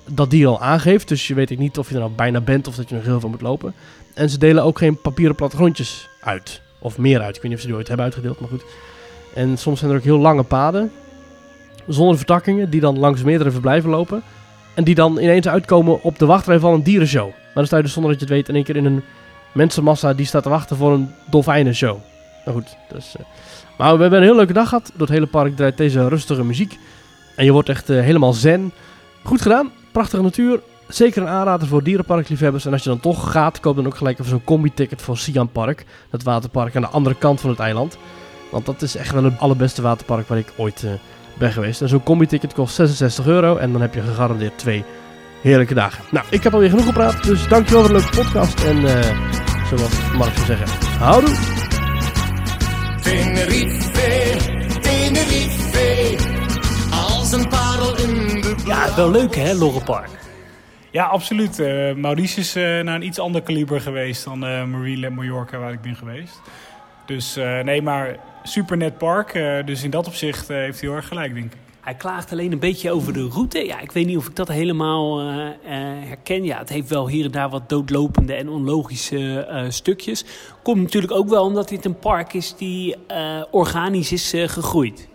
dat 0.07 0.29
dier 0.29 0.47
al 0.47 0.61
aangeeft. 0.61 1.07
Dus 1.07 1.27
je 1.27 1.33
weet 1.33 1.57
niet 1.57 1.77
of 1.77 1.87
je 1.87 1.93
er 1.93 1.99
nou 1.99 2.11
bijna 2.11 2.41
bent 2.41 2.67
of 2.67 2.75
dat 2.75 2.89
je 2.89 2.95
nog 2.95 3.03
heel 3.03 3.19
veel 3.19 3.29
moet 3.29 3.41
lopen. 3.41 3.73
En 4.13 4.29
ze 4.29 4.37
delen 4.37 4.63
ook 4.63 4.77
geen 4.77 5.01
papieren 5.01 5.35
plattegrondjes 5.35 6.09
uit. 6.21 6.61
Of 6.79 6.97
meer 6.97 7.21
uit. 7.21 7.35
Ik 7.35 7.41
weet 7.41 7.51
niet 7.51 7.53
of 7.53 7.61
ze 7.61 7.67
die 7.67 7.75
ooit 7.75 7.87
hebben 7.87 8.05
uitgedeeld, 8.05 8.39
maar 8.39 8.49
goed. 8.49 8.63
En 9.33 9.57
soms 9.57 9.79
zijn 9.79 9.91
er 9.91 9.97
ook 9.97 10.03
heel 10.03 10.19
lange 10.19 10.43
paden, 10.43 10.91
zonder 11.87 12.17
vertakkingen, 12.17 12.69
die 12.69 12.81
dan 12.81 12.99
langs 12.99 13.23
meerdere 13.23 13.51
verblijven 13.51 13.89
lopen. 13.89 14.23
En 14.73 14.83
die 14.83 14.95
dan 14.95 15.19
ineens 15.19 15.47
uitkomen 15.47 16.03
op 16.03 16.19
de 16.19 16.25
wachtrij 16.25 16.59
van 16.59 16.73
een 16.73 16.83
dierenshow. 16.83 17.29
Maar 17.29 17.53
dan 17.53 17.65
sta 17.65 17.77
je 17.77 17.83
dus 17.83 17.93
zonder 17.93 18.11
dat 18.11 18.19
je 18.19 18.25
het 18.25 18.35
weet 18.35 18.49
in 18.49 18.55
één 18.55 18.63
keer 18.63 18.75
in 18.75 18.85
een 18.85 19.03
mensenmassa 19.51 20.13
die 20.13 20.25
staat 20.25 20.43
te 20.43 20.49
wachten 20.49 20.77
voor 20.77 20.93
een 20.93 21.11
dolfijnenshow. 21.29 21.97
Nou 22.45 22.57
goed, 22.57 22.77
dus, 22.93 23.15
eh, 23.15 23.25
maar 23.77 23.95
we 23.95 24.01
hebben 24.01 24.19
een 24.19 24.25
heel 24.25 24.35
leuke 24.35 24.53
dag 24.53 24.69
gehad. 24.69 24.91
Door 24.91 25.07
het 25.07 25.15
hele 25.15 25.27
park 25.27 25.55
draait 25.55 25.77
deze 25.77 26.07
rustige 26.07 26.43
muziek. 26.43 26.77
En 27.35 27.45
je 27.45 27.51
wordt 27.51 27.69
echt 27.69 27.89
eh, 27.89 28.01
helemaal 28.01 28.33
zen. 28.33 28.71
Goed 29.23 29.41
gedaan, 29.41 29.71
prachtige 29.91 30.23
natuur. 30.23 30.59
Zeker 30.87 31.21
een 31.21 31.27
aanrader 31.27 31.67
voor 31.67 31.83
dierenparkliefhebbers. 31.83 32.65
En 32.65 32.71
als 32.71 32.83
je 32.83 32.89
dan 32.89 32.99
toch 32.99 33.31
gaat, 33.31 33.59
koop 33.59 33.75
dan 33.75 33.85
ook 33.85 33.95
gelijk 33.95 34.19
even 34.19 34.31
zo'n 34.31 34.43
combi-ticket 34.43 35.01
voor 35.01 35.17
Sian 35.17 35.49
Park. 35.49 35.85
Dat 36.09 36.23
waterpark 36.23 36.75
aan 36.75 36.81
de 36.81 36.87
andere 36.87 37.15
kant 37.15 37.41
van 37.41 37.49
het 37.49 37.59
eiland. 37.59 37.97
Want 38.53 38.65
dat 38.65 38.81
is 38.81 38.95
echt 38.95 39.11
wel 39.11 39.23
het 39.23 39.39
allerbeste 39.39 39.81
waterpark 39.81 40.27
waar 40.27 40.37
ik 40.37 40.53
ooit 40.55 40.83
eh, 40.83 40.91
ben 41.37 41.51
geweest. 41.51 41.81
En 41.81 41.87
zo'n 41.89 42.03
combi-ticket 42.03 42.53
kost 42.53 42.75
66 42.75 43.25
euro. 43.25 43.57
En 43.57 43.71
dan 43.71 43.81
heb 43.81 43.93
je 43.93 44.01
gegarandeerd 44.01 44.57
twee 44.57 44.83
heerlijke 45.41 45.73
dagen. 45.73 46.03
Nou, 46.11 46.25
ik 46.29 46.43
heb 46.43 46.53
alweer 46.53 46.69
genoeg 46.69 46.85
gepraat. 46.85 47.23
Dus 47.23 47.47
dankjewel 47.47 47.85
voor 47.85 47.93
de 47.93 47.99
leuke 47.99 48.15
podcast. 48.15 48.63
En 48.63 48.77
eh, 48.85 49.17
zoals 49.67 50.13
Mark 50.17 50.33
zou 50.33 50.45
zeggen, 50.45 50.67
houdoe! 50.99 51.35
Tenerife, 53.01 54.79
Tenerife, 54.81 56.17
als 56.91 57.31
een 57.31 57.47
parel 57.47 57.97
in 57.97 58.41
de 58.41 58.55
Ja, 58.65 58.95
wel 58.95 59.11
leuk 59.11 59.35
hè, 59.35 59.53
Lorrepark. 59.53 60.09
Ja, 60.91 61.05
absoluut. 61.05 61.59
Eh, 61.59 61.93
Maurice 61.93 62.39
is 62.39 62.55
eh, 62.55 62.63
naar 62.63 62.95
een 62.95 63.05
iets 63.05 63.19
ander 63.19 63.41
kaliber 63.41 63.81
geweest 63.81 64.23
dan 64.23 64.43
uh, 64.45 64.63
Marine 64.63 65.09
Mallorca 65.09 65.57
waar 65.57 65.71
ik 65.71 65.81
ben 65.81 65.95
geweest. 65.95 66.41
Dus 67.05 67.35
eh, 67.35 67.59
nee, 67.59 67.81
maar 67.81 68.15
super 68.43 68.77
net 68.77 68.97
park. 68.97 69.33
eh, 69.33 69.65
dus 69.65 69.83
in 69.83 69.89
dat 69.89 70.07
opzicht 70.07 70.49
eh, 70.49 70.57
heeft 70.57 70.79
hij 70.79 70.89
heel 70.89 70.97
erg 70.97 71.07
gelijk, 71.07 71.33
denk 71.33 71.53
ik. 71.53 71.59
Hij 71.81 71.93
klaagt 71.93 72.31
alleen 72.31 72.51
een 72.51 72.59
beetje 72.59 72.91
over 72.91 73.13
de 73.13 73.27
route. 73.27 73.65
Ja, 73.65 73.79
ik 73.79 73.91
weet 73.91 74.05
niet 74.05 74.17
of 74.17 74.27
ik 74.27 74.35
dat 74.35 74.47
helemaal 74.47 75.19
eh, 75.19 75.27
herken. 76.07 76.43
Ja, 76.43 76.57
het 76.57 76.69
heeft 76.69 76.89
wel 76.89 77.07
hier 77.07 77.25
en 77.25 77.31
daar 77.31 77.49
wat 77.49 77.69
doodlopende 77.69 78.33
en 78.33 78.49
onlogische 78.49 79.47
stukjes. 79.69 80.25
Komt 80.61 80.81
natuurlijk 80.81 81.13
ook 81.13 81.29
wel 81.29 81.43
omdat 81.43 81.69
dit 81.69 81.85
een 81.85 81.99
park 81.99 82.33
is 82.33 82.55
die 82.55 82.95
organisch 83.51 84.11
is 84.11 84.33
gegroeid. 84.51 85.07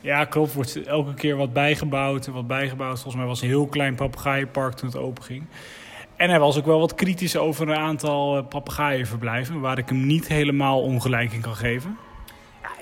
Ja, 0.00 0.24
klopt. 0.24 0.54
Wordt 0.54 0.86
elke 0.86 1.14
keer 1.14 1.36
wat 1.36 1.52
bijgebouwd 1.52 2.26
en 2.26 2.32
wat 2.32 2.46
bijgebouwd. 2.46 2.94
Volgens 2.94 3.16
mij 3.16 3.26
was 3.26 3.40
het 3.40 3.50
een 3.50 3.56
heel 3.56 3.66
klein 3.66 3.94
papegaaienpark 3.94 4.74
toen 4.74 4.88
het 4.88 4.98
open 4.98 5.22
ging. 5.22 5.44
En 6.16 6.30
hij 6.30 6.40
was 6.40 6.58
ook 6.58 6.66
wel 6.66 6.80
wat 6.80 6.94
kritisch 6.94 7.36
over 7.36 7.68
een 7.68 7.76
aantal 7.76 8.42
papegaaienverblijven... 8.44 9.60
waar 9.60 9.78
ik 9.78 9.88
hem 9.88 10.06
niet 10.06 10.28
helemaal 10.28 10.82
ongelijk 10.82 11.32
in 11.32 11.40
kan 11.40 11.56
geven. 11.56 11.96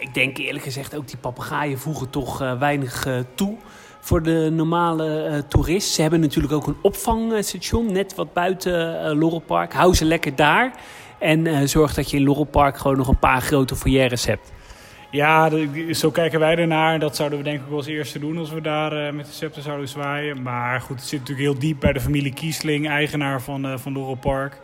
Ik 0.01 0.15
denk 0.15 0.39
eerlijk 0.39 0.65
gezegd 0.65 0.97
ook 0.97 1.09
die 1.09 1.17
papegaaien 1.17 1.79
voegen 1.79 2.11
toch 2.11 2.43
eh, 2.43 2.59
weinig 2.59 3.07
eh, 3.07 3.15
toe 3.35 3.57
voor 4.01 4.23
de 4.23 4.51
normale 4.53 5.23
eh, 5.23 5.39
toerist. 5.39 5.93
Ze 5.93 6.03
hebben 6.03 6.21
natuurlijk 6.21 6.53
ook 6.53 6.67
een 6.67 6.77
opvangstation 6.83 7.93
net 7.93 8.15
wat 8.15 8.33
buiten 8.33 9.17
Lorelpark. 9.17 9.73
Hou 9.73 9.95
ze 9.95 10.05
lekker 10.05 10.37
daar 10.37 10.73
en 11.19 11.69
zorg 11.69 11.95
dat 11.95 12.11
je 12.11 12.17
in 12.17 12.23
Lorelpark 12.23 12.79
gewoon 12.79 12.97
nog 12.97 13.09
een 13.09 13.19
paar 13.19 13.41
grote 13.41 13.77
foyeres 13.77 14.27
hebt. 14.27 14.53
Ja, 15.11 15.51
zo 15.93 16.11
kijken 16.11 16.41
wij 16.41 16.57
ernaar. 16.57 16.99
Dat 16.99 17.17
zouden 17.17 17.39
we 17.39 17.45
denk 17.45 17.61
ik 17.61 17.67
wel 17.69 17.77
als 17.77 17.87
eerste 17.87 18.19
doen 18.19 18.39
als 18.39 18.51
we 18.51 18.61
daar 18.61 19.15
met 19.15 19.27
de 19.27 19.33
scepter 19.33 19.63
zouden 19.63 19.89
zwaaien. 19.89 20.43
Maar 20.43 20.81
goed, 20.81 20.97
het 20.97 21.09
zit 21.09 21.19
natuurlijk 21.19 21.49
heel 21.49 21.59
diep 21.59 21.81
bij 21.81 21.93
de 21.93 22.01
familie 22.01 22.33
Kiesling, 22.33 22.89
eigenaar 22.89 23.43
van, 23.43 23.67
eh 23.67 23.79
van 23.79 24.19
Park. 24.21 24.59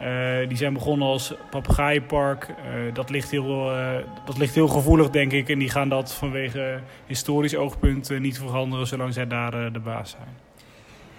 Eh, 0.00 0.48
die 0.48 0.56
zijn 0.56 0.72
begonnen 0.72 1.08
als 1.08 1.34
papegaaienpark. 1.50 2.48
Eh, 2.48 2.94
dat, 2.94 3.10
ligt 3.10 3.30
heel, 3.30 3.70
eh, 3.70 3.88
dat 4.24 4.38
ligt 4.38 4.54
heel 4.54 4.68
gevoelig, 4.68 5.10
denk 5.10 5.32
ik. 5.32 5.48
En 5.48 5.58
die 5.58 5.70
gaan 5.70 5.88
dat 5.88 6.12
vanwege 6.12 6.80
historisch 7.06 7.56
oogpunt 7.56 8.18
niet 8.20 8.38
veranderen 8.38 8.86
zolang 8.86 9.14
zij 9.14 9.26
daar 9.26 9.72
de 9.72 9.78
baas 9.78 10.10
zijn. 10.10 10.42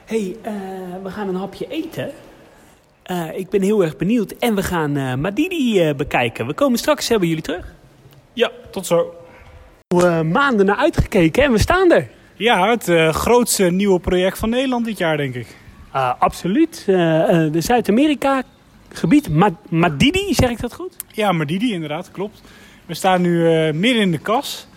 hey, 0.06 0.36
we 1.04 1.10
gaan 1.10 1.28
een 1.28 1.36
hapje 1.36 1.68
eten. 1.68 2.12
Ik 3.36 3.50
ben 3.50 3.62
heel 3.62 3.84
erg 3.84 3.98
benieuwd. 3.98 4.32
En 4.32 4.56
we 4.56 4.64
gaan 4.64 5.22
Madidi 5.22 5.94
bekijken. 5.94 6.48
We 6.48 6.54
komen 6.54 6.80
straks 6.80 7.08
hebben 7.08 7.28
jullie 7.28 7.44
terug. 7.44 7.74
Ja, 8.34 8.52
tot 8.72 8.86
zo. 8.86 9.14
We 9.88 10.30
maanden 10.32 10.66
naar 10.66 10.76
uitgekeken 10.76 11.44
en 11.44 11.52
we 11.52 11.58
staan 11.58 11.92
er. 11.92 12.08
Ja, 12.36 12.70
het 12.70 13.16
grootste 13.16 13.64
nieuwe 13.64 14.00
project 14.00 14.38
van 14.38 14.50
Nederland 14.50 14.86
dit 14.86 14.98
jaar, 14.98 15.18
denk 15.18 15.36
ik. 15.36 15.48
Ah, 15.92 16.14
absoluut. 16.20 16.84
De 16.86 17.62
Zuid-Amerika 17.62 18.44
gebied. 18.90 19.30
Ma- 19.30 19.60
Madidi, 19.70 20.34
zeg 20.34 20.50
ik 20.50 20.60
dat 20.62 20.74
goed? 20.74 20.96
Ja, 21.12 21.34
die 21.46 21.74
inderdaad, 21.74 22.12
klopt. 22.12 22.42
We 22.86 22.94
staan 22.94 23.22
nu 23.22 23.48
eh, 23.54 23.74
midden 23.74 24.02
in 24.02 24.12
de 24.12 24.18
kas. 24.18 24.68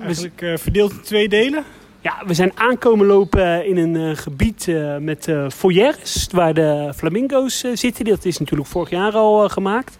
Eigenlijk 0.00 0.42
eh, 0.42 0.56
verdeeld 0.56 0.90
in 0.92 1.00
twee 1.00 1.28
delen. 1.28 1.64
Ja, 2.00 2.22
we 2.26 2.34
zijn 2.34 2.52
aankomen 2.54 3.06
lopen 3.06 3.66
in 3.66 3.76
een 3.76 3.96
eh, 4.10 4.16
gebied 4.16 4.68
eh, 4.68 4.96
met 4.96 5.28
eh 5.28 5.50
foyeres, 5.50 6.28
waar 6.32 6.54
de 6.54 6.92
flamingo's 6.96 7.62
eh, 7.64 7.70
zitten. 7.76 8.04
Dat 8.04 8.24
is 8.24 8.38
natuurlijk 8.38 8.68
vorig 8.68 8.90
jaar 8.90 9.12
al 9.12 9.44
eh, 9.44 9.50
gemaakt. 9.50 9.98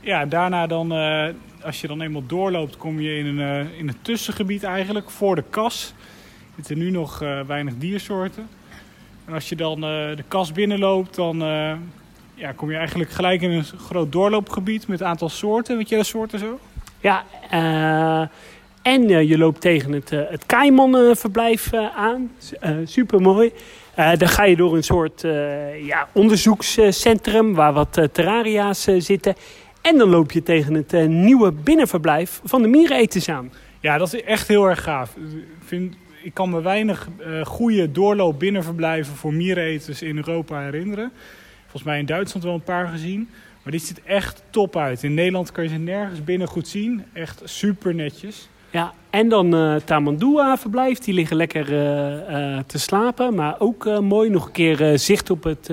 Ja, 0.00 0.26
daarna 0.26 0.66
dan, 0.66 0.92
eh, 0.92 1.28
als 1.62 1.80
je 1.80 1.86
dan 1.86 2.00
eenmaal 2.00 2.26
doorloopt, 2.26 2.76
kom 2.76 3.00
je 3.00 3.18
in 3.18 3.26
een, 3.26 3.40
eh, 3.40 3.78
in 3.78 3.88
een 3.88 3.96
tussengebied 4.02 4.62
eigenlijk, 4.62 5.10
voor 5.10 5.34
de 5.34 5.44
kas. 5.50 5.94
Er 6.38 6.54
zitten 6.64 6.78
nu 6.78 6.90
nog 6.90 7.22
eh, 7.22 7.40
weinig 7.46 7.74
diersoorten. 7.78 8.48
En 9.24 9.34
als 9.34 9.48
je 9.48 9.56
dan 9.56 9.74
eh, 9.76 10.16
de 10.16 10.24
kas 10.28 10.52
binnenloopt, 10.52 11.14
dan 11.14 11.42
eh, 11.42 11.72
ja, 12.38 12.52
kom 12.52 12.70
je 12.70 12.76
eigenlijk 12.76 13.10
gelijk 13.10 13.42
in 13.42 13.50
een 13.50 13.64
groot 13.64 14.12
doorloopgebied 14.12 14.86
met 14.88 15.00
een 15.00 15.06
aantal 15.06 15.28
soorten. 15.28 15.76
Weet 15.76 15.88
je 15.88 15.96
de 15.96 16.04
soorten 16.04 16.38
zo? 16.38 16.58
Ja, 17.00 17.24
eh, 17.50 18.28
en 18.82 19.10
eh, 19.10 19.28
je 19.28 19.38
loopt 19.38 19.60
tegen 19.60 19.92
het, 19.92 20.12
eh 20.12 20.20
het 20.28 20.46
Kaiman-verblijf 20.46 21.72
aan. 21.96 22.30
Super 22.84 23.20
mooi. 23.20 23.52
dan 23.94 24.28
ga 24.28 24.44
je 24.44 24.56
door 24.56 24.76
een 24.76 24.84
soort 24.84 25.20
ja, 25.82 26.08
onderzoekscentrum 26.12 27.54
waar 27.54 27.72
wat 27.72 28.08
terraria's 28.12 28.88
zitten. 28.98 29.34
En 29.82 29.98
dan 29.98 30.08
loop 30.08 30.32
je 30.32 30.42
tegen 30.42 30.74
het 30.74 31.08
nieuwe 31.08 31.52
binnenverblijf 31.52 32.40
van 32.44 32.62
de 32.62 32.68
miereneters 32.68 33.28
aan. 33.28 33.52
Ja, 33.80 33.98
dat 33.98 34.12
is 34.12 34.22
echt 34.22 34.48
heel 34.48 34.68
erg 34.68 34.82
gaaf. 34.82 35.16
Ik, 35.16 35.64
vind, 35.64 35.96
ik 36.22 36.34
kan 36.34 36.50
me 36.50 36.62
weinig 36.62 37.08
goede 37.44 37.92
doorloop 37.92 38.38
binnenverblijven 38.38 39.14
voor 39.14 39.34
miereneters 39.34 40.02
in 40.02 40.16
Europa 40.16 40.60
herinneren. 40.60 41.12
Volgens 41.70 41.82
mij 41.82 41.98
in 41.98 42.06
Duitsland 42.06 42.44
wel 42.44 42.54
een 42.54 42.62
paar 42.62 42.88
gezien. 42.88 43.28
Maar 43.62 43.72
dit 43.72 43.82
ziet 43.82 44.02
echt 44.02 44.42
top 44.50 44.76
uit. 44.76 45.02
In 45.02 45.14
Nederland 45.14 45.52
kan 45.52 45.64
je 45.64 45.70
ze 45.70 45.76
nergens 45.76 46.24
binnen 46.24 46.48
goed 46.48 46.68
zien. 46.68 47.04
Echt 47.12 47.40
super 47.44 47.94
netjes. 47.94 48.48
Ja, 48.70 48.92
en 49.10 49.28
dan 49.28 49.54
eh 49.54 49.74
Tamandua-verblijf. 49.74 50.98
Die 50.98 51.14
liggen 51.14 51.36
lekker 51.36 51.72
eh, 51.72 52.56
eh, 52.56 52.64
te 52.66 52.78
slapen. 52.78 53.34
Maar 53.34 53.54
ook 53.58 54.00
mooi 54.00 54.30
nog 54.30 54.46
een 54.46 54.52
keer 54.52 54.98
zicht 54.98 55.30
op 55.30 55.44
het 55.44 55.70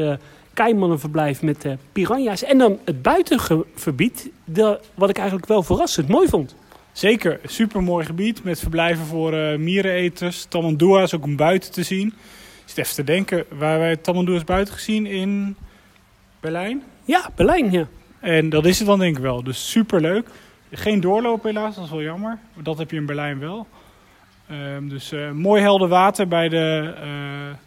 Keimannenverblijf 0.54 1.42
met 1.42 1.66
piranha's. 1.92 2.44
En 2.44 2.58
dan 2.58 2.80
het 2.86 3.02
buitengebied, 3.02 4.30
de, 4.44 4.80
wat 4.94 5.10
ik 5.10 5.18
eigenlijk 5.18 5.48
wel 5.48 5.64
verrassend 5.64 6.08
mooi 6.08 6.28
vond. 6.28 6.56
Zeker, 6.92 7.40
super 7.46 7.84
mooi 7.84 8.06
gebied 8.06 8.44
met 8.44 8.60
verblijven 8.60 9.06
voor 9.06 9.60
miereneters. 9.60 10.46
Tamandua 10.46 11.02
is 11.02 11.16
ook 11.16 11.24
om 11.24 11.36
buiten 11.36 11.72
te 11.72 11.84
zien. 11.84 12.08
Ik 12.08 12.72
zit 12.72 12.78
even 12.78 12.96
te 12.96 13.04
denken, 13.04 13.46
waar 13.50 13.80
wij 13.80 13.96
Tamandua's 13.96 14.44
buiten 14.44 14.74
gezien 14.74 15.06
in 15.06 15.56
Berlijn. 16.46 16.84
Ja, 17.04 17.30
Berlijn, 17.36 17.72
ja. 17.72 17.88
En 18.20 18.50
dat 18.50 18.66
is 18.66 18.78
het 18.78 18.88
dan 18.88 19.00
denk 19.00 19.18
ik 19.18 19.24
wel. 19.24 19.44
Dus 19.44 19.70
super 19.70 20.02
leuk. 20.02 20.28
Geen 20.72 21.00
doorloop 21.00 21.44
helaas, 21.44 21.76
dat 21.76 21.84
is 21.84 21.90
wel 21.90 22.02
jammer. 22.02 22.38
Dat 22.64 22.78
heb 22.78 22.92
je 22.92 22.98
in 22.98 23.06
Berlijn 23.06 23.40
wel. 23.40 23.68
Ehm, 24.50 24.88
dus 24.88 25.12
eh, 25.12 25.32
mooi 25.32 25.62
helder 25.62 25.88
water 25.88 26.28
bij 26.28 26.50
de 26.50 26.94
eh, 27.02 27.10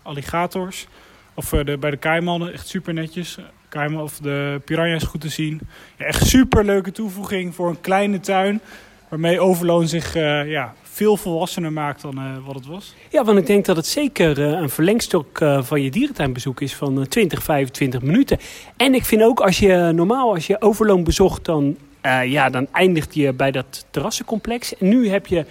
alligators. 0.02 0.86
Of 1.34 1.52
eh, 1.52 1.64
de, 1.64 1.78
bij 1.78 1.90
de 1.90 1.96
kaimannen, 1.96 2.52
echt 2.52 2.68
super 2.68 2.94
netjes. 2.94 3.38
Kaiman, 3.68 4.02
of 4.02 4.18
de 4.18 4.60
piranha's 4.64 5.04
goed 5.04 5.20
te 5.20 5.28
zien. 5.28 5.60
Ja, 5.96 6.04
echt 6.04 6.26
super 6.26 6.64
leuke 6.64 6.92
toevoeging 6.92 7.54
voor 7.54 7.68
een 7.68 7.80
kleine 7.80 8.20
tuin. 8.20 8.60
Waarmee 9.08 9.40
Overloon 9.40 9.88
zich 9.88 10.14
ja, 10.46 10.74
veel 10.98 11.16
volwassener 11.16 11.72
maakt 11.72 12.02
dan 12.02 12.18
eh, 12.18 12.24
wat 12.46 12.54
het 12.54 12.66
was. 12.66 12.94
Ja, 13.10 13.24
want 13.24 13.38
ik 13.38 13.46
denk 13.46 13.64
dat 13.64 13.76
het 13.76 13.86
zeker 13.86 14.42
eh, 14.42 14.60
een 14.60 14.70
verlengstok 14.70 15.40
eh, 15.40 15.62
van 15.62 15.82
je 15.82 15.90
dierentuinbezoek 15.90 16.60
is 16.60 16.74
van 16.74 17.00
eh, 17.00 17.06
20, 17.06 17.42
25 17.42 18.02
minuten. 18.02 18.38
En 18.76 18.94
ik 18.94 19.04
vind 19.04 19.22
ook 19.22 19.40
als 19.40 19.58
je 19.58 19.92
normaal 19.94 20.34
als 20.34 20.46
je 20.46 20.60
Overloon 20.60 21.04
bezocht, 21.04 21.44
dan, 21.44 21.76
ja, 22.24 22.50
dan 22.50 22.66
eindigt 22.72 23.14
je 23.14 23.32
bij 23.32 23.50
dat 23.50 23.86
terrassencomplex. 23.90 24.76
En 24.76 24.88
nu 24.88 25.08
heb 25.08 25.26
je 25.26 25.44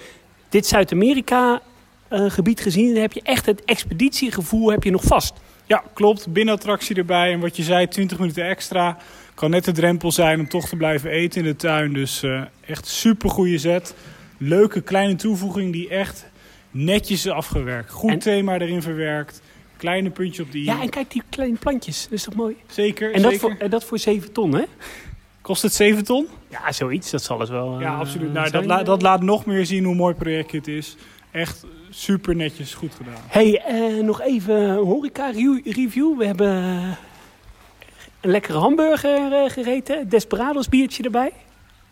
dit 0.50 0.68
Zuid-Amerika 0.68 1.62
gebied 2.10 2.62
gezien. 2.62 2.94
Dan 2.94 3.02
heb 3.02 3.14
je 3.14 3.22
echt 3.24 3.46
het 3.46 3.66
expeditiegevoel 3.66 4.72
heb 4.72 4.84
je 4.84 4.92
nog 4.92 5.04
vast. 5.04 5.34
Ja, 5.66 5.84
klopt. 5.94 6.28
Binnenattractie 6.28 6.96
erbij. 6.96 7.34
En 7.34 7.40
wat 7.40 7.56
je 7.56 7.64
zei, 7.64 7.88
20 7.88 8.20
minuten 8.20 8.48
extra. 8.48 8.98
Kan 9.34 9.50
net 9.50 9.66
de 9.66 9.72
drempel 9.72 10.12
zijn 10.12 10.40
om 10.40 10.50
toch 10.50 10.68
te 10.68 10.76
blijven 10.76 11.10
eten 11.10 11.42
in 11.42 11.48
de 11.48 11.56
tuin. 11.56 11.94
Dus 11.94 12.24
echt 12.66 12.88
super 12.88 13.30
goede 13.30 13.58
zet. 13.58 13.94
Leuke 14.38 14.82
kleine 14.82 15.16
toevoeging 15.16 15.72
die 15.72 15.90
echt 15.90 16.26
netjes 16.72 17.26
is 17.26 17.32
afgewerkt. 17.32 17.92
Goed 17.92 18.10
En- 18.12 18.20
thema 18.20 18.60
erin 18.60 18.82
verwerkt. 18.82 19.42
Kleine 19.78 20.10
puntje 20.10 20.44
op 20.44 20.52
die. 20.52 20.64
Ja, 20.64 20.82
en 20.82 20.90
kijk 20.90 21.12
die 21.12 21.24
kleine 21.30 21.58
plantjes. 21.58 22.04
Dat 22.04 22.12
is 22.12 22.24
toch 22.24 22.36
mooi? 22.36 22.56
Zeker. 22.68 23.14
En 23.14 23.22
dat, 23.22 23.34
voor, 23.36 23.56
en 23.60 23.70
dat 23.70 23.84
voor 23.84 24.00
7 24.00 24.32
ton, 24.32 24.54
hè? 24.56 24.64
Kost 25.42 25.62
het 25.62 25.74
7 25.74 26.04
ton? 26.04 26.28
Ja, 26.50 26.72
zoiets. 26.72 27.12
Dat 27.12 27.24
zal 27.24 27.40
het 27.40 27.50
wel. 27.50 27.80
ja, 27.80 27.94
eh, 27.94 28.00
absoluut. 28.00 28.34
Nou, 28.34 28.50
dat, 28.50 28.66
la- 28.66 28.84
dat 28.84 29.02
laat 29.02 29.22
nog 29.22 29.46
meer 29.46 29.66
zien 29.66 29.84
hoe 29.84 29.96
mooi 29.96 30.14
project 30.14 30.52
het 30.52 30.68
is. 30.68 30.96
echt 31.32 31.66
super 31.90 32.36
netjes 32.36 32.74
goed 32.74 32.94
gedaan. 32.98 33.22
hey, 33.28 33.62
eh, 33.66 34.04
nog 34.04 34.22
even 34.22 34.56
een 34.70 34.76
horeca 34.86 35.30
re- 35.30 35.62
review. 35.64 36.18
We 36.18 36.26
hebben 36.26 36.48
een 38.22 38.30
lekkere 38.30 38.58
hamburger 38.58 39.34
eh, 39.34 39.50
gegeten. 39.50 40.10
Desperados 40.10 40.70
biertje 40.70 41.04
erbij. 41.04 41.32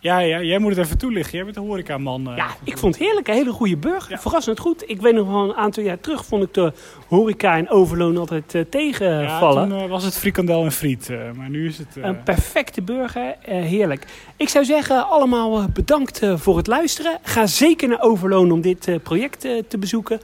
Ja, 0.06 0.20
ja, 0.20 0.42
jij 0.42 0.60
moet 0.60 0.76
het 0.76 0.86
even 0.86 0.98
toelichten. 0.98 1.34
Jij 1.36 1.44
bent 1.44 1.56
de 1.56 1.62
horecaman. 1.62 2.30
eh. 2.30 2.38
Ja, 2.38 2.48
ik 2.64 2.78
vond 2.78 2.96
het 2.96 3.04
heerlijk. 3.04 3.28
Een 3.28 3.34
hele 3.34 3.52
goede 3.52 3.78
burger. 3.78 4.12
Ja. 4.12 4.20
Verrassend 4.20 4.60
goed. 4.60 4.84
Ik 4.90 5.02
weet 5.02 5.14
nog 5.14 5.28
wel 5.28 5.44
een 5.44 5.54
aantal 5.56 5.84
jaar 5.84 6.00
terug 6.00 6.26
vond 6.26 6.44
ik 6.44 6.54
de 6.54 6.74
horeca 7.08 7.58
en 7.58 7.70
overloon 7.70 8.18
altijd 8.18 8.52
Ja, 8.52 8.64
tegenvallen. 8.70 9.70
toen 9.70 9.80
eh, 9.80 9.90
was 9.90 10.04
het 10.04 10.18
frikandel 10.18 10.64
en 10.64 10.72
friet. 10.72 11.10
maar 11.36 11.50
nu 11.50 11.68
is 11.68 11.78
het... 11.78 11.88
Een 12.02 12.24
perfecte 12.24 12.82
burger. 12.82 13.36
heerlijk. 13.42 14.06
Ik 14.38 14.50
zou 14.50 14.66
zeggen, 14.66 15.08
allemaal 15.10 15.66
bedankt 15.74 16.22
voor 16.36 16.58
het 16.58 16.68
luisteren. 16.68 17.18
Ga 17.24 17.48
zeker 17.48 17.88
naar 17.88 18.02
Overloon 18.02 18.52
om 18.52 18.62
dit 18.62 18.90
project 19.04 19.40
te 19.68 19.78
bezoeken. 19.80 20.20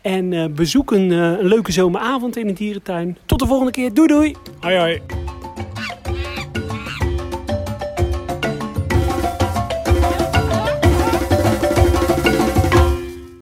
En 0.00 0.54
bezoek 0.54 0.90
een, 0.90 1.10
een 1.10 1.44
leuke 1.46 1.72
zomeravond 1.72 2.36
in 2.36 2.46
de 2.46 2.52
dierentuin. 2.52 3.18
Tot 3.26 3.38
de 3.38 3.46
volgende 3.46 3.72
keer. 3.72 3.94
Doei 3.94 4.08
doei! 4.08 4.34
hoi 4.60 4.76
hoi. 4.78 5.00